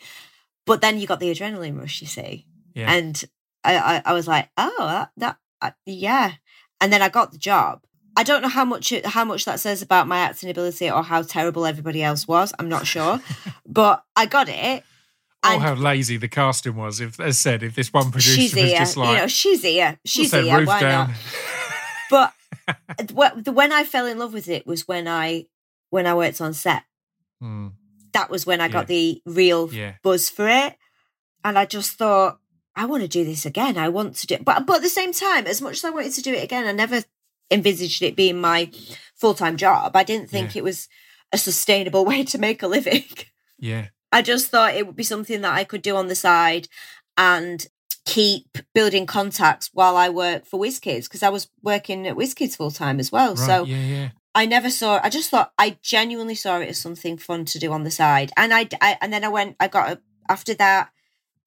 But 0.68 0.82
then 0.82 1.00
you 1.00 1.08
got 1.08 1.20
the 1.20 1.32
adrenaline 1.34 1.80
rush, 1.80 2.02
you 2.02 2.08
see. 2.08 2.46
Yeah. 2.76 2.92
And 2.92 3.24
I, 3.64 3.78
I, 3.78 4.02
I 4.06 4.14
was 4.14 4.28
like, 4.28 4.50
oh, 4.58 4.76
that, 4.80 5.12
that 5.18 5.38
uh, 5.62 5.72
yeah. 5.86 6.34
And 6.80 6.92
then 6.92 7.02
I 7.02 7.10
got 7.10 7.32
the 7.32 7.38
job. 7.38 7.82
I 8.18 8.24
don't 8.24 8.42
know 8.42 8.50
how 8.50 8.66
much 8.66 8.92
it, 8.92 9.06
how 9.06 9.24
much 9.24 9.46
that 9.46 9.60
says 9.60 9.82
about 9.82 10.08
my 10.08 10.18
acting 10.18 10.50
ability 10.50 10.90
or 10.92 11.02
how 11.04 11.22
terrible 11.22 11.66
everybody 11.66 12.04
else 12.04 12.28
was. 12.28 12.54
I'm 12.60 12.68
not 12.70 12.86
sure, 12.88 13.22
but 13.66 14.04
I 14.16 14.26
got 14.26 14.50
it. 14.50 14.84
Oh, 15.44 15.54
And 15.54 15.62
how 15.62 15.74
lazy 15.76 16.18
the 16.18 16.28
casting 16.28 16.76
was. 16.76 17.00
If, 17.00 17.20
as 17.20 17.40
said, 17.40 17.64
if 17.64 17.74
this 17.74 17.92
one 17.94 18.12
producer 18.12 18.36
she's 18.36 18.54
was 18.54 18.64
here, 18.64 18.78
just 18.78 18.98
like, 18.98 19.10
you 19.10 19.22
know, 19.22 19.28
she's 19.28 19.62
here, 19.64 19.98
she's 20.06 20.32
"What's 20.32 20.32
that, 20.32 20.44
here. 20.44 20.66
Why 20.66 20.82
down?" 20.82 21.08
not? 21.08 21.18
But 23.08 23.46
when 23.56 23.72
I 23.72 23.84
fell 23.86 24.06
in 24.06 24.20
love 24.20 24.34
with 24.34 24.50
it 24.50 24.68
was 24.68 24.88
when 24.88 25.08
I 25.08 25.46
when 25.90 26.06
I 26.06 26.14
worked 26.14 26.42
on 26.42 26.54
set. 26.54 26.84
Hmm, 27.40 27.70
That 28.12 28.30
was 28.30 28.46
when 28.46 28.60
I 28.60 28.68
got 28.68 28.90
Yeah. 28.90 28.96
the 28.96 29.22
real 29.26 29.74
yeah, 29.74 29.94
buzz 30.04 30.30
for 30.30 30.48
it, 30.50 30.76
and 31.46 31.58
I 31.58 31.66
just 31.66 31.92
thought 31.94 32.40
I 32.76 32.86
want 32.86 33.04
to 33.04 33.08
do 33.08 33.24
this 33.24 33.46
again. 33.46 33.78
I 33.78 33.90
want 33.90 34.16
to 34.16 34.28
do, 34.28 34.38
but 34.38 34.66
but 34.66 34.78
at 34.78 34.82
the 34.82 34.90
same 34.90 35.14
time, 35.14 35.46
as 35.48 35.62
much 35.62 35.78
as 35.78 35.86
I 35.86 35.90
wanted 35.90 36.14
to 36.14 36.22
do 36.22 36.34
it 36.34 36.44
again, 36.44 36.68
I 36.68 36.72
never 36.72 37.04
envisaged 37.50 38.02
it 38.02 38.16
being 38.16 38.40
my 38.40 38.72
full 39.16 39.34
time 39.34 39.58
job. 39.58 39.96
I 39.96 40.04
didn't 40.04 40.30
think 40.30 40.56
it 40.56 40.64
was 40.64 40.88
a 41.32 41.38
sustainable 41.38 42.06
way 42.12 42.24
to 42.24 42.38
make 42.38 42.64
a 42.64 42.68
living. 42.68 43.04
yeah, 43.60 43.88
I 44.12 44.22
just 44.22 44.50
thought 44.50 44.76
it 44.76 44.88
would 44.88 44.96
be 44.96 45.04
something 45.04 45.42
that 45.42 45.54
I 45.54 45.64
could 45.64 45.82
do 45.82 45.96
on 45.96 46.08
the 46.08 46.16
side 46.16 46.68
and 47.18 47.66
keep 48.06 48.58
building 48.74 49.06
contacts 49.06 49.70
while 49.74 49.96
I 49.96 50.10
work 50.10 50.46
for 50.46 50.60
Whizz-Kidz 50.60 51.04
because 51.04 51.24
I 51.24 51.30
was 51.30 51.50
working 51.62 52.08
at 52.08 52.16
Whizz-Kidz 52.16 52.58
full 52.58 52.72
time 52.72 53.00
as 53.00 53.12
well. 53.12 53.36
right, 53.36 53.46
so 53.46 53.64
yeah, 53.66 53.78
yeah, 53.78 54.10
I 54.34 54.46
never 54.46 54.70
saw. 54.70 55.00
I 55.04 55.10
just 55.10 55.30
thought 55.30 55.52
I 55.58 55.78
genuinely 55.82 56.36
saw 56.36 56.60
it 56.60 56.70
as 56.70 56.80
something 56.80 57.18
fun 57.18 57.46
to 57.46 57.60
do 57.60 57.72
on 57.74 57.84
the 57.84 57.92
side, 57.92 58.32
and 58.38 58.54
I, 58.54 58.68
I 58.80 58.98
and 59.02 59.12
then 59.12 59.24
I 59.24 59.30
went. 59.30 59.58
I 59.60 59.68
got 59.68 59.92
a, 59.92 60.02
after 60.30 60.54
that. 60.56 60.90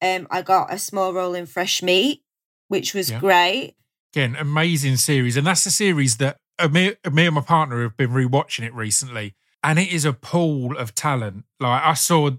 Um, 0.01 0.27
I 0.29 0.41
got 0.41 0.73
a 0.73 0.77
small 0.77 1.13
role 1.13 1.33
in 1.33 1.45
Fresh 1.45 1.81
Meat, 1.81 2.23
which 2.67 2.93
was 2.93 3.09
Yeah. 3.11 3.19
great. 3.19 3.75
Again, 4.13 4.35
amazing 4.37 4.97
series, 4.97 5.35
and 5.37 5.45
that's 5.45 5.63
the 5.63 5.71
series 5.71 6.17
that 6.17 6.37
uh, 6.57 6.69
me, 6.69 6.93
me 7.11 7.25
and 7.25 7.35
my 7.35 7.41
partner 7.41 7.81
have 7.83 7.97
been 7.97 8.11
rewatching 8.11 8.63
it 8.63 8.73
recently, 8.73 9.35
and 9.61 9.77
it 9.77 9.91
is 9.91 10.05
a 10.05 10.13
pool 10.13 10.77
of 10.77 10.95
talent. 10.95 11.43
Like 11.59 11.83
I 11.83 11.93
saw 11.95 12.29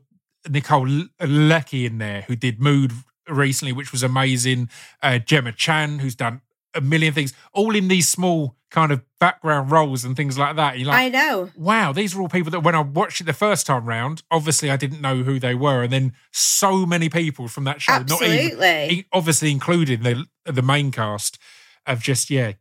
Nicole 0.49 0.89
L- 0.89 1.09
Lecky 1.21 1.85
in 1.85 1.99
there, 1.99 2.23
who 2.23 2.35
did 2.35 2.59
Mood 2.61 2.93
recently, 3.29 3.73
which 3.73 3.93
was 3.93 4.03
amazing. 4.03 4.71
Uh, 5.03 5.19
Gemma 5.19 5.53
Chan, 5.53 5.99
who's 5.99 6.15
done 6.15 6.41
a 6.77 6.81
million 6.81 7.13
things, 7.13 7.33
all 7.53 7.75
in 7.75 7.89
these 7.89 8.09
small 8.09 8.57
kind 8.71 8.93
of 8.93 9.03
background 9.21 9.71
roles 9.71 10.05
and 10.05 10.17
things 10.17 10.37
like 10.37 10.57
that. 10.57 10.79
You're 10.79 10.89
like, 10.89 10.99
I 10.99 11.09
know. 11.09 11.51
wow, 11.57 11.93
these 11.93 12.15
are 12.15 12.21
all 12.21 12.29
people 12.29 12.51
that 12.51 12.61
when 12.61 12.75
I 12.75 12.81
watched 12.81 13.21
it 13.21 13.25
the 13.25 13.33
first 13.33 13.67
time 13.67 13.87
round, 13.87 14.23
obviously 14.31 14.71
I 14.71 14.77
didn't 14.77 15.01
know 15.01 15.23
who 15.23 15.39
they 15.39 15.55
were, 15.55 15.83
and 15.85 15.93
then 15.93 16.13
so 16.33 16.85
many 16.85 17.09
people 17.09 17.49
from 17.49 17.65
that 17.65 17.81
show, 17.81 17.99
not 17.99 18.23
even 18.23 18.53
Absolutely. 18.59 19.07
obviously 19.13 19.51
including 19.51 20.03
the 20.03 20.25
the 20.45 20.63
main 20.63 20.91
cast, 20.91 21.39
have 21.87 22.03
just 22.03 22.31
yeah 22.31 22.53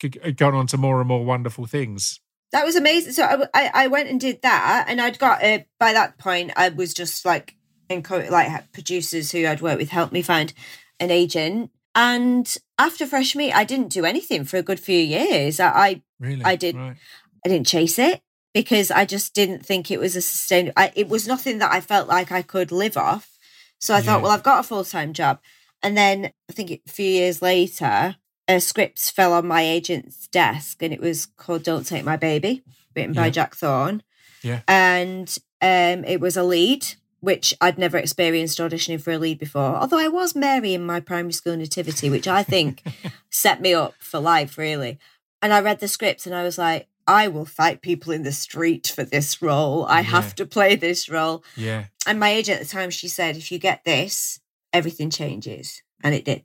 g- 0.00 0.08
g- 0.08 0.32
gone 0.32 0.54
on 0.54 0.66
to 0.68 0.76
more 0.76 1.00
and 1.00 1.08
more 1.08 1.24
wonderful 1.24 1.66
things. 1.66 2.20
That 2.52 2.66
was 2.66 2.76
amazing. 2.76 3.12
So 3.12 3.24
I, 3.24 3.46
I, 3.54 3.70
I 3.74 3.86
went 3.86 4.08
and 4.10 4.20
did 4.20 4.42
that, 4.42 4.86
and 4.88 5.00
I'd 5.00 5.18
got 5.18 5.42
uh, 5.44 5.60
by 5.78 5.92
that 5.92 6.18
point 6.18 6.52
I 6.56 6.68
was 6.70 6.92
just 6.92 7.24
like 7.24 7.56
encourage 7.88 8.30
like 8.30 8.72
producers 8.72 9.32
who 9.32 9.46
I'd 9.46 9.60
worked 9.60 9.78
with 9.78 9.90
helped 9.90 10.12
me 10.12 10.22
find 10.22 10.52
an 10.98 11.10
agent. 11.10 11.70
And 11.94 12.54
after 12.86 13.06
Fresh 13.06 13.34
Meat, 13.36 13.52
I 13.52 13.64
didn't 13.64 13.88
do 13.88 14.04
anything 14.04 14.44
for 14.44 14.56
a 14.58 14.62
good 14.62 14.80
few 14.80 14.98
years. 14.98 15.60
I 15.60 15.68
I, 15.68 16.02
Really, 16.20 16.44
I 16.44 16.56
did. 16.56 16.76
Right. 16.76 16.96
I 17.44 17.48
didn't 17.48 17.66
chase 17.66 17.98
it 17.98 18.20
because 18.54 18.90
I 18.90 19.04
just 19.04 19.34
didn't 19.34 19.64
think 19.66 19.90
it 19.90 19.98
was 19.98 20.14
a 20.16 20.22
sustainable. 20.22 20.74
I, 20.76 20.92
it 20.94 21.08
was 21.08 21.26
nothing 21.26 21.58
that 21.58 21.72
I 21.72 21.80
felt 21.80 22.06
like 22.08 22.30
I 22.30 22.42
could 22.42 22.70
live 22.70 22.96
off. 22.96 23.26
So 23.78 23.94
I 23.94 23.96
Yeah. 23.98 24.02
thought, 24.04 24.22
well, 24.22 24.30
I've 24.32 24.42
got 24.50 24.60
a 24.60 24.68
full 24.68 24.84
time 24.84 25.12
job, 25.12 25.40
and 25.82 25.96
then 25.96 26.32
I 26.48 26.52
think 26.52 26.70
a 26.70 26.80
few 26.90 27.06
years 27.20 27.42
later, 27.42 28.16
a 28.48 28.60
script 28.60 29.00
fell 29.10 29.32
on 29.32 29.46
my 29.46 29.62
agent's 29.62 30.28
desk, 30.28 30.82
and 30.82 30.92
it 30.92 31.00
was 31.00 31.26
called 31.26 31.62
"Don't 31.64 31.86
Take 31.86 32.04
My 32.04 32.16
Baby," 32.16 32.62
written 32.94 33.12
by 33.14 33.30
Jack 33.30 33.54
Thorne. 33.56 34.02
Yeah. 34.42 34.62
and 34.66 35.28
um, 35.60 36.04
it 36.04 36.20
was 36.20 36.36
a 36.36 36.42
lead. 36.42 36.84
Which 37.22 37.54
I'd 37.60 37.78
never 37.78 37.96
experienced 37.98 38.58
auditioning 38.58 39.00
for 39.00 39.12
a 39.12 39.18
lead 39.18 39.38
before. 39.38 39.76
Although 39.76 39.98
I 39.98 40.08
was 40.08 40.34
Mary 40.34 40.74
in 40.74 40.84
my 40.84 41.00
primary 41.00 41.32
school 41.32 41.56
nativity, 41.56 42.10
which 42.10 42.26
I 42.28 42.42
think 42.42 42.82
set 43.30 43.60
me 43.60 43.72
up 43.72 43.94
for 44.00 44.18
life, 44.20 44.58
really. 44.58 44.98
And 45.40 45.52
I 45.52 45.60
read 45.60 45.78
the 45.80 45.88
script 45.88 46.26
and 46.26 46.34
I 46.34 46.42
was 46.42 46.58
like, 46.58 46.88
I 47.06 47.28
will 47.28 47.44
fight 47.46 47.80
people 47.80 48.12
in 48.12 48.22
the 48.24 48.32
street 48.32 48.86
for 48.94 49.04
this 49.04 49.40
role. 49.40 49.86
I 49.86 49.98
Yeah. 50.00 50.02
have 50.16 50.34
to 50.36 50.46
play 50.46 50.74
this 50.76 51.08
role. 51.08 51.42
Yeah, 51.56 51.84
And 52.06 52.18
my 52.20 52.30
agent 52.30 52.60
at 52.60 52.66
the 52.66 52.72
time, 52.72 52.90
she 52.90 53.08
said, 53.08 53.36
if 53.36 53.50
you 53.52 53.58
get 53.58 53.84
this, 53.84 54.40
everything 54.72 55.08
changes. 55.10 55.82
And 56.04 56.14
it 56.14 56.24
did. 56.24 56.42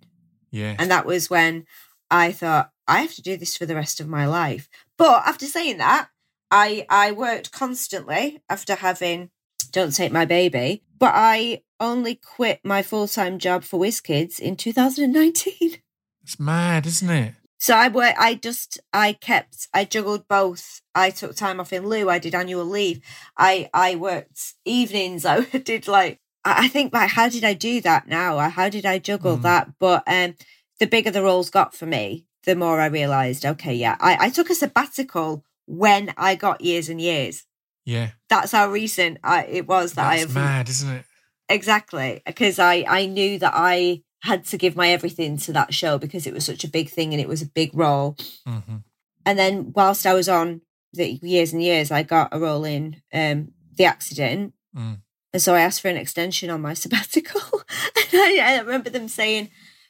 yeah, 0.51 0.75
And 0.79 0.89
that 0.91 1.05
was 1.07 1.29
when 1.29 1.65
I 2.11 2.31
thought, 2.31 2.71
I 2.87 3.01
have 3.01 3.13
to 3.15 3.21
do 3.21 3.35
this 3.35 3.57
for 3.57 3.65
the 3.65 3.75
rest 3.75 3.99
of 3.99 4.07
my 4.07 4.25
life. 4.27 4.69
But 4.97 5.27
after 5.27 5.45
saying 5.47 5.77
that, 5.79 6.09
I 6.51 6.85
I 6.89 7.11
worked 7.11 7.51
constantly 7.51 8.41
after 8.47 8.75
having 8.75 9.29
Don't 9.71 9.91
Take 9.95 10.11
My 10.11 10.25
Baby. 10.25 10.83
But 10.97 11.13
I 11.15 11.61
only 11.79 12.15
quit 12.15 12.59
my 12.63 12.81
full 12.81 13.07
time 13.07 13.37
job 13.39 13.63
for 13.63 13.79
Whizz-Kidz 13.79 14.39
in 14.39 14.55
2019. 14.55 15.77
it's 16.23 16.39
mad, 16.39 16.85
isn't 16.85 17.09
it? 17.09 17.33
So 17.59 17.75
I 17.75 17.87
work. 17.87 18.13
I 18.19 18.35
just 18.35 18.79
I 18.93 19.13
kept. 19.13 19.67
I 19.73 19.83
juggled 19.85 20.27
both. 20.27 20.81
I 20.93 21.09
took 21.09 21.35
time 21.35 21.59
off 21.59 21.73
in 21.73 21.87
lieu. 21.87 22.07
I 22.09 22.19
did 22.19 22.35
annual 22.35 22.65
leave. 22.65 23.01
I 23.37 23.69
I 23.73 23.95
worked 23.95 24.53
evenings. 24.63 25.25
I 25.25 25.41
did 25.41 25.87
like. 25.87 26.19
I 26.45 26.67
think 26.67 26.93
like 26.93 27.09
how 27.09 27.29
did 27.29 27.43
I 27.43 27.53
do 27.53 27.81
that 27.81 28.07
now? 28.07 28.37
How 28.49 28.69
did 28.69 28.85
I 28.85 28.99
juggle 28.99 29.37
Mm. 29.39 29.41
that? 29.41 29.71
But 29.79 30.03
um, 30.07 30.35
the 30.79 30.85
bigger 30.85 31.09
the 31.11 31.23
roles 31.23 31.49
got 31.49 31.73
for 31.73 31.87
me, 31.87 32.25
the 32.45 32.55
more 32.55 32.79
I 32.79 32.85
realized. 32.85 33.43
Okay, 33.43 33.73
yeah, 33.73 33.97
I 33.99 34.27
I 34.27 34.29
took 34.29 34.49
a 34.51 34.55
sabbatical 34.55 35.43
when 35.65 36.13
I 36.15 36.35
got 36.35 36.61
years 36.61 36.89
and 36.89 37.01
years. 37.01 37.43
Yeah, 37.87 38.09
That's 38.29 38.51
how 38.51 38.69
recent 38.69 39.17
I, 39.23 39.45
it 39.45 39.65
was 39.67 39.93
that 39.93 40.05
I 40.05 40.17
that's 40.17 40.33
have 40.33 40.35
mad, 40.35 40.69
isn't 40.69 40.89
it? 40.97 41.05
exactly 41.49 42.21
because 42.25 42.59
I 42.59 42.83
I 42.87 43.05
knew 43.05 43.39
that 43.39 43.53
I 43.55 44.03
had 44.23 44.43
to 44.47 44.57
give 44.57 44.75
my 44.75 44.89
everything 44.89 45.37
to 45.37 45.53
that 45.53 45.73
show 45.73 45.97
because 45.97 46.27
it 46.27 46.33
was 46.33 46.45
such 46.45 46.63
a 46.65 46.67
big 46.69 46.89
thing 46.89 47.13
and 47.13 47.21
it 47.21 47.27
was 47.29 47.41
a 47.41 47.45
big 47.47 47.71
role. 47.73 48.17
hmm 48.45 48.77
And 49.25 49.39
then 49.39 49.71
whilst 49.73 50.05
I 50.05 50.13
was 50.13 50.27
on 50.27 50.61
the 50.93 51.19
years 51.21 51.53
and 51.53 51.61
years, 51.63 51.91
I 51.91 52.03
got 52.03 52.29
a 52.33 52.39
role 52.39 52.65
in 52.65 53.01
um, 53.13 53.53
the 53.77 53.85
accident. 53.85 54.53
Mm. 54.75 55.01
And 55.33 55.41
so 55.41 55.53
I 55.53 55.61
asked 55.61 55.81
for 55.81 55.89
an 55.89 55.97
extension 55.97 56.49
on 56.49 56.61
my 56.61 56.73
sabbatical. 56.83 57.41
and 57.95 58.09
I, 58.13 58.55
I 58.55 58.59
remember 58.59 58.89
them 58.89 59.07
saying, 59.07 59.49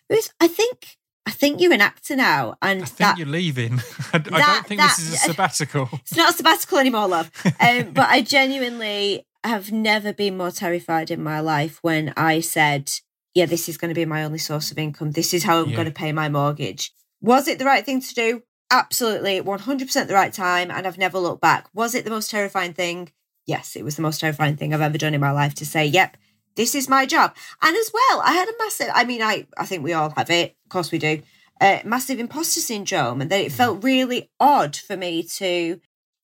"Ruth, 0.10 0.32
I 0.40 0.48
think 0.48 0.97
I 1.28 1.32
think 1.32 1.60
you're 1.62 1.74
an 1.74 1.82
actor 1.82 2.16
now. 2.16 2.56
And 2.62 2.82
I 2.84 2.86
think 2.86 2.98
that 3.00 3.18
you're 3.18 3.28
leaving. 3.28 3.74
I, 4.14 4.16
I 4.16 4.20
don't 4.20 4.66
think 4.66 4.80
that- 4.82 4.96
this 4.98 5.08
is 5.08 5.14
a 5.14 5.18
sabbatical. 5.18 5.90
it's 5.94 6.16
not 6.16 6.32
a 6.34 6.38
sabbatical 6.38 6.78
anymore, 6.80 7.08
love. 7.08 7.30
Um, 7.60 7.92
but 7.92 8.08
I 8.10 8.22
genuinely 8.22 9.26
have 9.44 9.72
never 9.72 10.14
been 10.14 10.38
more 10.38 10.52
terrified 10.52 11.12
in 11.12 11.22
my 11.22 11.40
life 11.42 11.80
when 11.82 12.14
I 12.16 12.40
said, 12.40 12.92
yeah, 13.36 13.46
this 13.46 13.68
is 13.70 13.78
going 13.78 13.90
to 13.90 13.96
be 13.96 14.06
my 14.06 14.24
only 14.24 14.38
source 14.40 14.72
of 14.72 14.78
income. 14.78 15.12
This 15.12 15.34
is 15.34 15.44
how 15.44 15.62
I'm 15.62 15.70
Yeah. 15.70 15.76
going 15.76 15.88
to 15.88 15.94
pay 15.94 16.12
my 16.12 16.30
mortgage. 16.30 16.92
Was 17.22 17.48
it 17.48 17.60
the 17.60 17.66
right 17.66 17.86
thing 17.86 18.02
to 18.02 18.14
do? 18.16 18.44
Absolutely, 18.72 19.42
100% 19.42 20.08
the 20.08 20.14
right 20.14 20.34
time. 20.34 20.72
And 20.72 20.88
I've 20.88 20.98
never 20.98 21.20
looked 21.20 21.42
back. 21.42 21.68
Was 21.74 21.94
it 21.96 22.04
the 22.06 22.12
most 22.12 22.30
terrifying 22.32 22.74
thing? 22.74 23.12
Yes, 23.46 23.76
it 23.76 23.84
was 23.84 23.96
the 23.96 24.02
most 24.02 24.20
terrifying 24.20 24.56
thing 24.58 24.74
I've 24.74 24.82
ever 24.82 24.98
done 24.98 25.14
in 25.14 25.22
my 25.22 25.32
life 25.32 25.56
to 25.56 25.66
say, 25.66 25.86
yep, 25.86 26.18
this 26.58 26.76
is 26.76 26.90
my 26.90 27.06
job. 27.06 27.34
And 27.62 27.76
as 27.78 27.92
well, 27.94 28.22
I 28.22 28.34
had 28.34 28.50
a 28.50 28.58
massive, 28.60 28.90
I 28.94 29.06
mean, 29.06 29.22
I, 29.22 29.48
I 29.58 29.66
think 29.66 29.84
we 29.84 29.94
all 29.94 30.10
have 30.18 30.30
it. 30.30 30.58
Of 30.66 30.70
course 30.70 30.92
we 30.92 30.98
do. 30.98 31.22
Uh, 31.62 31.80
massive 31.86 32.20
imposter 32.20 32.60
syndrome. 32.60 33.22
And 33.22 33.32
that 33.32 33.40
it 33.40 33.54
felt 33.54 33.84
really 33.84 34.30
odd 34.40 34.76
for 34.76 34.98
me 34.98 35.24
to 35.24 35.80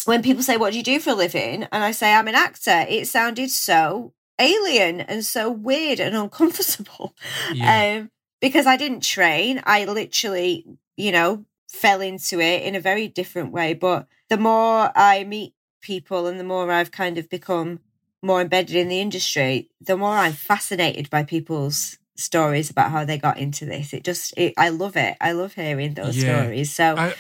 when 0.06 0.22
people 0.22 0.44
say, 0.44 0.58
What 0.58 0.74
do 0.74 0.78
you 0.78 0.84
do 0.84 1.00
for 1.00 1.12
a 1.12 1.16
living? 1.16 1.64
And 1.72 1.84
I 1.84 1.92
say, 1.92 2.14
I'm 2.14 2.28
an 2.28 2.36
actor, 2.36 2.86
it 2.90 3.08
sounded 3.08 3.50
so 3.50 4.14
alien 4.40 5.00
and 5.00 5.24
so 5.24 5.50
weird 5.50 6.00
and 6.02 6.16
uncomfortable. 6.16 7.16
Yeah. 7.54 8.00
Um, 8.00 8.10
because 8.42 8.66
I 8.66 8.76
didn't 8.76 9.04
train. 9.04 9.62
I 9.64 9.86
literally, 9.86 10.66
you 10.98 11.14
know, 11.14 11.46
fell 11.70 12.02
into 12.02 12.42
it 12.42 12.64
in 12.64 12.76
a 12.76 12.80
very 12.80 13.08
different 13.08 13.54
way. 13.54 13.74
But 13.74 14.08
the 14.30 14.38
more 14.38 14.92
I 14.96 15.24
meet 15.24 15.54
people 15.82 16.28
and 16.28 16.40
the 16.40 16.44
more 16.44 16.70
I've 16.70 16.92
kind 16.92 17.18
of 17.18 17.30
become 17.30 17.80
more 18.24 18.42
embedded 18.42 18.76
in 18.76 18.88
the 18.88 19.00
industry, 19.00 19.70
the 19.82 19.98
more 19.98 20.16
I'm 20.16 20.34
fascinated 20.34 21.10
by 21.10 21.24
people's 21.24 21.98
stories 22.16 22.70
about 22.70 22.92
how 22.92 23.06
they 23.06 23.18
got 23.18 23.38
into 23.38 23.66
this. 23.66 23.94
It 23.94 24.04
just, 24.04 24.34
it, 24.38 24.54
I 24.58 24.70
love 24.70 24.96
it. 24.96 25.18
I 25.20 25.34
love 25.34 25.54
hearing 25.54 25.94
those 25.94 26.18
Yeah. 26.18 26.42
stories. 26.42 26.74
So, 26.74 26.96
I, 26.98 27.16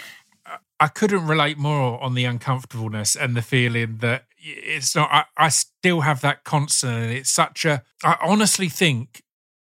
I 0.79 0.87
couldn't 0.87 1.27
relate 1.27 1.57
more 1.57 2.01
on 2.01 2.13
the 2.13 2.25
uncomfortableness 2.25 3.15
and 3.15 3.35
the 3.35 3.41
feeling 3.41 3.97
that 3.97 4.25
it's 4.37 4.95
not. 4.95 5.09
I, 5.11 5.23
I 5.37 5.49
still 5.49 6.01
have 6.01 6.21
that 6.21 6.43
constant, 6.43 7.03
and 7.03 7.11
it's 7.11 7.29
such 7.29 7.63
a. 7.63 7.83
I 8.03 8.17
honestly 8.21 8.67
think 8.67 9.23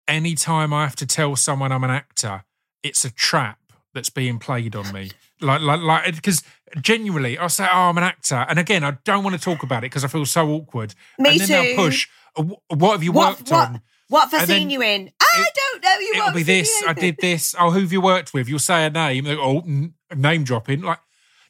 anytime 0.07 0.73
I 0.73 0.83
have 0.83 0.95
to 0.97 1.07
tell 1.07 1.35
someone 1.35 1.71
I'm 1.71 1.83
an 1.83 1.89
actor, 1.89 2.43
it's 2.83 3.03
a 3.03 3.11
trap 3.11 3.57
that's 3.98 4.10
being 4.10 4.39
played 4.39 4.76
on 4.76 4.91
me. 4.93 5.12
Like, 5.41 5.62
like, 5.62 5.82
like, 5.82 6.16
because 6.16 6.41
genuinely, 6.82 7.38
I'll 7.38 7.50
say, 7.50 7.66
"Oh, 7.72 7.89
I'm 7.89 7.98
an 7.98 8.04
actor," 8.04 8.45
and 8.48 8.58
again, 8.60 8.84
I 8.84 8.98
don't 9.04 9.24
want 9.24 9.36
to 9.36 9.41
talk 9.41 9.64
about 9.64 9.80
it 9.80 9.91
because 9.91 10.04
I 10.04 10.08
feel 10.08 10.26
so 10.26 10.48
awkward. 10.50 10.93
Me 11.20 11.32
and 11.32 11.39
then 11.41 11.48
they'll 11.50 11.76
too. 11.76 11.84
push. 11.84 12.08
"Uh, 12.38 12.43
What 12.70 12.91
have 12.93 13.04
you 13.04 13.12
What- 13.12 13.38
worked 13.39 13.52
what- 13.52 13.68
on? 13.70 13.82
what 14.10 14.32
have 14.32 14.41
I 14.41 14.45
seen 14.45 14.70
you 14.70 14.82
in? 14.82 15.12
I 15.22 15.45
it- 15.48 15.54
don't 15.56 15.84
know. 15.84 16.00
You 16.00 16.14
It'll 16.16 16.32
be 16.34 16.43
this. 16.43 16.72
I 16.88 16.93
did 16.93 17.18
this. 17.20 17.54
Oh, 17.60 17.72
who 17.72 17.82
have 17.82 17.91
you 17.91 18.00
worked 18.02 18.34
with? 18.34 18.48
You'll 18.48 18.60
say 18.60 18.86
a 18.86 18.89
name. 18.89 19.28
Oh, 19.28 19.60
n- 19.60 19.93
name 20.16 20.43
dropping. 20.45 20.82
Like 20.82 21.00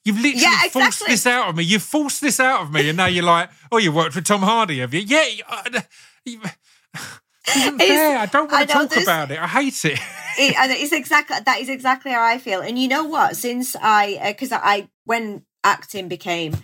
you've 0.04 0.16
literally 0.20 0.42
Yeah, 0.42 0.68
forced 0.70 1.06
this 1.06 1.28
out 1.28 1.50
of 1.50 1.56
me. 1.56 1.64
You've 1.64 1.84
forced 1.84 2.22
this 2.22 2.40
out 2.40 2.62
of 2.62 2.72
me, 2.72 2.88
and 2.90 2.98
now 2.98 3.06
you're 3.08 3.24
like, 3.26 3.50
oh, 3.72 3.78
you 3.78 3.92
worked 3.92 4.16
with 4.16 4.26
Tom 4.26 4.42
Hardy, 4.42 4.80
have 4.80 4.94
you? 4.94 5.02
Yeah. 5.02 5.26
uh, 5.50 5.82
isn't. 7.56 7.82
I 7.82 8.26
don't 8.26 8.52
I 8.52 8.66
want 8.66 8.70
to 8.70 8.74
talk 8.74 9.04
about 9.04 9.32
it. 9.32 9.40
I 9.40 9.48
hate 9.48 9.86
it. 9.86 10.00
it, 10.40 10.56
and 10.58 10.72
it's 10.72 10.92
exactly 10.92 11.38
that 11.44 11.60
is 11.60 11.70
exactly 11.70 12.12
how 12.12 12.24
I 12.24 12.38
feel. 12.38 12.62
And 12.62 12.78
you 12.78 12.88
know 12.88 13.04
what? 13.04 13.36
Since 13.36 13.76
I, 13.76 14.20
uh, 14.22 14.28
because 14.32 14.52
I 14.52 14.90
when 15.06 15.46
acting 15.64 16.08
became, 16.08 16.56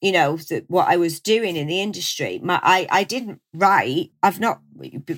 you 0.00 0.12
know, 0.12 0.36
th- 0.36 0.64
what 0.68 0.88
I 0.88 0.96
was 0.96 1.20
doing 1.20 1.56
in 1.56 1.66
the 1.66 1.80
industry, 1.80 2.40
my 2.42 2.60
I 2.62 2.86
I 2.90 3.04
didn't 3.04 3.40
write. 3.54 4.10
I've 4.22 4.40
not 4.40 4.60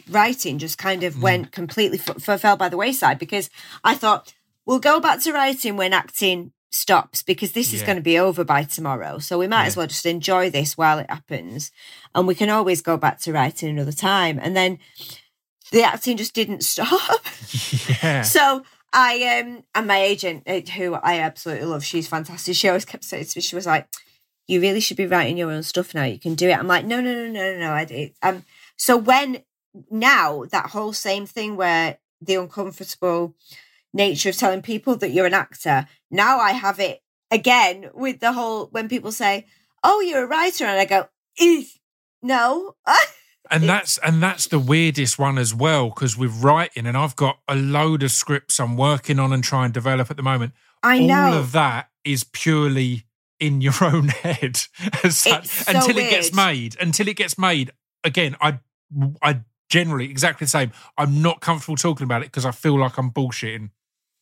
writing. 0.08 0.58
Just 0.58 0.78
kind 0.78 1.02
of 1.02 1.14
mm. 1.14 1.22
went 1.22 1.52
completely 1.52 1.98
f- 1.98 2.28
f- 2.28 2.40
fell 2.40 2.56
by 2.56 2.68
the 2.68 2.76
wayside 2.76 3.18
because 3.18 3.50
I 3.84 3.94
thought 3.94 4.34
we'll 4.66 4.78
go 4.78 5.00
back 5.00 5.20
to 5.22 5.32
writing 5.32 5.76
when 5.76 5.92
acting 5.92 6.52
stops 6.70 7.22
because 7.22 7.52
this 7.52 7.72
is 7.72 7.82
going 7.82 7.96
to 7.96 8.02
be 8.02 8.18
over 8.18 8.44
by 8.44 8.62
tomorrow. 8.62 9.18
So 9.18 9.38
we 9.38 9.46
might 9.46 9.66
as 9.66 9.76
well 9.76 9.86
just 9.86 10.06
enjoy 10.06 10.50
this 10.50 10.76
while 10.76 10.98
it 10.98 11.10
happens, 11.10 11.70
and 12.14 12.26
we 12.26 12.34
can 12.34 12.50
always 12.50 12.82
go 12.82 12.96
back 12.96 13.20
to 13.20 13.32
writing 13.32 13.70
another 13.70 13.92
time. 13.92 14.38
And 14.42 14.56
then 14.56 14.78
the 15.72 15.82
acting 15.82 16.16
just 16.16 16.34
didn't 16.34 16.62
stop. 16.64 17.20
yeah. 18.02 18.22
So 18.22 18.64
I 18.92 19.40
um 19.40 19.64
and 19.74 19.86
my 19.86 19.98
agent, 20.00 20.44
uh, 20.46 20.60
who 20.72 20.94
I 20.94 21.18
absolutely 21.20 21.66
love, 21.66 21.84
she's 21.84 22.08
fantastic. 22.08 22.54
She 22.54 22.68
always 22.68 22.84
kept 22.84 23.04
saying 23.04 23.26
to 23.26 23.38
me, 23.38 23.42
she 23.42 23.56
was 23.56 23.66
like, 23.66 23.88
"You 24.46 24.60
really 24.60 24.80
should 24.80 24.96
be 24.96 25.06
writing 25.06 25.36
your 25.36 25.50
own 25.50 25.62
stuff 25.62 25.94
now. 25.94 26.04
You 26.04 26.18
can 26.18 26.34
do 26.34 26.48
it." 26.48 26.58
I'm 26.58 26.68
like, 26.68 26.84
"No, 26.84 27.00
no, 27.00 27.14
no, 27.14 27.26
no, 27.30 27.52
no, 27.52 27.58
no." 27.58 27.70
I 27.72 27.82
it, 27.82 28.14
um. 28.22 28.44
So 28.76 28.96
when 28.96 29.42
now 29.90 30.44
that 30.50 30.70
whole 30.70 30.92
same 30.92 31.26
thing 31.26 31.56
where 31.56 31.98
the 32.20 32.36
uncomfortable 32.36 33.34
nature 33.92 34.30
of 34.30 34.36
telling 34.36 34.62
people 34.62 34.96
that 34.96 35.10
you're 35.10 35.26
an 35.26 35.34
actor, 35.34 35.86
now 36.10 36.38
I 36.38 36.52
have 36.52 36.80
it 36.80 37.00
again 37.30 37.90
with 37.94 38.20
the 38.20 38.32
whole 38.32 38.66
when 38.66 38.88
people 38.88 39.12
say, 39.12 39.46
"Oh, 39.82 40.00
you're 40.00 40.24
a 40.24 40.26
writer," 40.26 40.64
and 40.64 40.78
I 40.78 40.84
go, 40.84 41.08
"Eh, 41.40 41.64
"No." 42.22 42.76
and 43.50 43.64
that's 43.64 43.98
and 43.98 44.22
that's 44.22 44.46
the 44.46 44.58
weirdest 44.58 45.18
one 45.18 45.38
as 45.38 45.54
well 45.54 45.88
because 45.88 46.16
with 46.16 46.42
writing, 46.42 46.86
and 46.86 46.96
I've 46.96 47.16
got 47.16 47.38
a 47.48 47.54
load 47.54 48.02
of 48.02 48.10
scripts 48.10 48.60
I'm 48.60 48.76
working 48.76 49.18
on 49.18 49.32
and 49.32 49.42
trying 49.42 49.70
to 49.70 49.74
develop 49.74 50.10
at 50.10 50.16
the 50.16 50.22
moment. 50.22 50.52
I 50.82 51.00
know. 51.00 51.28
all 51.28 51.34
of 51.34 51.52
that 51.52 51.88
is 52.04 52.24
purely 52.24 53.04
in 53.40 53.60
your 53.60 53.74
own 53.82 54.08
head 54.08 54.60
as 55.04 55.16
such, 55.16 55.46
so 55.46 55.72
until 55.72 55.98
it 55.98 56.10
gets 56.10 56.32
made. 56.32 56.76
Until 56.80 57.08
it 57.08 57.16
gets 57.16 57.38
made, 57.38 57.72
again, 58.04 58.36
I 58.40 58.60
I 59.22 59.40
generally 59.68 60.10
exactly 60.10 60.44
the 60.44 60.50
same. 60.50 60.72
I'm 60.96 61.22
not 61.22 61.40
comfortable 61.40 61.76
talking 61.76 62.04
about 62.04 62.22
it 62.22 62.26
because 62.26 62.44
I 62.44 62.50
feel 62.50 62.78
like 62.78 62.98
I'm 62.98 63.10
bullshitting. 63.10 63.70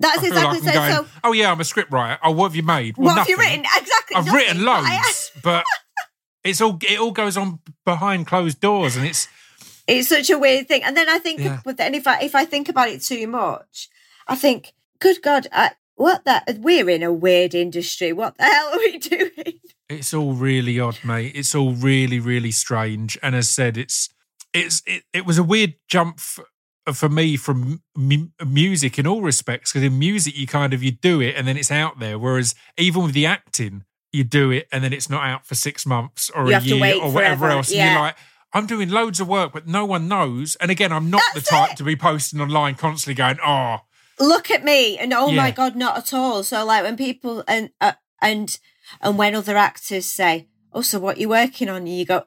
That's 0.01 0.19
I 0.19 0.21
feel 0.21 0.33
exactly 0.33 0.61
like 0.61 0.75
so. 0.75 0.81
going, 0.81 0.93
so 0.93 1.07
oh 1.25 1.33
yeah, 1.33 1.51
I'm 1.51 1.61
a 1.61 1.65
script 1.65 1.91
writer. 1.93 2.19
Oh, 2.23 2.31
what 2.33 2.49
have 2.49 2.57
you 2.57 2.63
made? 2.63 2.97
Well, 2.97 3.07
what 3.07 3.19
have 3.19 3.29
you 3.29 3.37
written? 3.39 3.61
Exactly. 3.61 4.17
I've 4.17 4.27
nothing, 4.27 4.35
written 4.41 4.65
loads, 4.65 5.31
but 5.43 5.65
it's 6.45 6.61
all 6.61 6.79
it 6.83 7.01
all 7.01 7.13
goes 7.13 7.37
on 7.37 7.61
behind 7.85 8.27
closed 8.27 8.61
doors, 8.61 8.97
and 8.97 9.07
it's 9.07 9.27
it's 9.87 10.09
such 10.09 10.29
a 10.31 10.39
weird 10.39 10.69
thing. 10.69 10.83
And 10.83 10.97
then 10.97 11.09
I 11.09 11.19
think, 11.19 11.41
Yeah. 11.41 11.61
but 11.65 11.77
then 11.77 11.95
if 11.95 12.07
I 12.07 12.21
if 12.21 12.35
I 12.35 12.45
think 12.45 12.69
about 12.69 12.89
it 12.89 13.03
too 13.03 13.27
much, 13.27 13.89
I 14.29 14.35
think, 14.37 14.73
good 15.01 15.23
God, 15.23 15.47
I, 15.53 15.71
what 15.95 16.25
that 16.25 16.45
we're 16.59 16.91
in 16.91 17.03
a 17.03 17.13
weird 17.13 17.55
industry. 17.55 18.13
What 18.13 18.37
the 18.37 18.45
hell 18.45 18.69
are 18.75 18.79
we 18.79 18.99
doing? 18.99 19.61
It's 19.89 20.13
all 20.13 20.35
really 20.35 20.79
odd, 20.81 20.99
mate. 21.05 21.33
It's 21.35 21.55
all 21.55 21.73
really, 21.73 22.19
really 22.19 22.51
strange. 22.51 23.17
And 23.23 23.35
as 23.35 23.49
said, 23.49 23.77
it's 23.79 24.09
it's 24.53 24.83
it, 24.87 25.05
it 25.15 25.25
was 25.25 25.39
a 25.39 25.45
weird 25.45 25.75
jump 25.89 26.17
f- 26.19 26.41
for 26.93 27.09
me 27.09 27.37
from 27.37 27.83
mu- 27.97 28.29
music 28.47 28.99
in 28.99 29.07
all 29.07 29.23
respects 29.23 29.73
because 29.73 29.85
in 29.85 29.99
music 29.99 30.37
you 30.37 30.47
kind 30.47 30.73
of 30.73 30.83
you 30.83 30.91
do 30.91 31.21
it 31.21 31.35
and 31.37 31.47
then 31.47 31.57
it's 31.57 31.71
out 31.71 31.99
there, 31.99 32.19
whereas 32.19 32.55
even 32.77 33.03
with 33.05 33.13
the 33.15 33.27
acting 33.27 33.85
you 34.13 34.25
do 34.25 34.51
it 34.51 34.69
and 34.73 34.83
then 34.85 34.93
it's 34.93 35.11
not 35.11 35.25
out 35.25 35.47
for 35.47 35.55
six 35.55 35.85
months 35.85 36.31
or 36.31 36.49
You 36.51 36.57
a 36.57 36.61
year 36.61 36.95
or 37.03 37.11
whatever 37.11 37.37
forever, 37.39 37.51
else. 37.51 37.69
And 37.69 37.79
yeah. 37.79 37.93
you're 37.93 38.01
like. 38.01 38.17
I'm 38.53 38.65
doing 38.65 38.89
loads 38.89 39.21
of 39.21 39.29
work, 39.29 39.53
but 39.53 39.67
no 39.67 39.85
one 39.85 40.09
knows. 40.09 40.57
And 40.61 40.71
again, 40.71 40.91
I'm 40.91 41.11
not 41.11 41.21
That's 41.35 41.45
the 41.47 41.51
type 41.51 41.73
it. 41.73 41.77
to 41.79 41.85
be 41.85 41.95
posting 41.95 42.41
online 42.41 42.77
constantly 42.77 43.15
going, 43.15 43.39
"Oh, 43.45 43.81
Look 44.19 44.51
at 44.51 44.65
me, 44.65 44.97
and 44.97 45.13
oh 45.13 45.31
my 45.31 45.51
God, 45.51 45.77
not 45.77 45.99
at 45.99 46.15
all. 46.15 46.43
So 46.43 46.65
like 46.65 46.83
when 46.83 46.97
people 46.97 47.45
and 47.47 47.71
uh, 47.83 47.95
and 48.23 48.59
and 49.03 49.19
when 49.19 49.35
other 49.35 49.59
actors 49.59 50.07
say, 50.07 50.49
"Oh, 50.73 50.81
so 50.81 50.99
what 50.99 51.19
you 51.19 51.29
working 51.29 51.69
on?" 51.69 51.79
and 51.79 51.89
you 51.89 52.07
go, 52.07 52.25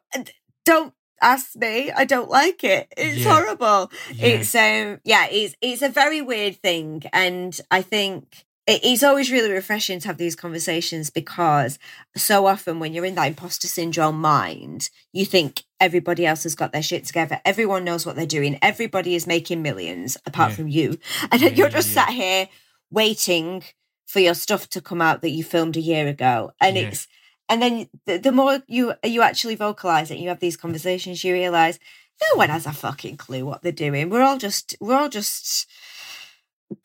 "Don't 0.66 0.93
ask 1.22 1.55
me. 1.55 1.91
I 1.91 2.05
don't 2.05 2.30
like 2.30 2.63
it. 2.63 2.91
It's 2.97 3.20
Yeah. 3.20 3.34
horrible." 3.34 3.91
yeah, 4.13 4.26
it's 4.28 4.55
um 4.55 4.99
yeah 5.03 5.28
it's 5.30 5.55
it's 5.61 5.82
a 5.82 5.89
very 5.89 6.22
weird 6.22 6.55
thing 6.57 7.03
and 7.13 7.59
i 7.72 7.82
think 7.82 8.45
it's 8.72 9.01
always 9.01 9.32
really 9.32 9.51
refreshing 9.51 9.99
to 9.99 10.07
have 10.07 10.17
these 10.17 10.36
conversations 10.36 11.09
because 11.09 11.80
so 12.15 12.45
often 12.45 12.80
when 12.80 12.93
you're 12.93 13.05
in 13.05 13.15
that 13.15 13.28
imposter 13.28 13.67
syndrome 13.67 14.20
mind 14.22 14.89
you 15.13 15.26
think 15.26 15.63
everybody 15.80 16.26
else 16.26 16.43
has 16.43 16.53
got 16.55 16.72
their 16.72 16.84
shit 16.84 17.03
together 17.05 17.41
everyone 17.45 17.84
knows 17.84 18.05
what 18.05 18.15
they're 18.15 18.26
doing 18.28 18.59
everybody 18.61 19.15
is 19.15 19.26
making 19.26 19.61
millions 19.61 20.17
apart 20.26 20.51
Yeah. 20.51 20.55
from 20.55 20.67
you 20.67 20.97
and 21.32 21.41
Yeah, 21.41 21.49
you're 21.49 21.70
just 21.70 21.89
yeah. 21.95 22.05
sat 22.05 22.13
here 22.13 22.49
waiting 22.91 23.63
for 24.05 24.20
your 24.20 24.34
stuff 24.34 24.67
to 24.70 24.82
come 24.82 25.01
out 25.01 25.22
that 25.22 25.30
you 25.30 25.43
filmed 25.43 25.78
a 25.78 25.82
year 25.82 26.07
ago 26.07 26.51
and 26.59 26.78
it's 26.78 27.07
and 27.49 27.61
then 27.61 27.89
the, 28.05 28.17
the 28.17 28.31
more 28.31 28.61
you 28.67 28.93
you 29.03 29.21
actually 29.21 29.55
vocalize 29.55 30.11
it 30.11 30.19
you 30.19 30.29
have 30.29 30.39
these 30.39 30.57
conversations 30.57 31.23
you 31.23 31.33
realize 31.33 31.79
no 32.21 32.37
one 32.37 32.49
has 32.49 32.65
a 32.65 32.73
fucking 32.73 33.17
clue 33.17 33.45
what 33.45 33.61
they're 33.61 33.71
doing. 33.71 34.09
We're 34.09 34.23
all 34.23 34.37
just 34.37 34.75
we're 34.79 34.95
all 34.95 35.09
just 35.09 35.67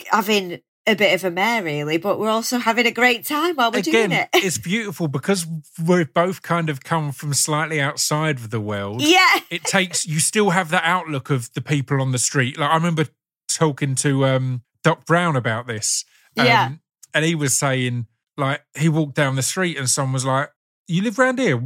having 0.06 0.60
a 0.86 0.94
bit 0.94 1.14
of 1.14 1.24
a 1.24 1.30
mare, 1.30 1.62
really, 1.62 1.96
but 1.96 2.18
we're 2.18 2.28
also 2.28 2.58
having 2.58 2.86
a 2.86 2.90
great 2.90 3.24
time 3.24 3.56
while 3.56 3.72
we're 3.72 3.78
again, 3.78 4.10
doing 4.10 4.20
it. 4.20 4.28
it's 4.34 4.58
beautiful 4.58 5.08
because 5.08 5.46
we've 5.82 6.12
both 6.12 6.42
kind 6.42 6.68
of 6.68 6.84
come 6.84 7.10
from 7.10 7.32
slightly 7.32 7.80
outside 7.80 8.36
of 8.36 8.50
the 8.50 8.60
world. 8.60 9.02
yeah, 9.06 9.40
it 9.50 9.64
takes 9.64 10.06
you 10.06 10.18
still 10.20 10.50
have 10.50 10.70
that 10.70 10.84
outlook 10.84 11.30
of 11.30 11.52
the 11.54 11.62
people 11.62 12.00
on 12.00 12.12
the 12.12 12.18
street. 12.18 12.58
Like 12.58 12.70
I 12.70 12.74
remember 12.74 13.06
talking 13.48 13.94
to 13.96 14.26
um 14.26 14.62
Doc 14.82 15.06
Brown 15.06 15.36
about 15.36 15.66
this. 15.66 16.04
Um, 16.36 16.46
Yeah. 16.46 16.72
And 17.12 17.24
he 17.24 17.36
was 17.36 17.54
saying, 17.54 18.06
like, 18.37 18.62
he 18.76 18.89
walked 18.89 19.14
down 19.14 19.37
the 19.37 19.43
street 19.43 19.76
and 19.78 19.89
someone 19.89 20.12
was 20.14 20.24
like, 20.24 20.51
You 20.89 21.03
live 21.03 21.18
round 21.18 21.39
here? 21.39 21.62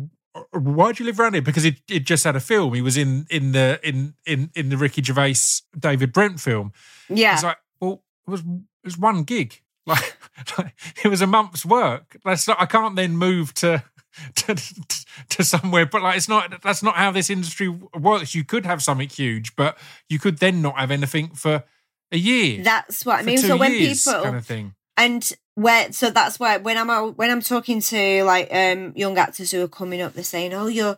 Why 0.53 0.93
do 0.93 1.03
you 1.03 1.07
live 1.07 1.19
round 1.19 1.35
here? 1.35 1.43
Because 1.43 1.65
he 1.65 1.73
just 2.01 2.23
had 2.25 2.37
a 2.37 2.41
film. 2.41 2.75
He 2.75 2.83
was 2.83 2.97
in 2.97 3.27
in 3.31 3.53
the 3.53 3.81
in 3.83 4.15
in 4.25 4.51
in 4.55 4.69
the 4.69 4.77
Ricky 4.77 5.03
Gervais 5.03 5.35
David 5.77 6.13
Brent 6.13 6.39
film. 6.39 6.73
yeah, 7.09 7.35
It's 7.35 7.43
like, 7.43 7.57
well, 7.81 8.03
it 8.27 8.31
was 8.31 8.41
it 8.41 8.85
was 8.85 8.99
one 8.99 9.23
gig. 9.25 9.61
Like, 9.89 10.19
like 10.59 10.75
it 11.03 11.09
was 11.09 11.23
a 11.23 11.27
month's 11.27 11.65
work. 11.65 12.19
That's 12.23 12.47
not. 12.47 12.61
I 12.61 12.67
can't 12.67 12.95
then 12.95 13.17
move 13.17 13.55
to. 13.55 13.83
To, 14.35 14.57
to 15.29 15.45
somewhere, 15.45 15.87
but 15.87 16.03
like 16.03 16.17
it's 16.17 16.29
not. 16.29 16.61
That's 16.63 16.83
not 16.83 16.97
how 16.97 17.13
this 17.13 17.31
industry 17.31 17.69
works. 17.69 18.35
You 18.35 18.43
could 18.43 18.67
have 18.67 18.83
something 18.83 19.09
huge, 19.09 19.55
but 19.55 19.79
you 20.09 20.19
could 20.19 20.39
then 20.39 20.61
not 20.61 20.77
have 20.77 20.91
anything 20.91 21.29
for 21.37 21.63
a 22.11 22.19
year. 22.19 22.65
that's 22.65 23.07
what 23.07 23.21
I 23.21 23.23
mean. 23.23 23.39
So 23.39 23.57
when 23.57 23.73
years 23.73 24.05
people 24.05 24.23
kind 24.25 24.37
of 24.37 24.45
thing. 24.45 24.75
and 24.97 25.33
where 25.59 25.91
so 25.93 26.11
that's 26.11 26.39
why 26.39 26.57
when 26.59 26.79
I'm 26.79 26.89
out, 26.91 27.19
when 27.19 27.31
I'm 27.31 27.41
talking 27.43 27.81
to 27.81 28.23
like 28.25 28.49
um 28.53 28.93
young 28.95 29.19
actors 29.19 29.51
who 29.51 29.63
are 29.63 29.69
coming 29.69 30.01
up, 30.01 30.13
they're 30.15 30.23
saying, 30.25 30.55
"Oh, 30.55 30.69
you're, 30.69 30.97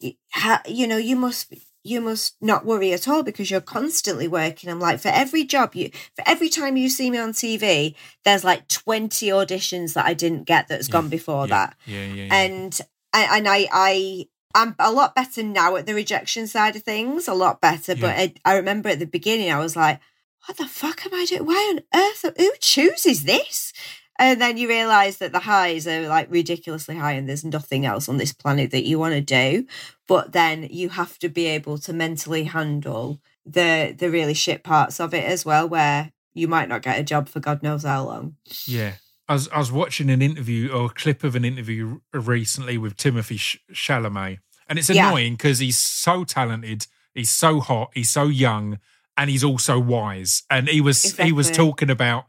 you, 0.00 0.12
ha, 0.32 0.60
you 0.66 0.86
know, 0.86 0.96
you 0.96 1.16
must." 1.16 1.54
You 1.82 2.02
must 2.02 2.36
not 2.42 2.66
worry 2.66 2.92
at 2.92 3.08
all 3.08 3.22
because 3.22 3.50
you're 3.50 3.62
constantly 3.62 4.28
working. 4.28 4.68
I'm 4.68 4.80
like, 4.80 5.00
for 5.00 5.08
every 5.08 5.44
job 5.44 5.74
you, 5.74 5.88
for 6.14 6.22
every 6.26 6.50
time 6.50 6.76
you 6.76 6.90
see 6.90 7.10
me 7.10 7.16
on 7.16 7.32
TV, 7.32 7.94
there's 8.22 8.44
like 8.44 8.68
20 8.68 9.28
auditions 9.28 9.94
that 9.94 10.04
I 10.04 10.12
didn't 10.12 10.44
get 10.44 10.68
that's 10.68 10.88
Yeah, 10.88 10.92
gone 10.92 11.08
before 11.08 11.46
yeah, 11.48 11.54
that. 11.56 11.76
Yeah, 11.86 12.04
yeah, 12.04 12.24
yeah. 12.24 12.34
and 12.34 12.80
and 13.14 13.30
and 13.32 13.48
I 13.48 13.66
I 13.72 14.28
I'm 14.54 14.74
a 14.78 14.92
lot 14.92 15.14
better 15.14 15.42
now 15.42 15.76
at 15.76 15.86
the 15.86 15.94
rejection 15.94 16.46
side 16.46 16.76
of 16.76 16.82
things, 16.82 17.26
a 17.26 17.32
lot 17.32 17.62
better. 17.62 17.96
But 17.96 18.14
I, 18.18 18.34
I 18.44 18.56
remember 18.58 18.90
at 18.90 18.98
the 18.98 19.06
beginning, 19.06 19.50
I 19.50 19.58
was 19.58 19.74
like, 19.74 20.00
"What 20.44 20.58
the 20.58 20.66
fuck 20.68 21.06
am 21.06 21.14
I 21.14 21.24
doing? 21.24 21.46
Why 21.46 21.72
on 21.72 21.80
earth? 21.98 22.26
Who 22.36 22.50
chooses 22.60 23.24
this?" 23.24 23.72
And 24.20 24.38
then 24.38 24.58
you 24.58 24.68
realize 24.68 25.16
that 25.16 25.32
the 25.32 25.38
highs 25.38 25.88
are 25.88 26.06
like 26.06 26.30
ridiculously 26.30 26.94
high, 26.96 27.12
and 27.12 27.26
there's 27.26 27.44
nothing 27.44 27.86
else 27.86 28.06
on 28.06 28.18
this 28.18 28.34
planet 28.34 28.70
that 28.70 28.86
you 28.86 28.98
want 28.98 29.14
to 29.14 29.22
do. 29.22 29.66
But 30.06 30.32
then 30.32 30.68
you 30.70 30.90
have 30.90 31.18
to 31.20 31.30
be 31.30 31.46
able 31.46 31.78
to 31.78 31.94
mentally 31.94 32.44
handle 32.44 33.18
the 33.46 33.96
the 33.98 34.10
really 34.10 34.34
shit 34.34 34.62
parts 34.62 35.00
of 35.00 35.14
it 35.14 35.24
as 35.24 35.46
well, 35.46 35.66
where 35.66 36.12
you 36.34 36.48
might 36.48 36.68
not 36.68 36.82
get 36.82 37.00
a 37.00 37.02
job 37.02 37.30
for 37.30 37.40
God 37.40 37.62
knows 37.62 37.84
how 37.84 38.04
long. 38.04 38.36
Yeah. 38.66 38.92
I 39.26 39.34
was, 39.34 39.48
I 39.48 39.58
was 39.58 39.70
watching 39.70 40.10
an 40.10 40.22
interview 40.22 40.70
or 40.72 40.86
a 40.86 40.88
clip 40.88 41.22
of 41.22 41.36
an 41.36 41.44
interview 41.44 42.00
recently 42.12 42.76
with 42.76 42.96
Timothy 42.96 43.38
Chalamet, 43.38 44.38
and 44.68 44.78
it's 44.78 44.90
annoying 44.90 45.34
because 45.34 45.62
yeah. 45.62 45.66
he's 45.66 45.78
so 45.78 46.24
talented, 46.24 46.86
he's 47.14 47.30
so 47.30 47.60
hot, 47.60 47.92
he's 47.94 48.10
so 48.10 48.24
young, 48.24 48.80
and 49.16 49.30
he's 49.30 49.44
also 49.44 49.78
wise. 49.78 50.42
And 50.50 50.68
he 50.68 50.80
was 50.80 51.02
exactly. 51.04 51.26
he 51.26 51.32
was 51.32 51.50
talking 51.50 51.88
about 51.88 52.26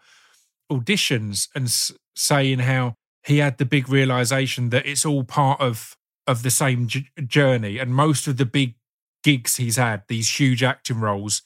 auditions 0.72 1.50
and 1.54 1.66
s- 1.66 1.92
saying 2.16 2.60
how 2.60 2.96
he 3.24 3.38
had 3.38 3.58
the 3.58 3.66
big 3.66 3.90
realization 3.90 4.70
that 4.70 4.86
it's 4.86 5.06
all 5.06 5.24
part 5.24 5.60
of 5.62 5.96
of 6.28 6.44
the 6.44 6.52
same 6.52 6.88
j- 6.88 7.08
journey, 7.26 7.78
and 7.80 7.94
most 7.96 8.28
of 8.28 8.38
the 8.38 8.46
big 8.46 8.76
gigs 9.24 9.58
he's 9.58 9.76
had, 9.78 10.04
these 10.08 10.40
huge 10.40 10.64
acting 10.64 11.00
roles, 11.00 11.42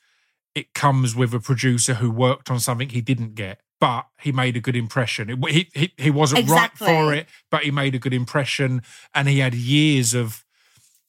it 0.54 0.74
comes 0.74 1.16
with 1.16 1.34
a 1.34 1.40
producer 1.40 1.96
who 1.96 2.12
worked 2.12 2.52
on 2.52 2.60
something 2.60 2.90
he 2.90 3.02
didn't 3.02 3.36
get, 3.36 3.62
but 3.80 4.06
he 4.22 4.32
made 4.32 4.56
a 4.56 4.60
good 4.60 4.76
impression. 4.76 5.30
It, 5.30 5.50
he, 5.50 5.70
he, 5.74 5.94
he 5.98 6.12
wasn't 6.12 6.42
exactly. 6.42 6.88
right 6.88 6.96
for 6.96 7.14
it, 7.14 7.28
but 7.50 7.64
he 7.64 7.72
made 7.72 7.96
a 7.96 8.00
good 8.00 8.14
impression, 8.14 8.82
and 9.14 9.28
he 9.28 9.40
had 9.40 9.54
years 9.54 10.14
of 10.14 10.46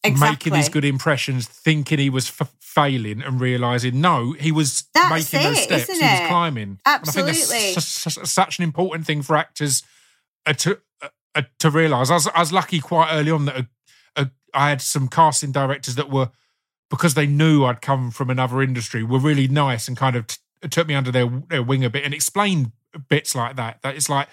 exactly. 0.03 0.31
making 0.31 0.53
these 0.53 0.69
good 0.69 0.85
impressions, 0.85 1.47
thinking 1.47 1.99
he 1.99 2.11
was 2.11 2.29
f- 2.29 2.55
failing, 2.77 3.23
and 3.23 3.41
realizing 3.41 4.01
no, 4.01 4.33
he 4.33 4.53
was 4.53 4.85
that's 4.95 5.11
making 5.11 5.41
it, 5.41 5.55
those 5.55 5.63
steps. 5.63 5.87
He 5.93 6.01
was 6.01 6.29
climbing. 6.29 6.79
Absolutely, 6.85 7.31
and 7.31 7.39
I 7.39 7.41
think 7.41 7.75
that's 7.75 8.31
such 8.31 8.59
an 8.59 8.63
important 8.63 9.07
thing 9.07 9.23
for 9.23 9.37
actors 9.37 9.83
uh, 10.45 10.53
to 10.53 10.79
uh, 11.35 11.43
to 11.59 11.71
realize. 11.71 12.11
I 12.11 12.15
was, 12.15 12.29
I 12.29 12.41
was 12.41 12.53
lucky 12.53 12.81
quite 12.81 13.09
early 13.11 13.31
on 13.31 13.47
that 13.47 13.67
I 14.57 14.71
had 14.71 14.81
some 14.81 15.07
casting 15.07 15.53
directors 15.53 15.95
that 15.97 16.11
were 16.11 16.31
because 16.89 17.15
they 17.15 17.27
knew 17.27 17.65
I'd 17.65 17.83
come 17.83 18.11
from 18.11 18.31
another 18.31 18.63
industry, 18.63 19.03
were 19.03 19.19
really 19.19 19.49
nice 19.49 19.87
and 19.87 19.97
kind 19.97 20.17
of 20.17 20.27
t- 20.27 20.39
took 20.71 20.89
me 20.89 20.95
under 20.95 21.11
their, 21.11 21.29
their 21.49 21.63
wing 21.63 21.85
a 21.85 21.91
bit 21.91 22.05
and 22.05 22.15
explained 22.15 22.73
bits 23.09 23.35
like 23.35 23.57
that. 23.57 23.83
That 23.83 23.97
it's 23.97 24.09
like, 24.09 24.29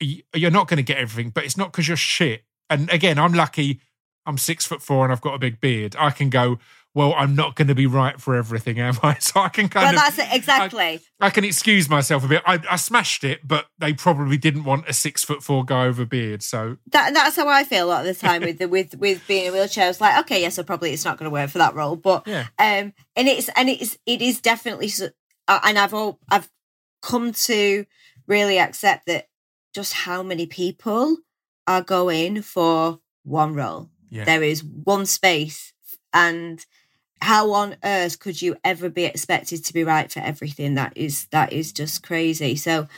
you're 0.00 0.50
not 0.50 0.68
going 0.68 0.78
to 0.78 0.82
get 0.82 0.98
everything, 0.98 1.30
but 1.30 1.44
it's 1.44 1.56
not 1.56 1.70
because 1.70 1.86
you're 1.86 1.96
shit. 1.96 2.44
And 2.70 2.90
again, 2.90 3.18
I'm 3.18 3.32
lucky. 3.32 3.80
I'm 4.24 4.38
six 4.38 4.64
foot 4.64 4.80
four 4.80 5.04
and 5.04 5.12
I've 5.12 5.20
got 5.20 5.34
a 5.34 5.38
big 5.38 5.60
beard. 5.60 5.96
I 5.98 6.10
can 6.10 6.30
go, 6.30 6.58
well, 6.94 7.14
I'm 7.16 7.34
not 7.34 7.54
going 7.54 7.68
to 7.68 7.74
be 7.74 7.86
right 7.86 8.20
for 8.20 8.34
everything, 8.34 8.78
am 8.78 8.98
I? 9.02 9.16
So 9.22 9.40
I 9.40 9.48
can 9.48 9.68
kind 9.68 9.84
well, 9.84 9.94
of. 9.94 10.16
that's 10.16 10.18
it, 10.18 10.36
exactly. 10.36 11.00
I, 11.20 11.26
I, 11.26 11.30
can 11.30 11.44
excuse 11.44 11.88
myself 11.88 12.24
a 12.24 12.28
bit. 12.28 12.42
I, 12.44 12.60
I, 12.70 12.76
smashed 12.76 13.24
it, 13.24 13.46
but 13.46 13.66
they 13.78 13.92
probably 13.92 14.36
didn't 14.36 14.64
want 14.64 14.88
a 14.88 14.92
six 14.92 15.24
foot 15.24 15.42
four 15.42 15.64
guy 15.64 15.86
with 15.86 16.00
a 16.00 16.06
beard. 16.06 16.42
So 16.42 16.76
that, 16.90 17.14
that's 17.14 17.36
how 17.36 17.48
I 17.48 17.64
feel 17.64 17.86
a 17.86 17.88
lot 17.88 18.06
of 18.06 18.14
the 18.14 18.20
time 18.20 18.42
with 18.42 18.58
the, 18.58 18.68
with 18.68 18.96
with 18.96 19.26
being 19.26 19.46
in 19.46 19.50
a 19.50 19.52
wheelchair. 19.52 19.88
It's 19.88 20.00
like, 20.00 20.18
okay, 20.24 20.40
yes, 20.40 20.56
so 20.56 20.62
probably 20.64 20.92
it's 20.92 21.04
not 21.04 21.18
going 21.18 21.30
to 21.30 21.32
work 21.32 21.50
for 21.50 21.58
that 21.58 21.74
role, 21.74 21.96
but 21.96 22.26
yeah. 22.26 22.46
um, 22.58 22.92
and 23.16 23.28
it's 23.28 23.48
and 23.50 23.68
it's 23.68 23.96
it 24.04 24.20
is 24.20 24.40
definitely, 24.40 24.90
uh, 25.48 25.60
and 25.64 25.78
I've 25.78 25.94
all 25.94 26.18
I've 26.30 26.50
come 27.00 27.32
to 27.32 27.86
really 28.26 28.58
accept 28.58 29.06
that 29.06 29.28
just 29.72 29.92
how 29.92 30.22
many 30.22 30.46
people 30.46 31.18
are 31.66 31.82
going 31.82 32.42
for 32.42 33.00
one 33.22 33.54
role. 33.54 33.88
Yeah. 34.10 34.24
There 34.24 34.42
is 34.42 34.62
one 34.62 35.06
space 35.06 35.72
and 36.12 36.64
how 37.22 37.52
on 37.52 37.76
earth 37.84 38.18
could 38.18 38.42
you 38.42 38.56
ever 38.64 38.88
be 38.88 39.04
expected 39.04 39.64
to 39.64 39.72
be 39.72 39.84
right 39.84 40.10
for 40.10 40.20
everything? 40.20 40.74
That 40.74 40.92
is 40.96 41.26
that 41.30 41.52
is 41.52 41.72
just 41.72 42.02
crazy. 42.02 42.56
So 42.56 42.88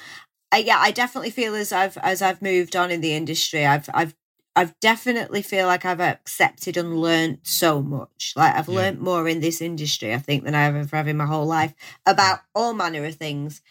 uh, 0.54 0.58
yeah 0.58 0.78
i 0.78 0.90
definitely 0.90 1.30
feel 1.30 1.54
as 1.54 1.72
i've 1.72 1.96
as 1.98 2.22
i've 2.22 2.40
moved 2.40 2.76
on 2.76 2.90
in 2.90 3.00
the 3.00 3.14
industry 3.14 3.66
i've 3.66 3.88
i've 3.92 4.14
i've 4.54 4.78
definitely 4.78 5.42
feel 5.42 5.66
like 5.66 5.84
i've 5.84 6.00
accepted 6.00 6.76
and 6.76 7.00
learned 7.00 7.38
so 7.42 7.82
much. 7.82 8.32
Like 8.36 8.54
i've 8.54 8.68
yeah. 8.68 8.74
learned 8.74 9.00
more 9.00 9.28
in 9.28 9.40
this 9.40 9.60
industry 9.60 10.14
i 10.14 10.18
think 10.18 10.44
than 10.44 10.54
i've 10.54 10.76
ever 10.76 10.96
have 10.96 11.08
in 11.08 11.16
my 11.16 11.26
whole 11.26 11.46
life 11.46 11.74
about 12.06 12.40
all 12.54 12.72
manner 12.72 13.04
of 13.04 13.16
things. 13.16 13.62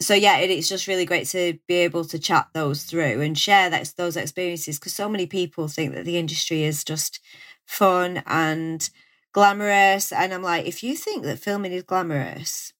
So 0.00 0.14
yeah 0.14 0.38
it, 0.38 0.50
it's 0.50 0.68
just 0.68 0.86
really 0.86 1.04
great 1.04 1.26
to 1.28 1.58
be 1.66 1.76
able 1.76 2.04
to 2.04 2.18
chat 2.18 2.48
those 2.52 2.84
through 2.84 3.20
and 3.20 3.36
share 3.36 3.70
that, 3.70 3.92
those 3.96 4.16
experiences 4.16 4.78
because 4.78 4.94
so 4.94 5.08
many 5.08 5.26
people 5.26 5.66
think 5.66 5.94
that 5.94 6.04
the 6.04 6.18
industry 6.18 6.62
is 6.62 6.84
just 6.84 7.18
fun 7.66 8.22
and 8.26 8.88
glamorous. 9.34 10.12
And 10.12 10.32
I'm 10.32 10.42
like, 10.42 10.64
if 10.64 10.82
you 10.82 10.96
think 10.96 11.24
that 11.24 11.38
filming 11.38 11.72
is 11.72 11.82
glamorous, 11.82 12.72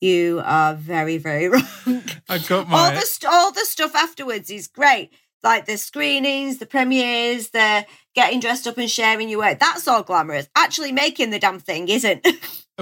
you 0.00 0.42
are 0.44 0.74
very, 0.74 1.16
very 1.16 1.48
wrong. 1.48 2.02
I 2.28 2.38
got 2.38 2.68
my 2.68 2.78
all 2.78 2.90
the 2.92 3.00
st- 3.00 3.32
all 3.32 3.52
the 3.52 3.64
stuff 3.64 3.94
afterwards 3.94 4.50
is 4.50 4.68
great. 4.68 5.10
Like 5.42 5.66
the 5.66 5.78
screenings, 5.78 6.58
the 6.58 6.66
premieres, 6.66 7.50
the 7.50 7.86
getting 8.14 8.40
dressed 8.40 8.66
up 8.66 8.76
and 8.76 8.90
sharing 8.90 9.28
your 9.28 9.38
work. 9.38 9.60
That's 9.60 9.86
all 9.88 10.02
glamorous. 10.02 10.48
Actually, 10.56 10.92
making 10.92 11.30
the 11.30 11.38
damn 11.38 11.60
thing 11.60 11.88
isn't 11.88 12.26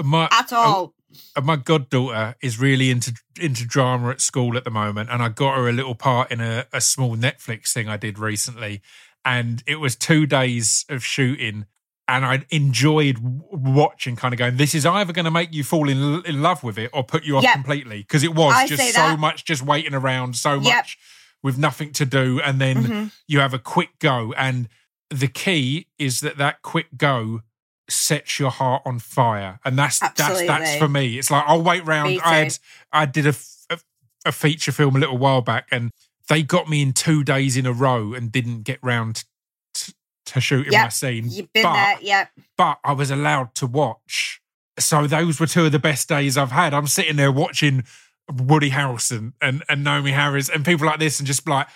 my, 0.03 0.27
at 0.31 0.51
all. 0.51 0.93
Uh, 1.35 1.41
my 1.41 1.55
goddaughter 1.55 2.35
is 2.41 2.59
really 2.59 2.89
into 2.89 3.13
into 3.39 3.65
drama 3.65 4.09
at 4.09 4.21
school 4.21 4.57
at 4.57 4.63
the 4.63 4.71
moment, 4.71 5.09
and 5.11 5.21
I 5.21 5.29
got 5.29 5.55
her 5.55 5.69
a 5.69 5.73
little 5.73 5.95
part 5.95 6.31
in 6.31 6.41
a, 6.41 6.65
a 6.73 6.81
small 6.81 7.15
Netflix 7.15 7.71
thing 7.71 7.87
I 7.87 7.97
did 7.97 8.19
recently. 8.19 8.81
And 9.23 9.61
it 9.67 9.75
was 9.75 9.95
two 9.95 10.25
days 10.25 10.85
of 10.89 11.03
shooting, 11.03 11.65
and 12.07 12.25
I 12.25 12.45
enjoyed 12.49 13.17
watching, 13.19 14.15
kind 14.15 14.33
of 14.33 14.37
going, 14.37 14.57
this 14.57 14.73
is 14.73 14.85
either 14.85 15.11
going 15.11 15.25
to 15.25 15.31
make 15.31 15.53
you 15.53 15.63
fall 15.63 15.89
in, 15.89 16.23
in 16.25 16.41
love 16.41 16.63
with 16.63 16.77
it 16.77 16.89
or 16.93 17.03
put 17.03 17.25
you 17.25 17.37
off 17.37 17.43
yep. 17.43 17.53
completely. 17.53 17.99
Because 17.99 18.23
it 18.23 18.33
was 18.33 18.53
I 18.55 18.65
just 18.67 18.93
so 18.93 19.17
much 19.17 19.43
just 19.43 19.61
waiting 19.61 19.93
around, 19.93 20.35
so 20.35 20.55
yep. 20.55 20.77
much 20.77 20.97
with 21.43 21.57
nothing 21.57 21.91
to 21.93 22.05
do. 22.05 22.39
And 22.39 22.61
then 22.61 22.75
mm-hmm. 22.77 23.05
you 23.27 23.39
have 23.39 23.53
a 23.53 23.59
quick 23.59 23.99
go. 23.99 24.33
And 24.37 24.69
the 25.09 25.27
key 25.27 25.87
is 25.99 26.21
that 26.21 26.37
that 26.37 26.61
quick 26.61 26.87
go 26.95 27.41
sets 27.89 28.39
your 28.39 28.51
heart 28.51 28.83
on 28.85 28.99
fire. 28.99 29.59
And 29.65 29.77
that's, 29.77 30.01
Absolutely. 30.01 30.47
that's, 30.47 30.63
that's 30.63 30.77
for 30.79 30.87
me. 30.87 31.17
It's 31.17 31.29
like, 31.29 31.43
I'll 31.45 31.63
wait 31.63 31.85
round. 31.85 32.19
I 32.23 32.37
had, 32.37 32.57
I 32.93 33.05
did 33.05 33.27
a, 33.27 33.35
a, 33.69 33.79
a 34.25 34.31
feature 34.31 34.71
film 34.71 34.95
a 34.95 34.99
little 34.99 35.17
while 35.17 35.41
back 35.41 35.67
and 35.71 35.91
they 36.29 36.41
got 36.41 36.69
me 36.69 36.81
in 36.81 36.93
two 36.93 37.23
days 37.23 37.57
in 37.57 37.65
a 37.65 37.73
row 37.73 38.13
and 38.13 38.31
didn't 38.31 38.63
get 38.63 38.79
round 38.81 39.25
to 40.27 40.41
shoot 40.41 40.67
in 40.67 40.73
yep. 40.73 40.85
my 40.85 40.89
scene. 40.89 41.29
You've 41.29 41.51
been 41.53 41.63
but, 41.63 41.73
there, 41.73 41.97
yep. 42.01 42.29
But 42.57 42.79
I 42.83 42.93
was 42.93 43.11
allowed 43.11 43.55
to 43.55 43.67
watch. 43.67 44.41
So 44.79 45.07
those 45.07 45.39
were 45.39 45.47
two 45.47 45.65
of 45.65 45.71
the 45.71 45.79
best 45.79 46.07
days 46.07 46.37
I've 46.37 46.51
had. 46.51 46.73
I'm 46.73 46.87
sitting 46.87 47.15
there 47.15 47.31
watching 47.31 47.83
Woody 48.31 48.69
Harrelson 48.69 49.33
and, 49.41 49.63
and 49.67 49.85
Naomie 49.85 50.13
Harris 50.13 50.49
and 50.49 50.63
people 50.63 50.85
like 50.85 50.99
this 50.99 51.19
and 51.19 51.25
just 51.25 51.47
like, 51.47 51.67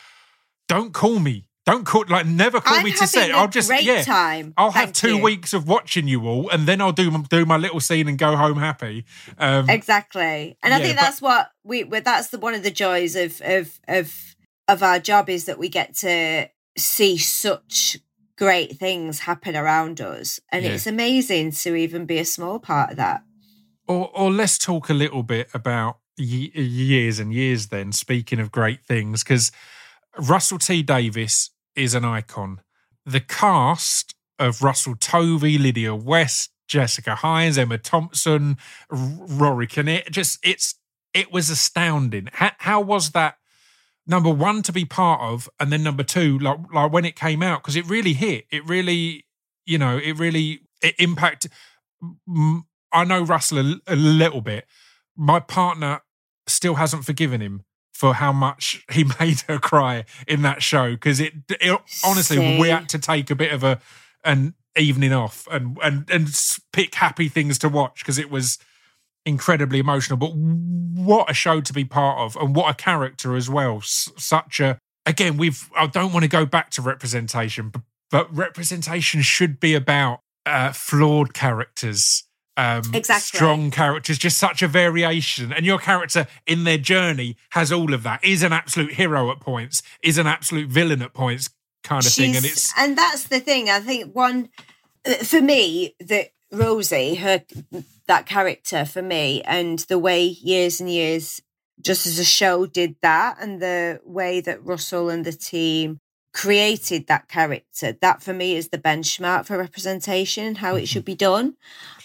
don't 0.68 0.94
call 0.94 1.20
me. 1.20 1.46
Don't 1.66 1.86
call 1.86 2.06
like 2.10 2.26
never 2.26 2.60
call 2.60 2.78
I'm 2.78 2.84
me 2.84 2.92
to 2.94 3.06
set. 3.06 3.32
I'll 3.32 3.48
just 3.48 3.72
yeah. 3.84 4.02
Time. 4.02 4.54
I'll 4.58 4.72
Thank 4.72 4.88
have 4.88 4.94
two 4.94 5.18
you. 5.18 5.24
weeks 5.24 5.54
of 5.54 5.68
watching 5.68 6.08
you 6.08 6.26
all, 6.28 6.50
and 6.50 6.68
then 6.68 6.82
I'll 6.82 6.92
do 6.92 7.24
do 7.30 7.46
my 7.46 7.58
little 7.58 7.80
scene 7.80 8.08
and 8.08 8.18
go 8.18 8.36
home 8.36 8.58
happy. 8.58 9.06
Um, 9.38 9.70
exactly, 9.70 10.58
and 10.64 10.74
I 10.74 10.82
think 10.82 10.98
that's 10.98 11.20
but, 11.20 11.28
what 11.28 11.52
we. 11.64 11.84
That's 11.84 12.30
the 12.30 12.40
one 12.40 12.56
of 12.56 12.64
the 12.64 12.72
joys 12.72 13.16
of 13.16 13.40
of 13.42 13.80
of 13.88 14.36
of 14.68 14.82
our 14.82 15.00
job 15.00 15.30
is 15.30 15.46
that 15.46 15.60
we 15.60 15.70
get 15.70 15.94
to 15.98 16.50
see 16.78 17.18
such 17.18 18.00
great 18.42 18.80
things 18.80 19.20
happen 19.20 19.56
around 19.56 20.02
us. 20.02 20.40
And 20.52 20.66
yeah. 20.66 20.72
it's 20.72 20.88
amazing 20.88 21.52
to 21.52 21.76
even 21.76 22.08
be 22.08 22.18
a 22.18 22.26
small 22.26 22.58
part 22.58 22.90
of 22.90 22.98
that. 22.98 23.22
Or, 23.88 24.10
or 24.16 24.32
let's 24.32 24.58
talk 24.58 24.90
a 24.90 24.96
little 24.96 25.22
bit 25.22 25.48
about 25.54 26.00
years 26.18 27.20
and 27.20 27.32
years 27.32 27.68
then, 27.68 27.92
speaking 27.92 28.40
of 28.40 28.52
great 28.52 28.84
things, 28.84 29.24
because 29.24 29.52
Russell 30.18 30.58
T 30.58 30.82
Davies 30.82 31.52
is 31.76 31.94
an 31.94 32.04
icon. 32.04 32.62
The 33.06 33.20
cast 33.20 34.16
of 34.40 34.64
Russell 34.64 34.96
Tovey, 34.96 35.60
Lydia 35.60 35.94
West, 35.94 36.50
Jessica 36.68 37.12
Hynes, 37.12 37.60
Emma 37.60 37.78
Thompson, 37.78 38.58
Rory 38.90 39.68
Kinnear, 39.68 40.02
just 40.10 40.40
it's 40.44 40.74
it 41.14 41.32
was 41.32 41.52
astounding. 41.52 42.28
How, 42.34 42.54
how 42.58 42.82
was 42.82 43.12
that 43.12 43.36
number 44.12 44.30
one 44.30 44.62
to 44.64 44.72
be 44.72 44.86
part 44.86 45.22
of, 45.22 45.50
and 45.60 45.72
then 45.72 45.82
number 45.82 46.04
two, 46.04 46.38
like 46.38 46.60
like 46.72 46.92
when 46.92 47.06
it 47.06 47.16
came 47.16 47.42
out, 47.42 47.64
because 47.64 47.76
it 47.76 47.90
really 47.90 48.14
hit. 48.14 48.46
It 48.52 48.64
really, 48.68 49.26
you 49.66 49.80
know, 49.80 49.98
it 49.98 50.20
really 50.20 50.62
it 50.84 50.94
impacted. 51.00 51.52
I 52.94 53.06
know 53.06 53.24
Russell 53.24 53.60
a, 53.60 53.76
a 53.88 53.96
little 53.96 54.42
bit. 54.42 54.68
My 55.16 55.40
partner 55.40 56.02
still 56.46 56.76
hasn't 56.76 57.06
forgiven 57.06 57.42
him 57.42 57.64
for 57.94 58.16
how 58.16 58.32
much 58.32 58.84
he 58.92 59.06
made 59.20 59.42
her 59.48 59.58
cry 59.58 60.06
in 60.28 60.42
that 60.44 60.62
show 60.62 60.92
because 60.92 61.20
it, 61.20 61.34
it, 61.50 61.80
honestly 62.04 62.38
See. 62.38 62.60
we 62.60 62.70
had 62.70 62.90
to 62.90 63.00
take 63.00 63.32
a 63.32 63.36
bit 63.36 63.54
of 63.54 63.64
a 63.64 63.80
an 64.24 64.54
evening 64.78 65.14
off 65.14 65.48
and 65.52 65.78
and 65.82 66.10
and 66.10 66.28
pick 66.72 66.96
happy 66.96 67.28
things 67.28 67.58
to 67.60 67.70
watch 67.70 68.00
because 68.00 68.18
it 68.18 68.30
was 68.30 68.58
incredibly 69.26 69.80
emotional. 69.80 70.18
But 70.18 70.34
what 70.36 71.30
a 71.30 71.34
show 71.34 71.62
to 71.62 71.74
be 71.74 71.86
part 71.86 72.20
of, 72.20 72.36
and 72.42 72.56
what 72.56 72.70
a 72.70 72.74
character 72.74 73.36
as 73.36 73.50
well. 73.50 73.78
S- 73.78 74.10
such 74.18 74.60
a 74.60 74.80
again, 75.06 75.38
we've. 75.38 75.70
I 75.78 75.88
don't 75.88 76.14
want 76.14 76.24
to 76.24 76.30
go 76.30 76.46
back 76.46 76.70
to 76.72 76.82
representation, 76.82 77.70
but, 77.70 77.82
but 78.10 78.36
representation 78.36 79.22
should 79.22 79.60
be 79.60 79.74
about 79.74 80.20
uh, 80.46 80.72
flawed 80.72 81.34
characters. 81.34 82.24
Um, 82.58 82.82
exactly. 82.94 83.38
Strong 83.38 83.72
characters, 83.72 84.18
just 84.18 84.38
such 84.38 84.62
a 84.62 84.68
variation. 84.68 85.54
And 85.54 85.66
your 85.66 85.80
character 85.80 86.28
in 86.46 86.66
their 86.66 86.78
journey 86.78 87.38
has 87.52 87.72
all 87.72 87.94
of 87.94 88.04
that. 88.04 88.24
Is 88.24 88.44
an 88.44 88.54
absolute 88.54 88.94
hero 88.94 89.32
at 89.32 89.40
points, 89.40 89.82
is 90.04 90.18
an 90.18 90.28
absolute 90.28 90.70
villain 90.70 91.02
at 91.02 91.14
points, 91.14 91.50
kind 91.84 92.06
of 92.06 92.12
She's, 92.12 92.26
thing. 92.26 92.36
And 92.36 92.46
it's 92.46 92.74
and 92.78 92.98
that's 92.98 93.24
the 93.24 93.40
thing. 93.40 93.70
I 93.70 93.80
think 93.80 94.14
one 94.14 94.50
uh, 95.06 95.16
for 95.16 95.42
me 95.42 95.96
that 96.02 96.32
Rosie, 96.52 97.16
her 97.16 97.44
that 98.08 98.26
character 98.26 98.86
for 98.86 99.02
me, 99.02 99.42
and 99.44 99.80
the 99.80 100.00
way 100.00 100.24
years 100.24 100.80
and 100.80 100.90
years 100.90 101.42
just 101.82 102.06
as 102.06 102.20
a 102.20 102.26
show 102.26 102.66
did 102.66 102.96
that, 103.02 103.38
and 103.40 103.62
the 103.62 104.00
way 104.04 104.42
that 104.42 104.64
Russell 104.64 105.10
and 105.10 105.26
the 105.26 105.32
team 105.32 106.00
created 106.34 107.08
that 107.08 107.28
character, 107.28 107.98
that 108.02 108.22
for 108.24 108.34
me 108.34 108.56
is 108.56 108.70
the 108.70 108.78
benchmark 108.78 109.46
for 109.46 109.58
representation, 109.58 110.46
and 110.46 110.58
how 110.58 110.76
it 110.76 110.88
should 110.88 111.06
be 111.06 111.16
done. 111.16 111.56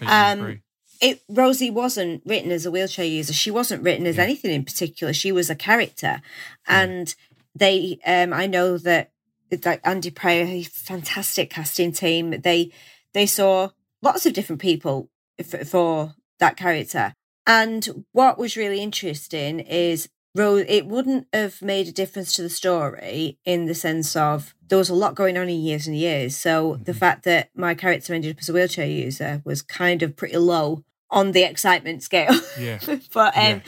Um, 0.06 0.60
it 1.00 1.22
Rosie 1.28 1.70
wasn't 1.70 2.22
written 2.24 2.50
as 2.50 2.64
a 2.64 2.70
wheelchair 2.70 3.04
user. 3.04 3.32
She 3.32 3.50
wasn't 3.50 3.82
written 3.82 4.06
as 4.06 4.16
yeah. 4.16 4.22
anything 4.22 4.52
in 4.52 4.64
particular. 4.64 5.12
She 5.12 5.32
was 5.32 5.50
a 5.50 5.54
character, 5.54 6.22
and 6.66 7.14
they. 7.54 7.98
Um, 8.06 8.32
I 8.32 8.46
know 8.46 8.78
that 8.78 9.10
like 9.64 9.80
Andy 9.84 10.10
Pryor, 10.10 10.62
fantastic 10.64 11.50
casting 11.50 11.92
team. 11.92 12.40
They 12.42 12.72
they 13.12 13.26
saw 13.26 13.70
lots 14.02 14.26
of 14.26 14.32
different 14.32 14.60
people 14.60 15.08
for, 15.44 15.64
for 15.64 16.14
that 16.38 16.56
character. 16.56 17.14
And 17.46 18.04
what 18.12 18.38
was 18.38 18.56
really 18.56 18.80
interesting 18.80 19.60
is 19.60 20.08
Rose, 20.34 20.66
it 20.68 20.86
wouldn't 20.86 21.28
have 21.32 21.62
made 21.62 21.88
a 21.88 21.92
difference 21.92 22.34
to 22.34 22.42
the 22.42 22.50
story 22.50 23.38
in 23.44 23.66
the 23.66 23.74
sense 23.74 24.14
of 24.14 24.54
there 24.68 24.78
was 24.78 24.90
a 24.90 24.94
lot 24.94 25.14
going 25.14 25.38
on 25.38 25.48
in 25.48 25.60
years 25.60 25.86
and 25.86 25.96
years. 25.96 26.36
So 26.36 26.72
mm-hmm. 26.72 26.82
the 26.82 26.94
fact 26.94 27.24
that 27.24 27.50
my 27.54 27.74
character 27.74 28.12
ended 28.12 28.36
up 28.36 28.40
as 28.40 28.48
a 28.48 28.52
wheelchair 28.52 28.86
user 28.86 29.40
was 29.44 29.62
kind 29.62 30.02
of 30.02 30.16
pretty 30.16 30.36
low 30.36 30.84
on 31.10 31.32
the 31.32 31.44
excitement 31.44 32.02
scale. 32.02 32.34
Yeah. 32.58 32.78
but 33.14 33.36
um, 33.36 33.42
yeah. 33.44 33.60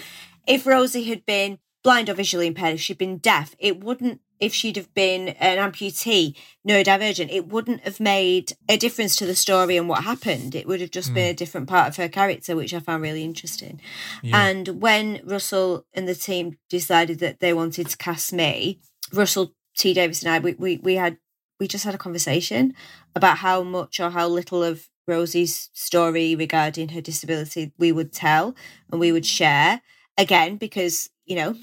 if 0.46 0.66
Rosie 0.66 1.04
had 1.04 1.24
been 1.24 1.58
blind 1.82 2.10
or 2.10 2.14
visually 2.14 2.48
impaired, 2.48 2.74
if 2.74 2.80
she'd 2.80 2.98
been 2.98 3.18
deaf, 3.18 3.54
it 3.58 3.82
wouldn't 3.82 4.20
if 4.40 4.54
she'd 4.54 4.76
have 4.76 4.92
been 4.94 5.28
an 5.28 5.58
amputee, 5.58 6.36
neurodivergent, 6.66 7.32
it 7.32 7.48
wouldn't 7.48 7.82
have 7.82 8.00
made 8.00 8.52
a 8.68 8.76
difference 8.76 9.16
to 9.16 9.26
the 9.26 9.34
story 9.34 9.76
and 9.76 9.88
what 9.88 10.04
happened. 10.04 10.54
It 10.54 10.66
would 10.66 10.80
have 10.80 10.90
just 10.90 11.10
mm. 11.10 11.14
been 11.14 11.30
a 11.30 11.34
different 11.34 11.68
part 11.68 11.88
of 11.88 11.96
her 11.96 12.08
character, 12.08 12.54
which 12.54 12.74
I 12.74 12.80
found 12.80 13.02
really 13.02 13.24
interesting. 13.24 13.80
Yeah. 14.22 14.46
And 14.46 14.80
when 14.80 15.20
Russell 15.24 15.86
and 15.92 16.08
the 16.08 16.14
team 16.14 16.58
decided 16.68 17.18
that 17.20 17.40
they 17.40 17.52
wanted 17.52 17.88
to 17.88 17.96
cast 17.96 18.32
me, 18.32 18.80
Russell 19.12 19.54
T 19.76 19.94
Davies 19.94 20.22
and 20.22 20.32
I, 20.32 20.38
we, 20.38 20.54
we, 20.54 20.76
we 20.78 20.94
had 20.94 21.18
we 21.60 21.66
just 21.66 21.84
had 21.84 21.94
a 21.94 21.98
conversation 21.98 22.74
about 23.14 23.38
how 23.38 23.62
much 23.62 23.98
or 23.98 24.10
how 24.10 24.28
little 24.28 24.62
of 24.62 24.88
Rosie's 25.06 25.70
story 25.72 26.36
regarding 26.36 26.90
her 26.90 27.00
disability 27.00 27.72
we 27.78 27.90
would 27.92 28.12
tell 28.12 28.54
and 28.90 29.00
we 29.00 29.10
would 29.10 29.26
share 29.26 29.80
again 30.16 30.56
because 30.56 31.10
you 31.24 31.34
know 31.34 31.54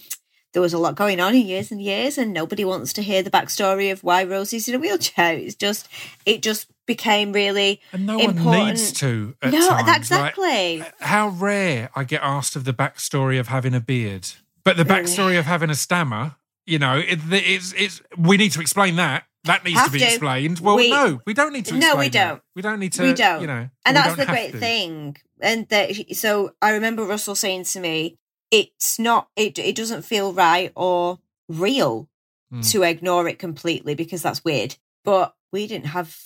there 0.55 0.61
was 0.61 0.73
a 0.73 0.77
lot 0.77 0.95
going 0.95 1.19
on 1.19 1.35
in 1.35 1.45
years 1.45 1.69
and 1.69 1.81
years, 1.81 2.17
and 2.17 2.31
nobody 2.31 2.63
wants 2.63 2.93
to 2.93 3.01
hear 3.01 3.21
the 3.21 3.29
backstory 3.29 3.91
of 3.91 4.05
why 4.05 4.23
Rosie's 4.23 4.69
in 4.69 4.75
a 4.75 4.79
wheelchair. 4.79 5.33
It's 5.33 5.53
just, 5.53 5.89
it 6.25 6.41
just 6.41 6.67
became 6.85 7.33
really 7.33 7.81
and 7.91 8.05
no 8.05 8.17
important. 8.17 8.45
one 8.45 8.67
needs 8.69 8.93
to. 8.93 9.35
no, 9.43 9.51
times. 9.51 9.97
exactly. 9.97 10.79
Like, 10.79 11.01
how 11.01 11.27
rare 11.27 11.89
I 11.93 12.05
get 12.05 12.21
asked 12.23 12.55
of 12.55 12.63
the 12.63 12.71
backstory 12.71 13.37
of 13.37 13.49
having 13.49 13.73
a 13.73 13.81
beard, 13.81 14.29
but 14.63 14.77
the 14.77 14.83
oh, 14.83 14.85
backstory 14.85 15.37
of 15.37 15.43
having 15.43 15.69
a 15.69 15.75
stammer. 15.75 16.37
You 16.65 16.79
know, 16.79 16.97
it, 16.97 17.19
it's 17.31 17.73
it's 17.73 18.01
we 18.17 18.37
need 18.37 18.53
to 18.53 18.61
explain 18.61 18.95
that. 18.95 19.25
That 19.43 19.65
needs 19.65 19.77
Have 19.77 19.87
to 19.87 19.93
be 19.93 19.99
to. 19.99 20.05
explained. 20.05 20.59
Well, 20.61 20.77
We- 20.77 20.89
no, 20.89 21.19
we 21.25 21.33
don't 21.33 21.51
need 21.51 21.65
to. 21.65 21.75
No, 21.75 21.97
we 21.97 22.07
don't. 22.07 22.41
We 22.55 22.61
don't 22.61 22.79
need 22.79 22.93
to. 22.93 23.03
We 23.03 23.13
don't. 23.13 23.41
You 23.41 23.47
know, 23.47 23.69
and 23.85 23.97
that's 23.97 24.15
the 24.15 24.25
great 24.25 24.55
thing. 24.55 25.17
And 25.41 25.67
that, 25.67 26.15
so 26.15 26.53
I 26.61 26.71
remember 26.71 27.03
Russell 27.03 27.35
saying 27.35 27.65
to 27.65 27.81
me, 27.81 28.17
"It's 28.51 28.99
not. 28.99 29.29
It 29.35 29.57
it 29.59 29.75
doesn't 29.75 30.03
feel 30.03 30.33
right 30.33 30.71
or 30.75 31.19
real 31.47 32.09
Mm. 32.53 32.71
to 32.71 32.83
ignore 32.83 33.27
it 33.27 33.39
completely 33.39 33.95
because 33.95 34.21
that's 34.21 34.43
weird." 34.45 34.75
But 35.03 35.35
we 35.51 35.67
didn't 35.67 35.87
have 35.87 36.17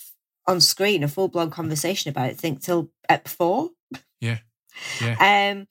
on 0.46 0.60
screen 0.60 1.02
a 1.02 1.08
full 1.08 1.28
blown 1.28 1.50
conversation 1.50 2.08
about 2.10 2.26
it. 2.26 2.32
I 2.32 2.34
think 2.34 2.62
till 2.62 2.90
ep 3.08 3.28
four. 3.28 3.70
Yeah. 4.20 4.38
Yeah. 5.00 5.16
Um, 5.52 5.66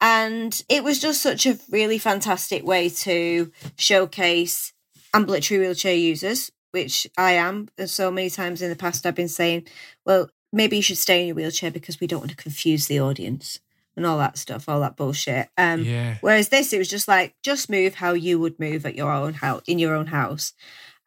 and 0.00 0.62
it 0.68 0.82
was 0.82 0.98
just 0.98 1.20
such 1.22 1.44
a 1.46 1.58
really 1.70 1.98
fantastic 1.98 2.64
way 2.64 2.88
to 2.88 3.52
showcase 3.76 4.72
ambulatory 5.12 5.60
wheelchair 5.60 5.94
users, 5.94 6.50
which 6.70 7.06
I 7.18 7.32
am. 7.32 7.68
And 7.76 7.90
So 7.90 8.10
many 8.10 8.30
times 8.30 8.62
in 8.62 8.70
the 8.70 8.76
past, 8.76 9.04
I've 9.04 9.14
been 9.14 9.28
saying, 9.28 9.66
well, 10.06 10.30
maybe 10.52 10.76
you 10.76 10.82
should 10.82 10.96
stay 10.98 11.20
in 11.20 11.26
your 11.28 11.36
wheelchair 11.36 11.70
because 11.70 12.00
we 12.00 12.06
don't 12.06 12.20
want 12.20 12.30
to 12.30 12.36
confuse 12.36 12.86
the 12.86 13.00
audience 13.00 13.60
and 13.96 14.06
all 14.06 14.18
that 14.18 14.38
stuff, 14.38 14.68
all 14.68 14.80
that 14.80 14.96
bullshit. 14.96 15.48
Um, 15.58 15.84
yeah. 15.84 16.18
Whereas 16.20 16.48
this, 16.48 16.72
it 16.72 16.78
was 16.78 16.88
just 16.88 17.08
like, 17.08 17.34
just 17.42 17.70
move 17.70 17.94
how 17.96 18.12
you 18.12 18.38
would 18.38 18.58
move 18.58 18.86
at 18.86 18.94
your 18.94 19.10
own 19.12 19.34
house, 19.34 19.62
in 19.66 19.78
your 19.78 19.94
own 19.94 20.06
house. 20.06 20.52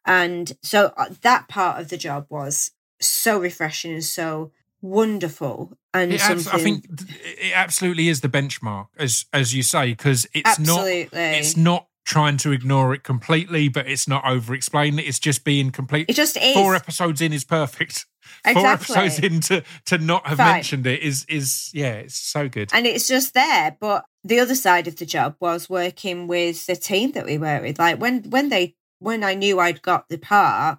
And 0.04 0.52
so 0.62 0.92
uh, 0.96 1.06
that 1.22 1.48
part 1.48 1.80
of 1.80 1.88
the 1.88 1.96
job 1.96 2.26
was 2.28 2.72
so 3.00 3.38
refreshing 3.38 3.92
and 3.92 4.04
so 4.04 4.52
wonderful. 4.82 5.76
And 5.92 6.12
abs- 6.12 6.44
something, 6.44 6.52
I 6.52 6.62
think 6.62 6.86
it 7.24 7.52
absolutely 7.54 8.08
is 8.08 8.20
the 8.20 8.28
benchmark, 8.28 8.88
as 8.98 9.26
as 9.32 9.54
you 9.54 9.62
say, 9.62 9.90
because 9.90 10.26
it's 10.34 10.58
not 10.58 10.84
it's 10.84 11.56
not 11.56 11.88
trying 12.04 12.36
to 12.36 12.52
ignore 12.52 12.92
it 12.94 13.02
completely, 13.02 13.68
but 13.68 13.88
it's 13.88 14.06
not 14.06 14.24
over 14.26 14.54
explaining 14.54 14.98
it. 14.98 15.08
It's 15.08 15.18
just 15.18 15.44
being 15.44 15.70
complete. 15.70 16.06
It 16.08 16.16
just 16.16 16.36
is. 16.36 16.54
Four 16.54 16.74
episodes 16.74 17.20
in 17.20 17.32
is 17.32 17.44
perfect. 17.44 18.06
Four 18.42 18.52
Exactly. 18.52 18.96
episodes 18.96 19.18
in 19.18 19.40
to, 19.42 19.62
to 19.86 19.98
not 19.98 20.26
have 20.26 20.38
Fine. 20.38 20.54
mentioned 20.54 20.86
it 20.86 21.00
is 21.02 21.24
is 21.28 21.70
yeah, 21.74 21.94
it's 21.94 22.16
so 22.18 22.48
good. 22.48 22.70
and 22.72 22.86
it's 22.86 23.08
just 23.08 23.34
there. 23.34 23.76
But 23.80 24.04
the 24.22 24.40
other 24.40 24.54
side 24.54 24.86
of 24.88 24.96
the 24.96 25.06
job 25.06 25.36
was 25.40 25.68
working 25.68 26.26
with 26.26 26.66
the 26.66 26.76
team 26.76 27.12
that 27.12 27.26
we 27.26 27.38
worked 27.38 27.64
with. 27.64 27.78
Like 27.78 28.00
when 28.00 28.22
when 28.30 28.48
they 28.48 28.74
when 28.98 29.22
I 29.24 29.34
knew 29.34 29.60
I'd 29.60 29.82
got 29.82 30.08
the 30.08 30.18
part, 30.18 30.78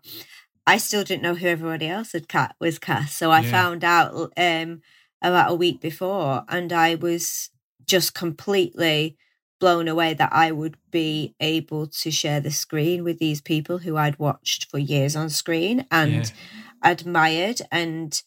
I 0.66 0.78
still 0.78 1.04
didn't 1.04 1.22
know 1.24 1.36
who 1.36 1.48
everybody 1.48 1.88
else 1.88 2.14
had 2.14 2.28
cat 2.28 2.56
was 2.60 2.80
cast. 2.80 3.18
So 3.18 3.32
I 3.32 3.42
Yeah. 3.42 3.52
found 3.52 3.84
out 3.84 4.34
um 4.38 4.82
about 5.22 5.52
a 5.52 5.56
week 5.56 5.82
before, 5.82 6.44
and 6.50 6.72
I 6.74 6.96
was 6.96 7.50
just 7.86 8.14
completely 8.14 9.18
blown 9.60 9.88
away 9.88 10.14
that 10.14 10.34
I 10.34 10.52
would 10.52 10.76
be 10.92 11.34
able 11.40 11.88
to 11.88 12.12
share 12.12 12.42
the 12.42 12.52
screen 12.52 13.04
with 13.04 13.20
these 13.20 13.42
people 13.42 13.78
who 13.80 13.96
I'd 13.96 14.20
watched 14.20 14.70
for 14.70 14.78
years 14.80 15.16
on 15.16 15.30
screen 15.30 15.86
and 15.90 16.32
admired 16.86 17.62
and 17.72 18.22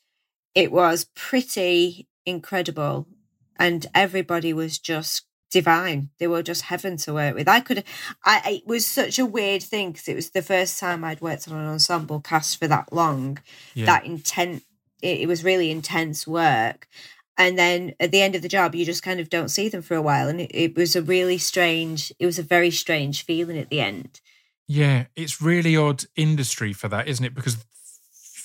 it 0.55 0.73
was 0.73 1.09
pretty 1.15 2.09
incredible. 2.27 3.07
And 3.57 3.87
everybody 3.95 4.53
was 4.53 4.79
just 4.79 5.25
divine. 5.51 6.11
They 6.19 6.27
were 6.27 6.43
just 6.43 6.63
heaven 6.63 6.97
to 6.99 7.15
work 7.15 7.35
with. 7.35 7.49
I 7.49 7.61
could 7.61 7.85
i 8.25 8.43
it 8.63 8.67
was 8.67 8.87
such 8.87 9.19
a 9.19 9.27
weird 9.27 9.63
thing 9.63 9.93
because 9.93 10.09
it 10.09 10.15
was 10.15 10.31
the 10.31 10.43
first 10.43 10.79
time 10.79 11.05
i'd 11.05 11.23
worked 11.23 11.49
on 11.49 11.57
an 11.57 11.67
ensemble 11.67 12.21
cast 12.21 12.59
for 12.59 12.69
that 12.69 12.93
long. 12.93 13.39
Yeah. 13.75 13.87
that 13.87 14.05
intent 14.05 14.63
it, 15.01 15.21
it 15.21 15.29
was 15.29 15.45
really 15.45 15.71
intense 15.71 16.27
work. 16.27 16.89
And 17.41 17.57
then 17.57 17.95
at 18.01 18.11
the 18.11 18.21
end 18.21 18.35
of 18.35 18.43
the 18.43 18.49
job 18.49 18.75
you 18.75 18.85
just 18.85 19.03
kind 19.03 19.21
of 19.21 19.31
don't 19.31 19.49
see 19.49 19.69
them 19.69 19.83
for 19.83 19.95
a 19.95 20.03
while 20.03 20.29
and 20.29 20.41
it, 20.41 20.51
it 20.55 20.77
was 20.77 20.95
a 20.95 21.03
really 21.03 21.39
strange 21.39 22.13
it 22.19 22.27
was 22.27 22.39
a 22.39 22.43
very 22.43 22.71
strange 22.71 23.25
feeling 23.25 23.59
at 23.59 23.71
the 23.71 23.81
end. 23.81 24.21
Yeah, 24.67 25.07
it's 25.17 25.41
really 25.41 25.77
odd 25.77 26.05
industry 26.15 26.75
for 26.75 26.89
that, 26.89 27.09
isn't 27.09 27.25
it? 27.25 27.35
Because 27.35 27.65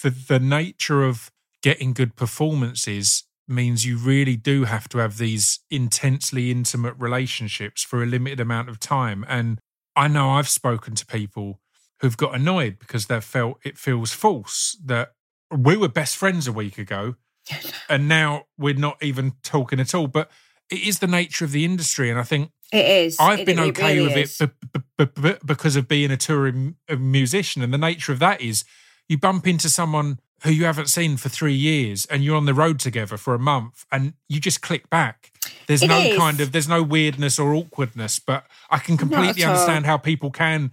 the 0.03 0.09
the 0.11 0.39
nature 0.39 1.03
of 1.03 1.31
getting 1.63 1.93
good 1.93 2.15
performances 2.15 3.23
means 3.47 3.85
you 3.85 3.97
really 3.97 4.35
do 4.37 4.63
have 4.65 4.87
to 4.89 4.99
have 4.99 5.17
these 5.17 5.59
intensely 5.69 6.49
intimate 6.51 6.95
relationships 6.97 7.83
for 7.83 8.01
a 8.01 8.05
limited 8.05 8.39
amount 8.39 8.69
of 8.69 8.79
time. 8.79 9.25
And 9.27 9.59
I 9.95 10.07
know 10.07 10.29
I've 10.31 10.47
spoken 10.49 10.95
to 10.95 11.05
people 11.05 11.59
who've 11.99 12.15
got 12.17 12.35
annoyed 12.35 12.79
because 12.79 13.07
they've 13.07 13.23
felt 13.23 13.59
it 13.65 13.77
feels 13.77 14.11
false 14.13 14.77
that 14.85 15.13
we 15.51 15.75
were 15.75 15.89
best 15.89 16.15
friends 16.17 16.47
a 16.47 16.53
week 16.53 16.77
ago 16.77 17.15
and 17.89 18.07
now 18.07 18.43
we're 18.57 18.73
not 18.73 19.01
even 19.03 19.33
talking 19.43 19.79
at 19.79 19.93
all. 19.93 20.07
But 20.07 20.31
it 20.69 20.81
is 20.87 20.99
the 20.99 21.07
nature 21.07 21.43
of 21.45 21.51
the 21.51 21.65
industry. 21.65 22.09
And 22.09 22.17
I 22.19 22.23
think 22.23 22.49
it 22.71 22.85
is 22.85 23.17
I've 23.19 23.39
It- 23.41 23.45
been 23.45 23.59
okay 23.59 23.97
really 23.99 24.07
with 24.15 24.17
is. 24.17 24.41
it 24.41 24.51
b- 24.73 24.81
b- 24.97 25.21
b- 25.21 25.35
because 25.45 25.75
of 25.75 25.87
being 25.87 26.11
a 26.11 26.17
touring 26.17 26.75
musician. 26.97 27.61
And 27.61 27.73
the 27.73 27.77
nature 27.77 28.11
of 28.13 28.19
that 28.19 28.41
is 28.41 28.63
you 29.09 29.17
bump 29.17 29.47
into 29.47 29.69
someone 29.69 30.19
who 30.43 30.51
you 30.51 30.65
haven't 30.65 30.87
seen 30.89 31.15
for 31.15 31.29
three 31.29 31.53
years 31.53 32.05
and 32.07 32.23
you're 32.23 32.35
on 32.35 32.45
the 32.45 32.53
road 32.53 32.77
together 32.79 33.15
for 33.15 33.33
a 33.33 33.39
month 33.39 33.85
and 33.91 34.13
you 34.27 34.39
just 34.41 34.61
click 34.61 34.89
back. 34.89 35.31
There's 35.67 35.83
It 35.83 35.87
no 35.87 35.99
is. 35.99 36.17
kind 36.17 36.41
of, 36.41 36.51
there's 36.51 36.67
no 36.67 36.83
weirdness 36.83 37.39
or 37.39 37.53
awkwardness, 37.53 38.19
but 38.19 38.45
I 38.69 38.79
can 38.79 38.97
completely 38.97 39.43
all. 39.43 39.51
understand 39.51 39.85
how 39.85 39.97
people 39.97 40.31
can, 40.31 40.71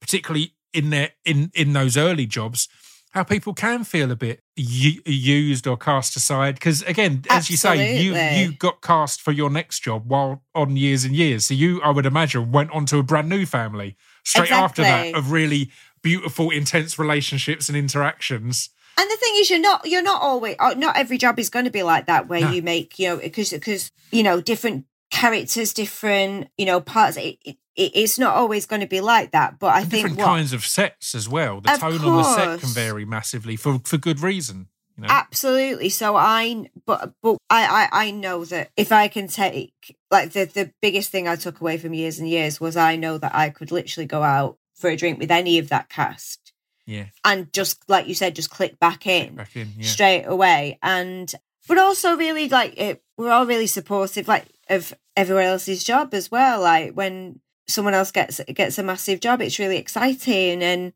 particularly 0.00 0.52
in 0.74 0.90
their, 0.90 1.10
in, 1.24 1.50
in 1.54 1.72
those 1.72 1.96
early 1.96 2.26
jobs, 2.26 2.68
how 3.12 3.22
people 3.22 3.54
can 3.54 3.84
feel 3.84 4.10
a 4.10 4.16
bit 4.16 4.42
u- 4.56 5.00
used 5.06 5.66
or 5.66 5.78
cast 5.78 6.16
aside. 6.16 6.56
Because 6.56 6.82
again, 6.82 7.24
as 7.30 7.48
you 7.48 7.56
say, 7.56 7.98
you 7.98 8.14
you 8.14 8.52
got 8.52 8.82
cast 8.82 9.22
for 9.22 9.32
your 9.32 9.48
next 9.48 9.80
job 9.80 10.02
while 10.06 10.42
on 10.54 10.76
years 10.76 11.04
and 11.04 11.16
years. 11.16 11.46
So 11.46 11.54
you, 11.54 11.80
I 11.80 11.88
would 11.90 12.04
imagine, 12.04 12.52
went 12.52 12.72
on 12.72 12.84
to 12.86 12.98
a 12.98 13.02
brand 13.02 13.30
new 13.30 13.46
family 13.46 13.96
straight 14.22 14.52
after 14.52 14.82
that 14.82 15.14
of 15.14 15.30
really 15.30 15.70
beautiful, 16.06 16.50
intense 16.50 16.98
relationships 16.98 17.68
and 17.68 17.76
interactions. 17.76 18.70
And 18.98 19.10
the 19.10 19.16
thing 19.16 19.34
is, 19.38 19.50
you're 19.50 19.60
not 19.60 19.86
you're 19.86 20.02
not 20.12 20.22
always 20.22 20.56
oh, 20.60 20.72
not 20.76 20.96
every 20.96 21.18
job 21.18 21.38
is 21.38 21.50
going 21.50 21.64
to 21.64 21.70
be 21.70 21.82
like 21.82 22.06
that 22.06 22.28
where 22.28 22.40
No. 22.40 22.50
you 22.52 22.62
make 22.62 22.98
you 22.98 23.08
know 23.08 23.16
because 23.16 23.50
because 23.50 23.90
you 24.12 24.22
know 24.22 24.40
different 24.40 24.86
characters, 25.10 25.72
different 25.74 26.48
you 26.56 26.64
know 26.66 26.80
parts. 26.80 27.16
It, 27.16 27.38
it, 27.44 27.56
it's 27.76 28.18
not 28.18 28.34
always 28.34 28.64
going 28.64 28.80
to 28.80 28.86
be 28.86 29.02
like 29.02 29.32
that. 29.32 29.58
But 29.58 29.74
I 29.74 29.80
And 29.80 29.90
think 29.90 30.02
different 30.04 30.18
what 30.18 30.24
kinds 30.24 30.52
of 30.54 30.64
sets 30.64 31.14
as 31.14 31.28
well. 31.28 31.60
The 31.60 31.76
tone 31.76 32.00
on 32.00 32.16
the 32.16 32.22
set 32.22 32.60
can 32.60 32.70
vary 32.70 33.04
massively 33.04 33.56
for 33.56 33.80
for 33.84 33.98
good 33.98 34.20
reason. 34.20 34.68
You 34.96 35.02
know? 35.02 35.08
Absolutely. 35.10 35.90
So 35.90 36.16
I, 36.16 36.70
but 36.86 37.12
but 37.22 37.36
I, 37.50 37.88
I 37.92 38.06
I 38.06 38.10
know 38.12 38.46
that 38.46 38.70
if 38.78 38.92
I 38.92 39.08
can 39.08 39.28
take 39.28 39.74
like 40.10 40.32
the 40.32 40.46
the 40.46 40.72
biggest 40.80 41.10
thing 41.10 41.28
I 41.28 41.36
took 41.36 41.60
away 41.60 41.76
from 41.76 41.92
years 41.92 42.18
and 42.18 42.26
years 42.28 42.60
was 42.62 42.76
I 42.78 42.96
know 42.96 43.18
that 43.18 43.34
I 43.34 43.50
could 43.50 43.70
literally 43.70 44.06
go 44.06 44.22
out 44.22 44.56
for 44.76 44.88
a 44.90 44.96
drink 44.96 45.18
with 45.18 45.30
any 45.30 45.58
of 45.58 45.68
that 45.70 45.88
cast 45.88 46.52
yeah, 46.86 47.06
and 47.24 47.52
just 47.52 47.82
like 47.88 48.06
you 48.06 48.14
said, 48.14 48.36
just 48.36 48.48
click 48.50 48.78
back 48.78 49.08
in 49.08 49.34
back 49.34 49.56
in. 49.56 49.72
Yeah, 49.76 49.88
straight 49.88 50.22
away. 50.22 50.78
And 50.84 51.34
but 51.66 51.78
also 51.78 52.16
really 52.16 52.48
like 52.48 52.74
it, 52.80 53.02
we're 53.18 53.32
all 53.32 53.44
really 53.44 53.66
supportive 53.66 54.28
like 54.28 54.46
of 54.70 54.94
everyone 55.16 55.46
else's 55.46 55.82
job 55.82 56.14
as 56.14 56.30
well. 56.30 56.60
Like 56.60 56.92
when 56.92 57.40
someone 57.66 57.94
else 57.94 58.12
gets 58.12 58.40
gets 58.54 58.78
a 58.78 58.84
massive 58.84 59.18
job, 59.18 59.42
it's 59.42 59.58
really 59.58 59.78
exciting 59.78 60.62
and 60.62 60.92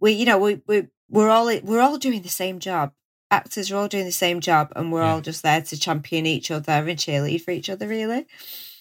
we 0.00 0.10
you 0.12 0.26
know 0.26 0.36
we 0.38 0.62
we 0.66 0.88
we're 1.08 1.30
all 1.30 1.46
we're 1.62 1.80
all 1.80 1.96
doing 1.98 2.22
the 2.22 2.28
same 2.28 2.58
job. 2.58 2.92
Actors 3.30 3.70
are 3.70 3.76
all 3.76 3.86
doing 3.86 4.06
the 4.06 4.10
same 4.10 4.40
job, 4.40 4.72
and 4.74 4.90
we're 4.90 5.02
Yeah. 5.02 5.12
all 5.12 5.20
just 5.20 5.44
there 5.44 5.62
to 5.62 5.78
champion 5.78 6.26
each 6.26 6.50
other 6.50 6.72
and 6.72 6.98
cheerlead 6.98 7.42
for 7.42 7.52
each 7.52 7.70
other. 7.70 7.86
Really, 7.86 8.26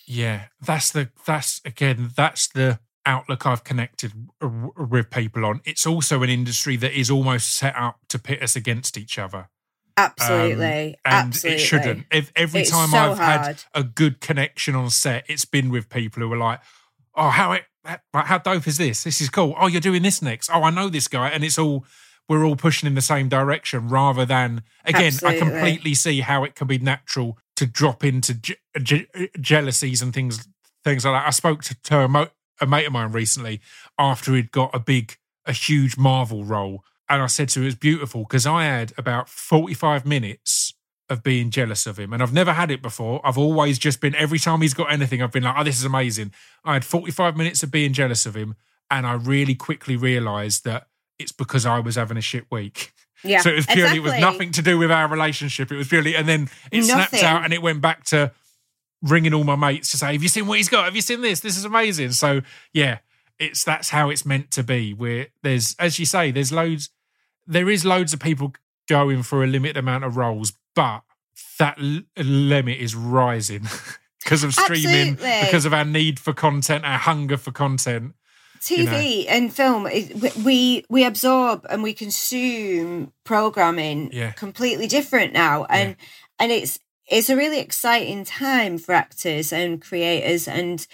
yeah. 0.08 0.46
That's 0.60 0.90
the 0.92 1.12
that's 1.28 1.62
again 1.64 2.10
that's 2.16 2.48
the 2.48 2.80
outlook 3.06 3.46
I've 3.46 3.64
connected 3.64 4.12
with 4.42 5.10
people 5.10 5.46
on. 5.46 5.62
It's 5.66 5.86
also 5.86 6.22
an 6.24 6.30
industry 6.30 6.76
that 6.78 6.98
is 6.98 7.10
almost 7.10 7.56
set 7.56 7.76
up 7.76 8.00
to 8.10 8.20
pit 8.20 8.42
us 8.44 8.56
against 8.56 8.98
each 8.98 9.18
other. 9.18 9.50
absolutely, 9.98 10.96
Um, 11.06 11.14
and 11.14 11.28
absolutely. 11.28 11.62
it 11.62 11.66
shouldn't. 11.66 12.06
If 12.12 12.32
every 12.36 12.62
It's 12.62 12.72
time 12.72 12.90
so 12.90 12.98
I've 12.98 13.20
had 13.20 13.64
a 13.74 13.84
good 13.84 14.22
connection 14.22 14.76
on 14.76 14.90
set, 14.90 15.26
it's 15.28 15.46
been 15.46 15.70
with 15.70 15.90
people 15.90 16.22
who 16.24 16.32
are 16.34 16.38
like, 16.38 16.62
"Oh, 17.16 17.30
how 17.30 17.52
it, 17.54 17.66
how 18.14 18.38
dope 18.38 18.68
is 18.68 18.78
this? 18.78 19.04
This 19.04 19.20
is 19.22 19.30
cool. 19.30 19.56
Oh, 19.60 19.68
you're 19.68 19.82
doing 19.82 20.02
this 20.04 20.22
next. 20.22 20.50
Oh, 20.50 20.64
I 20.64 20.70
know 20.70 20.90
this 20.90 21.08
guy." 21.08 21.30
And 21.30 21.44
it's 21.44 21.58
all 21.60 21.86
we're 22.30 22.46
all 22.46 22.56
pushing 22.56 22.88
in 22.88 22.94
the 22.96 23.02
same 23.02 23.28
direction, 23.28 23.90
rather 23.90 24.24
than 24.26 24.64
again, 24.86 25.14
I 25.26 25.38
completely 25.38 25.96
see 25.96 26.22
how 26.22 26.44
it 26.44 26.56
can 26.56 26.68
be 26.68 26.78
natural 26.78 27.38
to 27.56 27.66
drop 27.66 28.04
into 28.06 28.36
je- 28.36 28.56
je- 28.82 29.08
jealousies 29.42 30.02
and 30.02 30.14
things 30.14 30.48
things 30.84 31.04
like 31.04 31.14
that. 31.22 31.28
I 31.28 31.32
spoke 31.32 31.62
to, 31.64 31.76
to 31.84 32.00
a, 32.02 32.08
mo- 32.08 32.30
a 32.62 32.66
mate 32.66 32.86
of 32.86 32.94
mine 32.94 33.12
recently 33.12 33.62
after 33.98 34.36
he'd 34.36 34.52
got 34.52 34.74
a 34.74 34.80
big, 34.80 35.18
a 35.46 35.52
huge 35.52 35.98
Marvel 35.98 36.44
role. 36.44 36.84
And 37.10 37.22
I 37.22 37.28
said 37.28 37.50
to 37.50 37.60
him, 37.60 37.64
it 37.64 37.68
was 37.68 37.76
beautiful 37.76 38.22
because 38.22 38.46
I 38.46 38.66
had 38.66 38.94
about 38.98 39.30
45 39.30 40.06
minutes 40.06 40.74
of 41.10 41.24
being 41.24 41.50
jealous 41.50 41.88
of 41.88 41.98
him. 41.98 42.14
And 42.14 42.22
I've 42.22 42.34
never 42.34 42.54
had 42.54 42.70
it 42.70 42.84
before. 42.84 43.20
I've 43.26 43.38
always 43.38 43.80
just 43.80 44.00
been, 44.00 44.14
every 44.14 44.38
time 44.38 44.62
he's 44.62 44.76
got 44.76 44.92
anything, 44.92 45.22
I've 45.22 45.32
been 45.32 45.44
like, 45.44 45.56
oh, 45.58 45.64
this 45.64 45.80
is 45.80 45.86
amazing. 45.86 46.34
I 46.64 46.74
had 46.74 46.86
45 46.86 47.36
minutes 47.36 47.64
of 47.64 47.72
being 47.72 47.94
jealous 47.94 48.28
of 48.28 48.36
him. 48.36 48.56
And 48.92 49.08
I 49.08 49.14
really 49.14 49.56
quickly 49.56 49.96
realized 49.96 50.66
that 50.66 50.88
it's 51.18 51.32
because 51.32 51.66
I 51.66 51.80
was 51.80 51.96
having 51.96 52.18
a 52.18 52.22
shit 52.22 52.46
week. 52.52 52.94
Yeah, 53.24 53.42
so 53.42 53.50
it 53.50 53.56
was 53.56 53.66
purely, 53.66 53.98
it 53.98 54.04
was 54.04 54.18
nothing 54.20 54.52
to 54.54 54.62
do 54.62 54.78
with 54.78 54.92
our 54.92 55.08
relationship. 55.08 55.72
It 55.72 55.76
was 55.76 55.90
purely, 55.90 56.16
and 56.16 56.28
then 56.28 56.50
it 56.72 56.84
snapped 56.84 57.16
out 57.16 57.44
and 57.44 57.54
it 57.54 57.62
went 57.62 57.82
back 57.82 58.06
to 58.06 58.32
ringing 59.02 59.34
all 59.34 59.44
my 59.44 59.56
mates 59.56 59.92
to 59.92 59.98
say, 59.98 60.14
have 60.14 60.24
you 60.24 60.30
seen 60.30 60.48
what 60.48 60.58
he's 60.58 60.70
got? 60.70 60.86
Have 60.86 60.96
you 60.96 61.02
seen 61.02 61.22
this? 61.22 61.40
This 61.40 61.58
is 61.58 61.66
amazing. 61.66 62.12
So 62.12 62.42
yeah, 62.74 63.00
it's 63.38 63.64
that's 63.64 63.90
how 63.90 64.10
it's 64.10 64.26
meant 64.26 64.52
to 64.52 64.64
be. 64.64 64.94
Where 64.94 65.28
there's, 65.44 65.76
as 65.80 66.00
you 66.00 66.06
say, 66.06 66.32
there's 66.32 66.52
loads, 66.52 66.90
there 67.48 67.70
is 67.70 67.86
loads 67.86 68.14
of 68.14 68.20
people 68.20 68.54
going 68.88 69.24
for 69.24 69.44
a 69.44 69.48
limited 69.48 69.78
amount 69.78 70.04
of 70.04 70.18
roles, 70.18 70.54
but 70.76 71.02
that 71.60 71.78
l- 71.80 72.02
limit 72.18 72.78
is 72.80 72.96
rising 72.96 73.62
because 74.24 74.44
of 74.44 74.54
streaming, 74.54 75.14
Absolutely. 75.14 75.46
because 75.46 75.66
of 75.66 75.74
our 75.74 75.86
need 75.86 76.20
for 76.20 76.34
content, 76.34 76.84
our 76.86 76.98
hunger 76.98 77.38
for 77.38 77.52
content. 77.52 78.14
TV 78.62 79.26
and 79.30 79.54
film, 79.54 79.88
we 80.44 80.84
we 80.90 81.06
absorb 81.06 81.66
and 81.70 81.82
we 81.82 81.94
consume 81.94 83.14
programming 83.24 84.10
Yeah. 84.12 84.32
completely 84.32 84.88
different 84.88 85.32
now, 85.32 85.64
and 85.66 85.96
and 86.40 86.52
it's 86.52 86.78
it's 87.10 87.30
a 87.30 87.36
really 87.36 87.60
exciting 87.60 88.24
time 88.24 88.78
for 88.78 88.94
actors 88.94 89.52
and 89.52 89.82
creators 89.82 90.48
and 90.48 90.86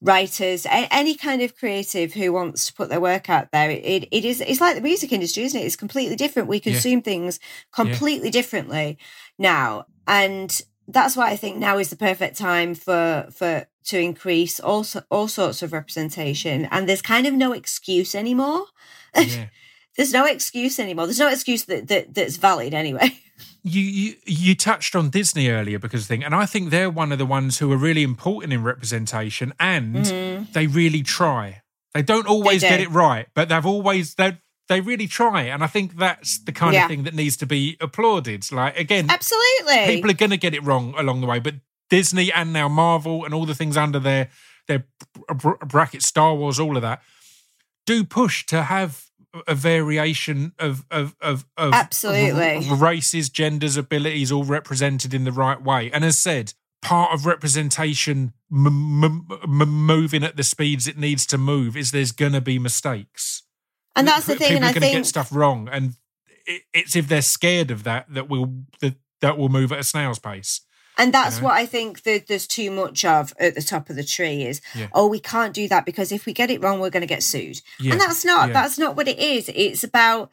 writers, 0.00 0.66
any 0.70 1.14
kind 1.14 1.40
of 1.42 1.56
creative 1.56 2.12
who 2.12 2.32
wants 2.32 2.66
to 2.66 2.74
put 2.74 2.90
their 2.90 3.00
work 3.00 3.30
out 3.30 3.50
there. 3.52 3.70
It, 3.70 4.06
it, 4.10 4.24
is 4.24 4.40
it's 4.40 4.60
like 4.60 4.74
the 4.76 4.82
music 4.82 5.12
industry, 5.12 5.44
isn't 5.44 5.58
it? 5.58 5.64
It's 5.64 5.76
completely 5.76 6.16
different. 6.16 6.48
We 6.48 6.58
Yeah. 6.58 6.72
consume 6.72 7.02
things 7.02 7.40
completely 7.72 8.30
differently 8.30 8.98
now, 9.38 9.86
and 10.06 10.60
that's 10.86 11.16
why 11.16 11.30
I 11.30 11.36
think 11.36 11.56
now 11.56 11.78
is 11.78 11.88
the 11.90 11.96
perfect 11.96 12.36
time 12.36 12.74
for 12.74 13.26
for 13.32 13.66
to 13.84 13.98
increase 13.98 14.60
all 14.60 14.84
all 15.10 15.28
sorts 15.28 15.62
of 15.62 15.72
representation. 15.72 16.66
And 16.70 16.88
there's 16.88 17.02
kind 17.02 17.26
of 17.26 17.34
no 17.34 17.52
excuse 17.52 18.14
anymore. 18.14 18.66
Yeah. 19.16 19.46
There's 19.96 20.12
no 20.12 20.26
excuse 20.26 20.80
anymore. 20.80 21.06
There's 21.06 21.20
no 21.20 21.28
excuse 21.28 21.66
that, 21.66 21.86
that 21.86 22.14
that's 22.14 22.36
valid 22.36 22.74
anyway. 22.74 23.16
You, 23.66 23.80
you 23.80 24.14
you 24.26 24.54
touched 24.54 24.94
on 24.94 25.08
Disney 25.08 25.48
earlier 25.48 25.78
because 25.78 26.02
of 26.02 26.08
the 26.08 26.14
thing, 26.14 26.24
and 26.24 26.34
I 26.34 26.44
think 26.44 26.68
they're 26.68 26.90
one 26.90 27.12
of 27.12 27.18
the 27.18 27.24
ones 27.24 27.58
who 27.58 27.72
are 27.72 27.78
really 27.78 28.02
important 28.02 28.52
in 28.52 28.62
representation, 28.62 29.54
and 29.58 29.96
mm-hmm. 29.96 30.52
they 30.52 30.66
really 30.66 31.02
try. 31.02 31.62
They 31.94 32.02
don't 32.02 32.26
always 32.26 32.60
do. 32.60 32.68
get 32.68 32.80
it 32.80 32.90
right, 32.90 33.26
but 33.34 33.48
they've 33.48 33.64
always 33.64 34.16
they 34.16 34.36
they 34.68 34.80
really 34.82 35.06
try, 35.06 35.42
and 35.42 35.64
I 35.64 35.66
think 35.66 35.96
that's 35.96 36.38
the 36.44 36.52
kind 36.52 36.74
Yeah. 36.74 36.84
of 36.84 36.90
thing 36.90 37.04
that 37.04 37.14
needs 37.14 37.36
to 37.38 37.46
be 37.46 37.78
applauded. 37.80 38.50
Like 38.52 38.78
again, 38.78 39.08
Absolutely. 39.08 39.86
people 39.86 40.10
are 40.10 40.14
going 40.14 40.30
to 40.30 40.36
get 40.36 40.54
it 40.54 40.62
wrong 40.62 40.94
along 40.98 41.22
the 41.22 41.26
way, 41.26 41.38
but 41.38 41.54
Disney 41.88 42.32
and 42.32 42.52
now 42.52 42.68
Marvel 42.68 43.24
and 43.24 43.32
all 43.32 43.46
the 43.46 43.54
things 43.54 43.76
under 43.76 43.98
their 43.98 44.28
their 44.66 44.86
br- 45.26 45.34
br- 45.34 45.64
bracket, 45.66 46.02
Star 46.02 46.34
Wars, 46.34 46.58
all 46.58 46.76
of 46.76 46.82
that, 46.82 47.02
do 47.86 48.04
push 48.04 48.44
to 48.46 48.64
have 48.64 49.04
a 49.46 49.54
variation 49.54 50.52
of 50.58 50.84
of 50.90 51.14
of, 51.20 51.44
of 51.56 51.72
Absolutely. 51.72 52.68
r- 52.68 52.76
races, 52.76 53.28
genders, 53.28 53.76
abilities, 53.76 54.30
all 54.30 54.44
represented 54.44 55.14
in 55.14 55.24
the 55.24 55.32
right 55.32 55.62
way. 55.62 55.90
And 55.92 56.04
as 56.04 56.18
said, 56.18 56.54
part 56.82 57.12
of 57.12 57.26
representation 57.26 58.32
m- 58.52 59.02
m- 59.04 59.28
m- 59.42 59.68
moving 59.68 60.22
at 60.22 60.36
the 60.36 60.42
speeds 60.42 60.86
it 60.86 60.98
needs 60.98 61.26
to 61.26 61.38
move 61.38 61.76
is 61.76 61.90
there's 61.90 62.12
going 62.12 62.32
to 62.32 62.40
be 62.40 62.58
mistakes 62.58 63.44
and 63.96 64.08
that's 64.08 64.26
the 64.26 64.34
People 64.34 64.46
thing. 64.46 64.56
And 64.56 64.64
are 64.64 64.68
going 64.68 64.74
to 64.74 64.80
think 64.80 64.96
get 64.96 65.06
stuff 65.06 65.28
wrong, 65.32 65.68
and 65.70 65.94
it, 66.46 66.62
it's 66.72 66.96
if 66.96 67.08
they're 67.08 67.22
scared 67.22 67.70
of 67.70 67.84
that 67.84 68.06
that 68.12 68.28
will 68.28 68.64
that 68.80 68.96
that 69.20 69.38
will 69.38 69.48
move 69.48 69.72
at 69.72 69.78
a 69.78 69.84
snail's 69.84 70.18
pace. 70.18 70.60
And 70.96 71.12
that's 71.12 71.38
know? 71.38 71.46
what 71.46 71.54
I 71.54 71.66
think 71.66 72.02
that 72.02 72.26
there's 72.26 72.46
too 72.46 72.70
much 72.70 73.04
of 73.04 73.32
at 73.38 73.54
the 73.54 73.62
top 73.62 73.90
of 73.90 73.96
the 73.96 74.04
tree 74.04 74.44
is, 74.44 74.60
Yeah. 74.74 74.88
oh, 74.92 75.08
we 75.08 75.20
can't 75.20 75.52
do 75.52 75.68
that 75.68 75.84
because 75.84 76.12
if 76.12 76.26
we 76.26 76.32
get 76.32 76.50
it 76.50 76.62
wrong, 76.62 76.80
we're 76.80 76.90
going 76.90 77.00
to 77.02 77.06
get 77.06 77.22
sued. 77.22 77.60
Yeah, 77.80 77.92
And 77.92 78.00
that's 78.00 78.24
not 78.24 78.48
yeah. 78.48 78.54
that's 78.54 78.78
not 78.78 78.96
what 78.96 79.08
it 79.08 79.18
is. 79.18 79.50
It's 79.54 79.84
about 79.84 80.30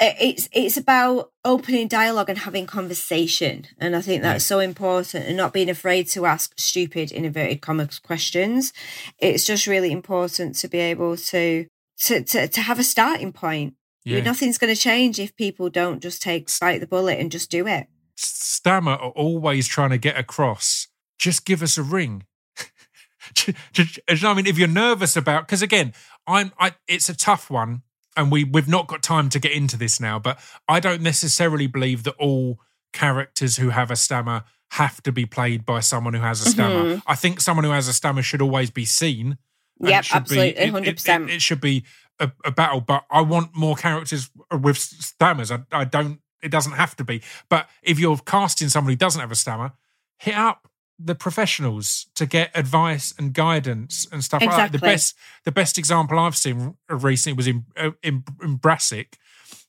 uh, 0.00 0.12
it's 0.20 0.48
it's 0.52 0.76
about 0.76 1.32
opening 1.44 1.88
dialogue 1.88 2.30
and 2.30 2.38
having 2.38 2.66
conversation. 2.66 3.66
And 3.78 3.94
I 3.94 4.00
think 4.00 4.22
that's 4.22 4.44
so 4.44 4.58
important 4.60 5.26
and 5.26 5.36
not 5.36 5.52
being 5.52 5.68
afraid 5.68 6.08
to 6.08 6.26
ask 6.26 6.58
stupid 6.58 7.12
in 7.12 7.24
inverted 7.24 7.60
commas 7.60 7.98
questions. 7.98 8.72
It's 9.18 9.44
just 9.44 9.66
really 9.66 9.92
important 9.92 10.54
to 10.56 10.68
be 10.68 10.78
able 10.78 11.16
to 11.16 11.66
to 12.04 12.22
to, 12.22 12.48
to 12.48 12.60
have 12.60 12.78
a 12.78 12.84
starting 12.84 13.32
point. 13.32 13.74
Yeah. 14.04 14.22
Nothing's 14.22 14.56
going 14.56 14.74
to 14.74 14.80
change 14.80 15.18
if 15.18 15.36
people 15.36 15.68
don't 15.68 16.02
just 16.02 16.22
take 16.22 16.48
bite 16.58 16.80
the 16.80 16.86
bullet 16.86 17.18
and 17.18 17.30
just 17.30 17.50
do 17.50 17.66
it. 17.66 17.86
STAMMA 18.26 18.92
are 19.00 19.10
always 19.10 19.66
trying 19.66 19.90
to 19.90 19.98
get 19.98 20.18
across. 20.18 20.88
Just 21.18 21.44
give 21.44 21.62
us 21.62 21.78
a 21.78 21.82
ring. 21.82 22.24
I 23.46 24.34
mean, 24.34 24.46
if 24.46 24.58
you're 24.58 24.68
nervous 24.68 25.16
about, 25.16 25.46
because 25.46 25.62
again, 25.62 25.92
I'm, 26.26 26.52
I, 26.58 26.72
it's 26.88 27.08
a 27.08 27.16
tough 27.16 27.50
one, 27.50 27.82
and 28.16 28.30
we 28.32 28.44
we've 28.44 28.68
not 28.68 28.86
got 28.88 29.02
time 29.02 29.28
to 29.30 29.38
get 29.38 29.52
into 29.52 29.76
this 29.76 30.00
now. 30.00 30.18
But 30.18 30.38
I 30.68 30.80
don't 30.80 31.02
necessarily 31.02 31.66
believe 31.66 32.02
that 32.04 32.14
all 32.18 32.58
characters 32.92 33.56
who 33.56 33.70
have 33.70 33.90
a 33.90 33.96
stammer 33.96 34.44
have 34.72 35.02
to 35.02 35.12
be 35.12 35.26
played 35.26 35.64
by 35.66 35.80
someone 35.80 36.14
who 36.14 36.20
has 36.20 36.40
a 36.44 36.50
stammer. 36.50 37.02
I 37.06 37.14
think 37.14 37.40
someone 37.40 37.64
who 37.64 37.70
has 37.72 37.88
a 37.88 37.92
stammer 37.92 38.22
should 38.22 38.42
always 38.42 38.70
be 38.70 38.84
seen. 38.84 39.38
it 39.80 39.88
Yep, 39.88 40.04
absolutely, 40.12 40.48
it- 40.50 40.68
it- 40.68 40.96
100%. 40.96 41.28
It, 41.28 41.34
it 41.34 41.42
should 41.42 41.60
be 41.60 41.84
a, 42.18 42.30
a 42.44 42.50
battle, 42.50 42.80
but 42.80 43.04
I 43.10 43.20
want 43.22 43.54
more 43.56 43.76
characters 43.76 44.30
with 44.52 44.76
stammers. 44.78 45.50
I, 45.50 45.60
I 45.72 45.84
don't. 45.84 46.20
It 46.42 46.50
doesn't 46.50 46.72
have 46.72 46.96
to 46.96 47.04
be. 47.04 47.22
But 47.48 47.68
if 47.82 47.98
you're 47.98 48.16
casting 48.18 48.68
somebody 48.68 48.94
who 48.94 48.98
doesn't 48.98 49.20
have 49.20 49.30
a 49.32 49.36
stammer, 49.36 49.72
hit 50.18 50.34
up 50.34 50.68
the 51.02 51.14
professionals 51.14 52.06
to 52.14 52.26
get 52.26 52.50
advice 52.54 53.14
and 53.18 53.32
guidance 53.32 54.06
and 54.12 54.22
stuff 54.22 54.42
like 54.42 54.50
that. 54.50 54.72
The 54.72 54.76
Exactly. 54.78 54.88
best, 54.90 55.16
the 55.44 55.52
best 55.52 55.78
example 55.78 56.18
I've 56.18 56.36
seen 56.36 56.76
recently 56.88 57.36
was 57.36 57.46
in 57.46 57.64
uh, 57.76 57.92
in, 58.02 58.24
in 58.42 58.56
Brassic, 58.56 59.16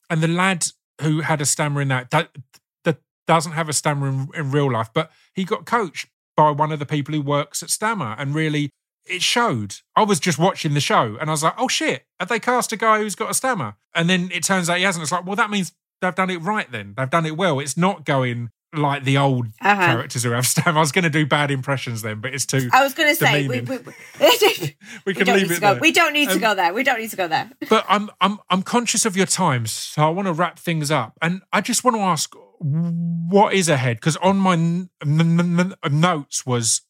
and 0.09 0.21
the 0.21 0.27
lad 0.27 0.67
who 1.01 1.21
had 1.21 1.39
a 1.41 1.45
stammer 1.45 1.81
in 1.81 1.87
that 1.87 2.11
that, 2.11 2.35
that 2.83 2.97
doesn't 3.27 3.53
have 3.53 3.69
a 3.69 3.73
stammer 3.73 4.09
in, 4.09 4.27
in 4.35 4.51
real 4.51 4.69
life, 4.71 4.89
but 4.93 5.09
he 5.33 5.45
got 5.45 5.65
coached 5.65 6.07
by 6.35 6.51
one 6.51 6.71
of 6.73 6.79
the 6.79 6.85
people 6.85 7.13
who 7.15 7.21
works 7.21 7.63
at 7.63 7.69
STAMMA, 7.69 8.15
and 8.19 8.35
really 8.35 8.69
it 9.05 9.21
showed. 9.21 9.75
I 9.95 10.03
was 10.03 10.19
just 10.19 10.37
watching 10.37 10.73
the 10.73 10.79
show, 10.81 11.17
and 11.19 11.29
I 11.29 11.33
was 11.33 11.43
like, 11.43 11.55
"Oh 11.57 11.69
shit, 11.69 12.05
have 12.19 12.27
they 12.29 12.39
cast 12.39 12.73
a 12.73 12.77
guy 12.77 12.99
who's 12.99 13.15
got 13.15 13.31
a 13.31 13.33
stammer?" 13.33 13.75
And 13.95 14.09
then 14.09 14.29
it 14.33 14.43
turns 14.43 14.69
out 14.69 14.77
he 14.77 14.83
hasn't. 14.83 15.03
It's 15.03 15.11
like, 15.13 15.25
well, 15.25 15.35
that 15.37 15.49
means 15.49 15.71
they've 16.01 16.15
done 16.15 16.29
it 16.29 16.37
right. 16.41 16.71
Then 16.71 16.93
they've 16.97 17.09
done 17.09 17.25
it 17.25 17.37
well. 17.37 17.59
It's 17.59 17.77
not 17.77 18.05
going 18.05 18.49
like 18.73 19.03
the 19.03 19.17
old 19.17 19.47
Uh-huh. 19.59 19.75
characters 19.85 20.23
who 20.23 20.31
have 20.31 20.45
stammer. 20.47 20.77
I 20.77 20.81
was 20.81 20.91
going 20.93 21.03
to 21.03 21.09
do 21.09 21.25
bad 21.25 21.51
impressions 21.51 22.01
then, 22.03 22.21
but 22.21 22.33
it's 22.33 22.45
too. 22.45 22.69
I 22.71 22.83
was 22.83 22.93
going 22.93 23.09
to 23.09 23.15
say 23.15 23.47
we, 23.47 23.59
we, 23.61 23.77
we, 23.77 23.77
we 24.21 24.77
we 25.05 25.13
can 25.13 25.25
don't 25.25 25.35
leave 25.37 25.49
need 25.49 25.51
it 25.51 25.55
to 25.55 25.61
go. 25.61 25.71
there. 25.73 25.81
We 25.81 25.91
don't 25.91 26.13
need 26.13 26.29
to 26.29 26.35
Um, 26.35 26.39
go 26.39 26.55
there. 26.55 26.73
We 26.73 26.83
don't 26.83 26.99
need 26.99 27.09
to 27.09 27.17
go 27.17 27.27
there. 27.27 27.49
but 27.69 27.85
I'm 27.89 28.09
I'm 28.21 28.39
I'm 28.49 28.61
conscious 28.63 29.05
of 29.05 29.15
your 29.17 29.25
times, 29.25 29.71
so 29.71 30.03
I 30.03 30.09
want 30.09 30.27
to 30.27 30.33
wrap 30.33 30.57
things 30.59 30.89
up, 30.91 31.17
and 31.21 31.41
I 31.51 31.61
just 31.61 31.83
want 31.83 31.95
to 31.97 32.01
ask 32.01 32.33
what 32.63 33.53
is 33.53 33.67
ahead? 33.69 33.97
Because 33.97 34.17
on 34.17 34.37
my 34.37 34.53
n- 34.53 34.89
n- 35.03 35.59
n- 35.59 35.73
notes 35.99 36.45
was 36.45 36.81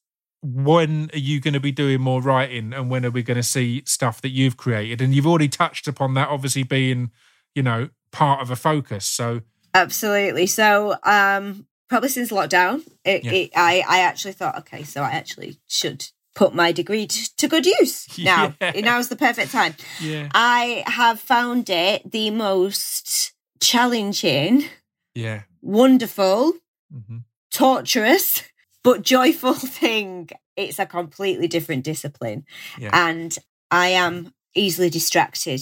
when 0.44 1.10
are 1.14 1.20
you 1.20 1.40
going 1.40 1.54
to 1.54 1.60
be 1.60 1.72
doing 1.72 2.02
more 2.02 2.22
writing 2.22 2.74
and 2.74 2.90
when 2.90 3.06
are 3.06 3.10
we 3.12 3.24
going 3.24 3.38
to 3.38 3.44
see 3.44 3.82
stuff 3.86 4.22
that 4.22 4.30
you've 4.30 4.58
created? 4.58 5.00
And 5.02 5.14
you've 5.16 5.28
already 5.28 5.48
touched 5.48 5.88
upon 5.88 6.14
that, 6.16 6.30
obviously 6.30 6.64
being, 6.64 7.12
you 7.56 7.64
know, 7.64 7.90
part 8.12 8.42
of 8.42 8.52
a 8.52 8.56
focus. 8.56 9.06
So 9.06 9.42
absolutely. 9.74 10.48
So, 10.48 10.96
um, 11.04 11.68
probably 11.90 12.10
since 12.10 12.32
lockdown, 12.32 12.84
it, 13.04 13.24
yeah. 13.24 13.32
it, 13.32 13.52
I 13.56 13.84
I 13.88 14.00
actually 14.02 14.34
thought, 14.34 14.58
okay, 14.60 14.84
so 14.84 15.02
I 15.02 15.12
actually 15.12 15.60
should 15.68 16.08
put 16.36 16.56
my 16.56 16.72
degree 16.72 17.08
t- 17.08 17.28
to 17.38 17.48
good 17.48 17.66
use 17.66 18.08
now. 18.18 18.56
Yeah. 18.62 18.80
Now's 18.82 19.10
the 19.10 19.16
perfect 19.16 19.52
time. 19.52 19.76
Yeah. 20.00 20.30
I 20.34 20.84
have 20.88 21.20
found 21.20 21.70
it 21.70 22.10
the 22.10 22.30
most 22.32 23.34
challenging, 23.62 24.66
yeah, 25.14 25.44
wonderful, 25.62 26.54
mm-hmm. 26.94 27.18
torturous, 27.52 28.44
but 28.84 29.04
joyful 29.04 29.54
thing. 29.80 30.30
It's 30.58 30.80
a 30.80 30.86
completely 30.86 31.48
different 31.48 31.84
discipline. 31.84 32.44
Yeah. 32.78 32.90
And 32.94 33.36
I 33.70 33.88
am 33.90 34.34
easily 34.54 34.90
distracted 34.90 35.62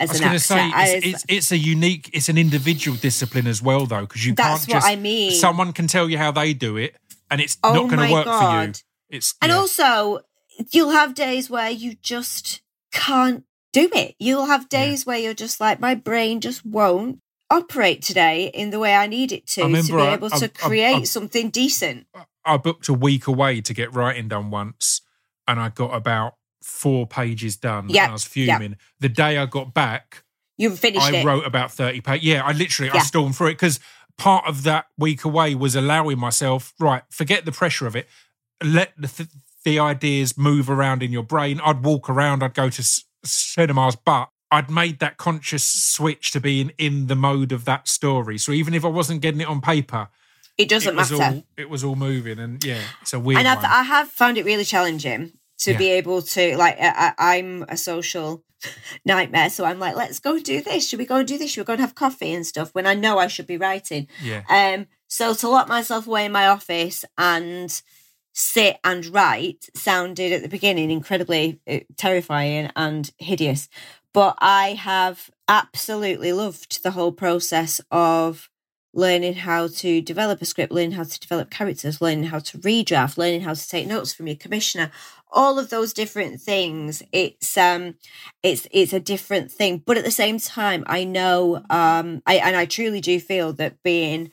as 0.00 0.10
I 0.10 0.12
was 0.12 0.20
going 0.20 0.32
to 0.32 0.38
say 0.38 0.70
it's, 0.72 1.06
it's, 1.06 1.24
it's, 1.28 1.52
a 1.52 1.58
unique, 1.58 2.10
it's 2.12 2.28
an 2.28 2.38
individual 2.38 2.96
discipline 2.96 3.46
as 3.46 3.60
well, 3.62 3.86
though, 3.86 4.02
because 4.02 4.24
you 4.24 4.34
that's 4.34 4.66
can't 4.66 4.76
just. 4.76 4.86
I 4.86 4.96
mean. 4.96 5.32
Someone 5.32 5.72
can 5.72 5.86
tell 5.86 6.08
you 6.08 6.18
how 6.18 6.30
they 6.30 6.54
do 6.54 6.76
it, 6.76 6.96
and 7.30 7.40
it's 7.40 7.58
oh 7.64 7.72
not 7.72 7.90
going 7.90 8.08
to 8.08 8.12
work 8.12 8.24
God. 8.24 8.40
for 8.40 8.66
you. 8.66 9.18
It's 9.18 9.34
and 9.40 9.50
yeah. 9.50 9.56
also 9.56 10.20
you'll 10.72 10.90
have 10.90 11.14
days 11.14 11.48
where 11.48 11.70
you 11.70 11.94
just 12.02 12.62
can't 12.92 13.44
do 13.72 13.88
it. 13.94 14.14
You'll 14.18 14.46
have 14.46 14.68
days 14.68 15.04
yeah. 15.04 15.10
where 15.10 15.18
you're 15.18 15.34
just 15.34 15.60
like, 15.60 15.80
my 15.80 15.94
brain 15.94 16.40
just 16.40 16.64
won't 16.64 17.20
operate 17.50 18.02
today 18.02 18.50
in 18.52 18.70
the 18.70 18.78
way 18.78 18.94
I 18.94 19.06
need 19.06 19.32
it 19.32 19.46
to 19.48 19.62
to 19.62 19.68
be 19.68 20.02
able 20.02 20.28
I, 20.32 20.38
to 20.38 20.44
I, 20.44 20.48
create 20.48 20.94
I, 20.94 21.04
something 21.04 21.50
decent. 21.50 22.06
I 22.44 22.56
booked 22.56 22.88
a 22.88 22.94
week 22.94 23.26
away 23.26 23.60
to 23.62 23.74
get 23.74 23.94
writing 23.94 24.28
done 24.28 24.50
once, 24.50 25.00
and 25.46 25.60
I 25.60 25.68
got 25.68 25.94
about 25.94 26.34
four 26.68 27.06
pages 27.06 27.56
done. 27.56 27.88
Yeah, 27.88 28.08
I 28.08 28.12
was 28.12 28.24
fuming. 28.24 28.70
Yep. 28.70 28.78
The 29.00 29.08
day 29.08 29.38
I 29.38 29.46
got 29.46 29.74
back, 29.74 30.22
you 30.56 30.70
finished 30.76 31.06
I 31.06 31.16
it. 31.16 31.24
wrote 31.24 31.44
about 31.46 31.72
thirty 31.72 32.00
pages. 32.00 32.26
Yeah, 32.26 32.42
I 32.44 32.52
literally 32.52 32.90
yeah. 32.92 33.00
I 33.00 33.04
stormed 33.04 33.36
through 33.36 33.48
it 33.48 33.54
because 33.54 33.80
part 34.16 34.46
of 34.46 34.62
that 34.64 34.86
week 34.96 35.24
away 35.24 35.54
was 35.54 35.74
allowing 35.74 36.18
myself 36.18 36.74
right. 36.78 37.02
Forget 37.10 37.44
the 37.44 37.52
pressure 37.52 37.86
of 37.86 37.96
it. 37.96 38.06
Let 38.62 38.92
the 38.96 39.08
th- 39.08 39.28
the 39.64 39.78
ideas 39.78 40.36
move 40.38 40.70
around 40.70 41.02
in 41.02 41.10
your 41.10 41.22
brain. 41.22 41.60
I'd 41.64 41.84
walk 41.84 42.08
around. 42.08 42.42
I'd 42.42 42.54
go 42.54 42.70
to 42.70 42.80
s- 42.80 43.04
cinemas, 43.24 43.96
but 43.96 44.28
I'd 44.50 44.70
made 44.70 44.98
that 45.00 45.16
conscious 45.16 45.64
switch 45.64 46.30
to 46.32 46.40
being 46.40 46.72
in 46.78 47.06
the 47.06 47.16
mode 47.16 47.52
of 47.52 47.64
that 47.66 47.88
story. 47.88 48.38
So 48.38 48.52
even 48.52 48.72
if 48.74 48.84
I 48.84 48.88
wasn't 48.88 49.20
getting 49.20 49.40
it 49.40 49.48
on 49.48 49.60
paper, 49.60 50.08
it 50.56 50.68
doesn't 50.68 50.92
it 50.92 50.96
matter. 50.96 51.22
All, 51.22 51.44
it 51.56 51.70
was 51.70 51.84
all 51.84 51.96
moving, 51.96 52.38
and 52.38 52.64
yeah, 52.64 52.80
it's 53.02 53.12
a 53.12 53.20
weird. 53.20 53.38
And 53.38 53.48
I've. 53.48 53.64
I 53.64 53.82
have 53.82 54.08
found 54.08 54.38
it 54.38 54.44
really 54.44 54.64
challenging 54.64 55.32
to 55.58 55.72
yeah. 55.72 55.78
be 55.78 55.90
able 55.92 56.22
to 56.22 56.56
like. 56.56 56.76
I, 56.80 57.12
I'm 57.18 57.64
a 57.68 57.76
social 57.76 58.44
nightmare, 59.04 59.50
so 59.50 59.64
I'm 59.64 59.78
like, 59.78 59.96
let's 59.96 60.20
go 60.20 60.38
do 60.38 60.60
this. 60.60 60.88
Should 60.88 60.98
we 60.98 61.06
go 61.06 61.16
and 61.16 61.28
do 61.28 61.38
this? 61.38 61.50
Should 61.50 61.62
we 61.62 61.66
go 61.66 61.72
and 61.74 61.80
have 61.80 61.94
coffee 61.94 62.32
and 62.32 62.46
stuff? 62.46 62.74
When 62.74 62.86
I 62.86 62.94
know 62.94 63.18
I 63.18 63.26
should 63.28 63.46
be 63.46 63.58
writing. 63.58 64.08
Yeah. 64.22 64.42
Um. 64.48 64.86
So 65.08 65.34
to 65.34 65.48
lock 65.48 65.68
myself 65.68 66.06
away 66.06 66.26
in 66.26 66.32
my 66.32 66.48
office 66.48 67.04
and 67.16 67.80
sit 68.34 68.78
and 68.84 69.06
write 69.06 69.68
sounded 69.74 70.32
at 70.32 70.42
the 70.42 70.48
beginning 70.48 70.92
incredibly 70.92 71.60
uh, 71.68 71.80
terrifying 71.96 72.70
and 72.76 73.10
hideous. 73.18 73.68
But 74.14 74.36
I 74.38 74.74
have 74.74 75.28
absolutely 75.48 76.32
loved 76.32 76.82
the 76.82 76.92
whole 76.92 77.12
process 77.12 77.80
of 77.90 78.48
learning 78.94 79.34
how 79.34 79.68
to 79.68 80.00
develop 80.00 80.40
a 80.40 80.44
script, 80.44 80.72
learning 80.72 80.92
how 80.92 81.02
to 81.02 81.20
develop 81.20 81.50
characters, 81.50 82.00
learning 82.00 82.24
how 82.24 82.38
to 82.38 82.58
redraft, 82.58 83.18
learning 83.18 83.42
how 83.42 83.54
to 83.54 83.68
take 83.68 83.86
notes 83.86 84.12
from 84.12 84.26
your 84.26 84.36
commissioner, 84.36 84.90
all 85.30 85.58
of 85.58 85.70
those 85.70 85.92
different 85.92 86.40
things. 86.40 87.02
It's 87.12 87.56
um 87.56 87.94
it's 88.42 88.66
it's 88.70 88.92
a 88.92 89.00
different 89.00 89.50
thing. 89.50 89.82
But 89.84 89.96
at 89.96 90.04
the 90.04 90.10
same 90.10 90.38
time, 90.38 90.84
I 90.86 91.04
know 91.04 91.56
um 91.70 92.22
I 92.26 92.36
and 92.36 92.56
I 92.56 92.66
truly 92.66 93.00
do 93.00 93.20
feel 93.20 93.52
that 93.54 93.82
being 93.82 94.30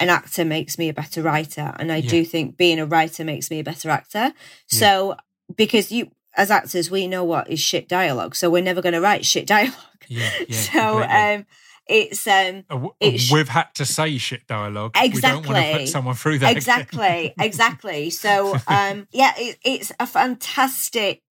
an 0.00 0.08
actor 0.08 0.44
makes 0.44 0.78
me 0.78 0.88
a 0.88 0.94
better 0.94 1.22
writer. 1.22 1.74
And 1.78 1.90
I 1.90 1.96
yeah. 1.96 2.10
do 2.10 2.24
think 2.24 2.56
being 2.56 2.78
a 2.78 2.86
writer 2.86 3.24
makes 3.24 3.50
me 3.50 3.58
a 3.58 3.64
better 3.64 3.90
actor. 3.90 4.18
Yeah. 4.18 4.32
So 4.66 5.16
because 5.56 5.90
you 5.90 6.10
as 6.36 6.50
actors, 6.50 6.90
we 6.90 7.08
know 7.08 7.24
what 7.24 7.50
is 7.50 7.60
shit 7.60 7.88
dialogue. 7.88 8.36
So 8.36 8.48
we're 8.48 8.62
never 8.62 8.82
gonna 8.82 9.00
write 9.00 9.24
shit 9.24 9.46
dialogue. 9.46 9.74
Yeah, 10.06 10.30
yeah 10.48 10.56
so 10.56 11.02
um 11.02 11.46
it's 11.88 12.26
um 12.26 12.64
it's, 13.00 13.32
we've 13.32 13.48
had 13.48 13.74
to 13.74 13.84
say 13.84 14.18
shit 14.18 14.46
dialogue. 14.46 14.92
Exactly 14.96 15.14
we 15.14 15.20
don't 15.20 15.54
want 15.54 15.66
to 15.66 15.78
put 15.78 15.88
someone 15.88 16.14
through 16.14 16.38
that 16.40 16.56
exactly. 16.56 17.34
Exactly. 17.40 18.10
So 18.10 18.54
um 18.66 19.06
yeah 19.10 19.32
it, 19.36 19.58
it's 19.64 19.92
a 19.98 20.06
fantastic 20.06 21.22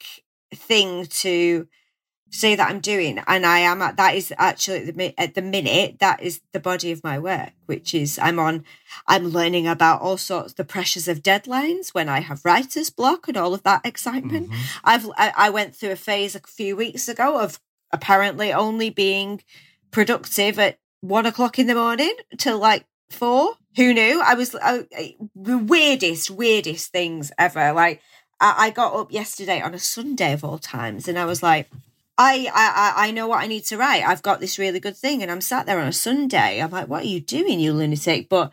thing 0.53 1.05
to 1.05 1.67
say 2.29 2.55
that 2.55 2.69
i'm 2.69 2.79
doing 2.79 3.19
and 3.25 3.45
i 3.45 3.59
am 3.59 3.81
at 3.81 3.95
that 3.97 4.15
is 4.15 4.33
actually 4.37 4.87
at 4.89 4.95
the, 4.95 5.13
at 5.17 5.35
the 5.35 5.41
minute 5.41 5.97
that 5.99 6.21
is 6.21 6.41
the 6.51 6.59
body 6.59 6.91
of 6.91 7.03
my 7.03 7.17
work 7.17 7.51
which 7.67 7.93
is 7.93 8.19
i'm 8.19 8.37
on 8.37 8.63
i'm 9.07 9.29
learning 9.29 9.65
about 9.65 10.01
all 10.01 10.17
sorts 10.17 10.53
the 10.53 10.65
pressures 10.65 11.07
of 11.07 11.23
deadlines 11.23 11.93
when 11.93 12.09
i 12.09 12.19
have 12.19 12.43
writer's 12.43 12.89
block 12.89 13.27
and 13.27 13.37
all 13.37 13.53
of 13.53 13.63
that 13.63 13.85
excitement. 13.85 14.49
Mm-hmm. 14.49 14.79
i've 14.83 15.09
I, 15.17 15.33
I 15.37 15.49
went 15.49 15.75
through 15.75 15.91
a 15.91 15.95
phase 15.95 16.35
a 16.35 16.41
few 16.41 16.75
weeks 16.75 17.07
ago 17.07 17.39
of 17.39 17.59
apparently 17.91 18.51
only 18.51 18.89
being 18.89 19.41
productive 19.91 20.59
at 20.59 20.77
one 21.01 21.25
o'clock 21.25 21.59
in 21.59 21.67
the 21.67 21.75
morning 21.75 22.15
till 22.37 22.59
like 22.59 22.85
four. 23.09 23.53
Who 23.75 23.93
knew? 23.93 24.21
I 24.25 24.33
was 24.33 24.51
the 24.51 25.17
weirdest, 25.35 26.31
weirdest 26.31 26.91
things 26.91 27.31
ever. 27.37 27.73
Like 27.73 28.01
I, 28.39 28.67
I 28.67 28.69
got 28.71 28.95
up 28.95 29.11
yesterday 29.11 29.61
on 29.61 29.73
a 29.73 29.79
Sunday 29.79 30.33
of 30.33 30.43
all 30.43 30.57
times, 30.57 31.07
and 31.07 31.17
I 31.17 31.25
was 31.25 31.43
like, 31.43 31.69
I, 32.17 32.49
I 32.53 33.07
I 33.07 33.11
know 33.11 33.27
what 33.27 33.43
I 33.43 33.47
need 33.47 33.65
to 33.65 33.77
write. 33.77 34.03
I've 34.03 34.23
got 34.23 34.39
this 34.39 34.57
really 34.57 34.79
good 34.79 34.97
thing, 34.97 35.21
and 35.21 35.31
I'm 35.31 35.41
sat 35.41 35.65
there 35.65 35.79
on 35.79 35.87
a 35.87 35.93
Sunday. 35.93 36.59
I'm 36.61 36.71
like, 36.71 36.87
what 36.87 37.03
are 37.03 37.07
you 37.07 37.21
doing, 37.21 37.59
you 37.59 37.73
lunatic? 37.73 38.29
But 38.29 38.51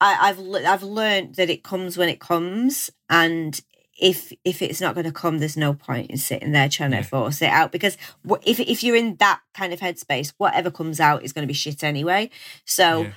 I, 0.00 0.30
I've 0.30 0.40
I've 0.64 0.82
learned 0.82 1.34
that 1.36 1.50
it 1.50 1.62
comes 1.62 1.98
when 1.98 2.08
it 2.08 2.20
comes, 2.20 2.90
and 3.10 3.60
if 4.04 4.34
if 4.44 4.60
it's 4.60 4.82
not 4.82 4.94
going 4.94 5.06
to 5.06 5.12
come, 5.12 5.38
there's 5.38 5.56
no 5.56 5.72
point 5.72 6.10
in 6.10 6.18
sitting 6.18 6.52
there 6.52 6.68
trying 6.68 6.92
yeah. 6.92 7.00
to 7.00 7.08
force 7.08 7.40
it 7.40 7.48
out 7.48 7.72
because 7.72 7.96
if 8.44 8.60
if 8.60 8.84
you're 8.84 8.94
in 8.96 9.16
that 9.16 9.40
kind 9.54 9.72
of 9.72 9.80
headspace, 9.80 10.34
whatever 10.36 10.70
comes 10.70 11.00
out 11.00 11.22
is 11.22 11.32
going 11.32 11.42
to 11.42 11.48
be 11.48 11.54
shit 11.54 11.82
anyway. 11.82 12.28
So 12.66 13.02
yeah, 13.02 13.12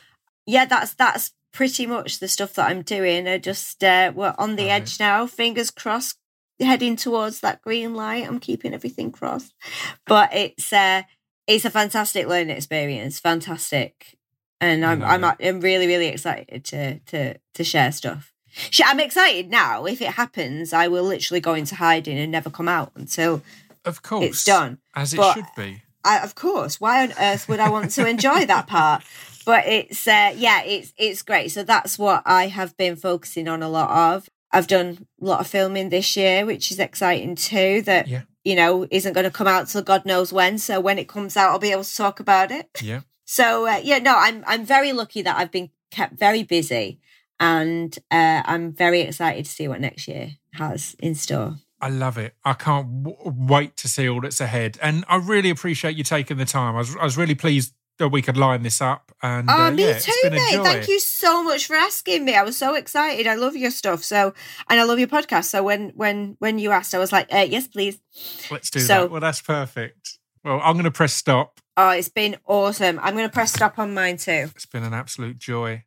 yeah 0.46 0.66
that's 0.66 0.94
that's 0.94 1.34
pretty 1.52 1.86
much 1.86 2.20
the 2.20 2.30
stuff 2.30 2.54
that 2.54 2.70
I'm 2.72 2.84
doing. 2.84 3.28
I 3.28 3.38
just 3.38 3.84
uh, 3.84 4.14
we're 4.16 4.34
on 4.38 4.56
the 4.56 4.70
edge 4.70 4.98
now. 4.98 5.28
Fingers 5.28 5.72
crossed, 5.72 6.20
heading 6.58 6.96
towards 6.96 7.42
that 7.42 7.62
green 7.62 7.94
light. 7.94 8.26
I'm 8.26 8.40
keeping 8.40 8.74
everything 8.74 9.12
crossed, 9.12 9.54
but 10.06 10.34
it's 10.34 10.72
uh, 10.72 11.02
it's 11.48 11.66
a 11.66 11.70
fantastic 11.70 12.28
learning 12.28 12.56
experience. 12.56 13.20
Fantastic, 13.20 14.18
and 14.62 14.86
I'm 14.86 15.04
I'm, 15.04 15.26
I'm 15.26 15.60
really 15.60 15.86
really 15.86 16.08
excited 16.08 16.64
to 16.64 17.00
to 17.00 17.38
to 17.56 17.64
share 17.66 17.92
stuff. 17.92 18.32
I'm 18.84 19.00
excited 19.00 19.50
now. 19.50 19.86
If 19.86 20.02
it 20.02 20.12
happens, 20.12 20.74
I 20.74 20.88
will 20.88 21.04
literally 21.04 21.42
go 21.42 21.54
into 21.54 21.76
hiding 21.76 22.18
and 22.18 22.32
never 22.32 22.50
come 22.50 22.68
out 22.68 22.92
until 22.96 23.42
of 23.86 24.02
course 24.02 24.26
it's 24.26 24.44
done. 24.44 24.80
As 24.96 25.14
it 25.14 25.18
but 25.18 25.34
should 25.34 25.46
be. 25.56 25.82
I, 26.04 26.20
of 26.20 26.36
course. 26.36 26.80
Why 26.80 27.04
on 27.04 27.14
earth 27.20 27.50
would 27.50 27.60
I 27.60 27.70
want 27.70 27.92
to 27.92 28.08
enjoy 28.08 28.46
that 28.46 28.68
part? 28.68 29.04
But 29.46 29.66
it's 29.68 30.08
uh, 30.08 30.34
yeah, 30.36 30.64
it's 30.64 30.94
it's 30.98 31.22
great. 31.22 31.52
So 31.52 31.64
that's 31.64 31.98
what 31.98 32.24
I 32.26 32.48
have 32.48 32.76
been 32.78 32.96
focusing 32.96 33.48
on 33.48 33.64
a 33.64 33.70
lot 33.70 34.16
of. 34.16 34.30
I've 34.52 34.68
done 34.68 35.06
a 35.22 35.26
lot 35.26 35.42
of 35.42 35.48
filming 35.48 35.90
this 35.90 36.16
year, 36.16 36.46
which 36.46 36.72
is 36.72 36.80
exciting 36.80 37.36
too. 37.36 37.82
That 37.84 38.08
yeah. 38.08 38.24
you 38.44 38.56
know 38.56 38.88
isn't 38.92 39.14
going 39.14 39.26
to 39.26 39.32
come 39.32 39.48
out 39.48 39.68
till 39.68 39.82
God 39.82 40.06
knows 40.06 40.34
when. 40.34 40.58
So 40.58 40.80
when 40.80 41.00
it 41.00 41.08
comes 41.08 41.38
out, 41.38 41.52
I'll 41.52 41.60
be 41.60 41.72
able 41.72 41.84
to 41.84 41.96
talk 41.96 42.20
about 42.20 42.52
it. 42.52 42.70
Yeah. 42.82 43.02
So 43.26 43.68
uh, 43.68 43.80
yeah, 43.84 44.00
no, 44.00 44.16
I'm 44.18 44.44
I'm 44.48 44.66
very 44.66 44.94
lucky 44.94 45.22
that 45.22 45.38
I've 45.38 45.52
been 45.52 45.70
kept 45.92 46.20
very 46.20 46.44
busy 46.44 47.00
and 47.40 47.98
uh, 48.12 48.42
I'm 48.46 48.74
very 48.74 49.02
excited 49.02 49.46
to 49.46 49.52
see 49.52 49.68
what 49.68 49.82
next 49.82 50.08
year 50.08 50.32
has 50.54 50.96
in 51.00 51.16
store. 51.16 51.58
I 51.80 51.90
love 51.90 52.18
it. 52.18 52.34
I 52.44 52.54
can't 52.54 53.04
w- 53.04 53.18
wait 53.26 53.78
to 53.78 53.88
see 53.88 54.10
all 54.10 54.22
that's 54.22 54.42
ahead, 54.42 54.78
and 54.82 55.06
I 55.08 55.18
really 55.18 55.50
appreciate 55.50 55.96
you 55.96 56.04
taking 56.04 56.38
the 56.38 56.46
time. 56.46 56.76
I 56.76 56.80
was, 56.80 56.96
I 56.96 57.04
was 57.04 57.18
really 57.18 57.36
pleased 57.36 57.74
that 57.98 58.10
we 58.10 58.22
could 58.22 58.38
line 58.38 58.64
this 58.64 58.82
up. 58.82 59.12
And 59.22 59.50
oh, 59.50 59.54
uh, 59.54 59.72
me 59.72 59.88
yeah, 59.88 59.98
too, 59.98 60.30
mate. 60.30 60.60
Thank 60.64 60.88
you 60.88 61.00
so 61.00 61.44
much 61.44 61.66
for 61.66 61.76
asking 61.76 62.26
me. 62.26 62.36
I 62.36 62.44
was 62.44 62.58
so 62.58 62.76
excited. 62.76 63.28
I 63.28 63.36
love 63.36 63.56
your 63.56 63.72
stuff. 63.72 64.04
So, 64.04 64.34
and 64.70 64.80
I 64.80 64.84
love 64.84 65.00
your 65.00 65.08
podcast. 65.08 65.46
So 65.46 65.64
when 65.64 65.90
when 65.96 66.36
when 66.40 66.60
you 66.60 66.72
asked, 66.72 66.94
I 66.94 67.00
was 67.00 67.12
like, 67.12 67.34
uh, 67.34 67.46
yes, 67.50 67.68
please. 67.68 68.00
Let's 68.52 68.70
do 68.70 68.80
so, 68.80 69.02
that. 69.02 69.12
Well, 69.12 69.22
that's 69.22 69.42
perfect. 69.42 70.20
Well, 70.44 70.62
I'm 70.64 70.74
going 70.74 70.86
to 70.86 70.92
press 70.92 71.14
stop. 71.14 71.60
Oh, 71.76 71.90
it's 71.90 72.10
been 72.10 72.38
awesome. 72.46 73.00
I'm 73.02 73.16
going 73.16 73.28
to 73.28 73.34
press 73.34 73.54
stop 73.54 73.78
on 73.80 73.94
mine 73.94 74.18
too. 74.18 74.50
It's 74.56 74.66
been 74.66 74.84
an 74.84 74.94
absolute 74.94 75.38
joy. 75.38 75.84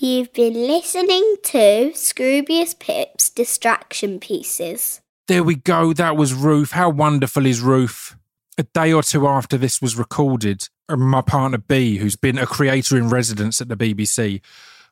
You've 0.00 0.32
been 0.32 0.54
listening 0.54 1.38
to 1.42 1.90
Scroobius 1.92 2.78
Pip's 2.78 3.30
Distraction 3.30 4.20
Pieces. 4.20 5.00
There 5.26 5.42
we 5.42 5.56
go. 5.56 5.92
That 5.92 6.16
was 6.16 6.32
Ruth. 6.32 6.70
How 6.70 6.88
wonderful 6.88 7.44
is 7.44 7.60
Ruth? 7.60 8.14
A 8.56 8.62
day 8.62 8.92
or 8.92 9.02
two 9.02 9.26
after 9.26 9.58
this 9.58 9.82
was 9.82 9.98
recorded, 9.98 10.68
my 10.88 11.20
partner 11.20 11.58
B, 11.58 11.96
who's 11.96 12.14
been 12.14 12.38
a 12.38 12.46
creator 12.46 12.96
in 12.96 13.08
residence 13.08 13.60
at 13.60 13.68
the 13.68 13.76
BBC, 13.76 14.40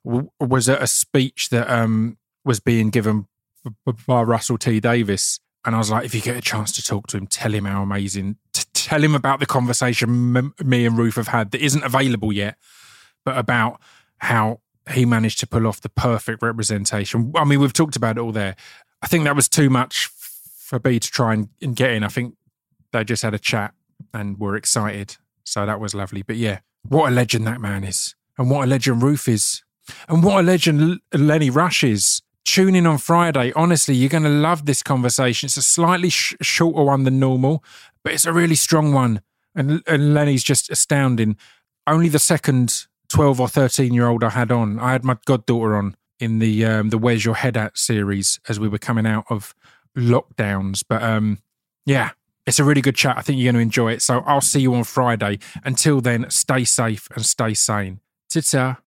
was 0.02 0.68
at 0.68 0.82
a 0.82 0.88
speech 0.88 1.50
that 1.50 1.70
um, 1.70 2.18
was 2.44 2.58
being 2.58 2.90
given 2.90 3.28
by 4.08 4.22
Russell 4.22 4.58
T 4.58 4.80
Davies. 4.80 5.38
And 5.64 5.76
I 5.76 5.78
was 5.78 5.88
like, 5.88 6.04
if 6.04 6.16
you 6.16 6.20
get 6.20 6.36
a 6.36 6.40
chance 6.40 6.72
to 6.72 6.82
talk 6.82 7.06
to 7.08 7.16
him, 7.16 7.28
tell 7.28 7.54
him 7.54 7.64
how 7.64 7.80
amazing, 7.80 8.38
tell 8.74 9.04
him 9.04 9.14
about 9.14 9.38
the 9.38 9.46
conversation 9.46 10.52
me 10.64 10.84
and 10.84 10.98
Ruth 10.98 11.14
have 11.14 11.28
had 11.28 11.52
that 11.52 11.60
isn't 11.64 11.84
available 11.84 12.32
yet, 12.32 12.56
but 13.24 13.38
about 13.38 13.80
how 14.18 14.60
he 14.90 15.04
managed 15.04 15.40
to 15.40 15.46
pull 15.46 15.66
off 15.66 15.80
the 15.80 15.88
perfect 15.88 16.42
representation. 16.42 17.32
I 17.34 17.44
mean, 17.44 17.60
we've 17.60 17.72
talked 17.72 17.96
about 17.96 18.16
it 18.16 18.20
all 18.20 18.32
there. 18.32 18.56
I 19.02 19.06
think 19.06 19.24
that 19.24 19.36
was 19.36 19.48
too 19.48 19.68
much 19.68 20.06
for 20.06 20.78
B 20.78 20.98
to 20.98 21.10
try 21.10 21.34
and, 21.34 21.48
and 21.60 21.74
get 21.74 21.90
in. 21.90 22.04
I 22.04 22.08
think 22.08 22.34
they 22.92 23.04
just 23.04 23.22
had 23.22 23.34
a 23.34 23.38
chat 23.38 23.74
and 24.14 24.38
were 24.38 24.56
excited. 24.56 25.16
So 25.44 25.66
that 25.66 25.80
was 25.80 25.94
lovely. 25.94 26.22
But 26.22 26.36
yeah, 26.36 26.60
what 26.88 27.10
a 27.10 27.14
legend 27.14 27.46
that 27.46 27.60
man 27.60 27.84
is. 27.84 28.14
And 28.38 28.50
what 28.50 28.64
a 28.64 28.66
legend 28.66 29.02
Ruth 29.02 29.28
is. 29.28 29.62
And 30.08 30.22
what 30.22 30.40
a 30.40 30.42
legend 30.42 31.00
Lenny 31.12 31.50
Rush 31.50 31.84
is. 31.84 32.22
Tune 32.44 32.76
in 32.76 32.86
on 32.86 32.98
Friday. 32.98 33.52
Honestly, 33.54 33.94
you're 33.94 34.08
going 34.08 34.22
to 34.22 34.28
love 34.28 34.66
this 34.66 34.82
conversation. 34.82 35.46
It's 35.46 35.56
a 35.56 35.62
slightly 35.62 36.10
sh- 36.10 36.34
shorter 36.40 36.84
one 36.84 37.04
than 37.04 37.18
normal, 37.18 37.64
but 38.04 38.12
it's 38.12 38.24
a 38.24 38.32
really 38.32 38.54
strong 38.54 38.92
one. 38.92 39.20
And, 39.54 39.82
and 39.86 40.14
Lenny's 40.14 40.44
just 40.44 40.70
astounding. 40.70 41.36
Only 41.86 42.08
the 42.08 42.18
second 42.18 42.86
12 43.08 43.40
or 43.40 43.48
13 43.48 43.92
year 43.92 44.08
old 44.08 44.24
I 44.24 44.30
had 44.30 44.50
on, 44.50 44.78
I 44.78 44.92
had 44.92 45.04
my 45.04 45.16
goddaughter 45.26 45.76
on 45.76 45.96
in 46.18 46.38
the 46.38 46.64
um, 46.64 46.90
the 46.90 46.98
Where's 46.98 47.24
Your 47.24 47.34
Head 47.34 47.56
At 47.56 47.76
series 47.76 48.40
as 48.48 48.58
we 48.58 48.68
were 48.68 48.78
coming 48.78 49.06
out 49.06 49.24
of 49.28 49.54
lockdowns. 49.96 50.82
But 50.88 51.02
um, 51.02 51.38
yeah, 51.84 52.10
it's 52.46 52.58
a 52.58 52.64
really 52.64 52.80
good 52.80 52.96
chat. 52.96 53.18
I 53.18 53.22
think 53.22 53.38
you're 53.38 53.52
going 53.52 53.60
to 53.60 53.62
enjoy 53.62 53.92
it. 53.92 54.02
So 54.02 54.20
I'll 54.20 54.40
see 54.40 54.60
you 54.60 54.74
on 54.74 54.84
Friday. 54.84 55.38
Until 55.64 56.00
then, 56.00 56.30
stay 56.30 56.64
safe 56.64 57.08
and 57.14 57.24
stay 57.24 57.54
sane. 57.54 58.00
Ta 58.30 58.78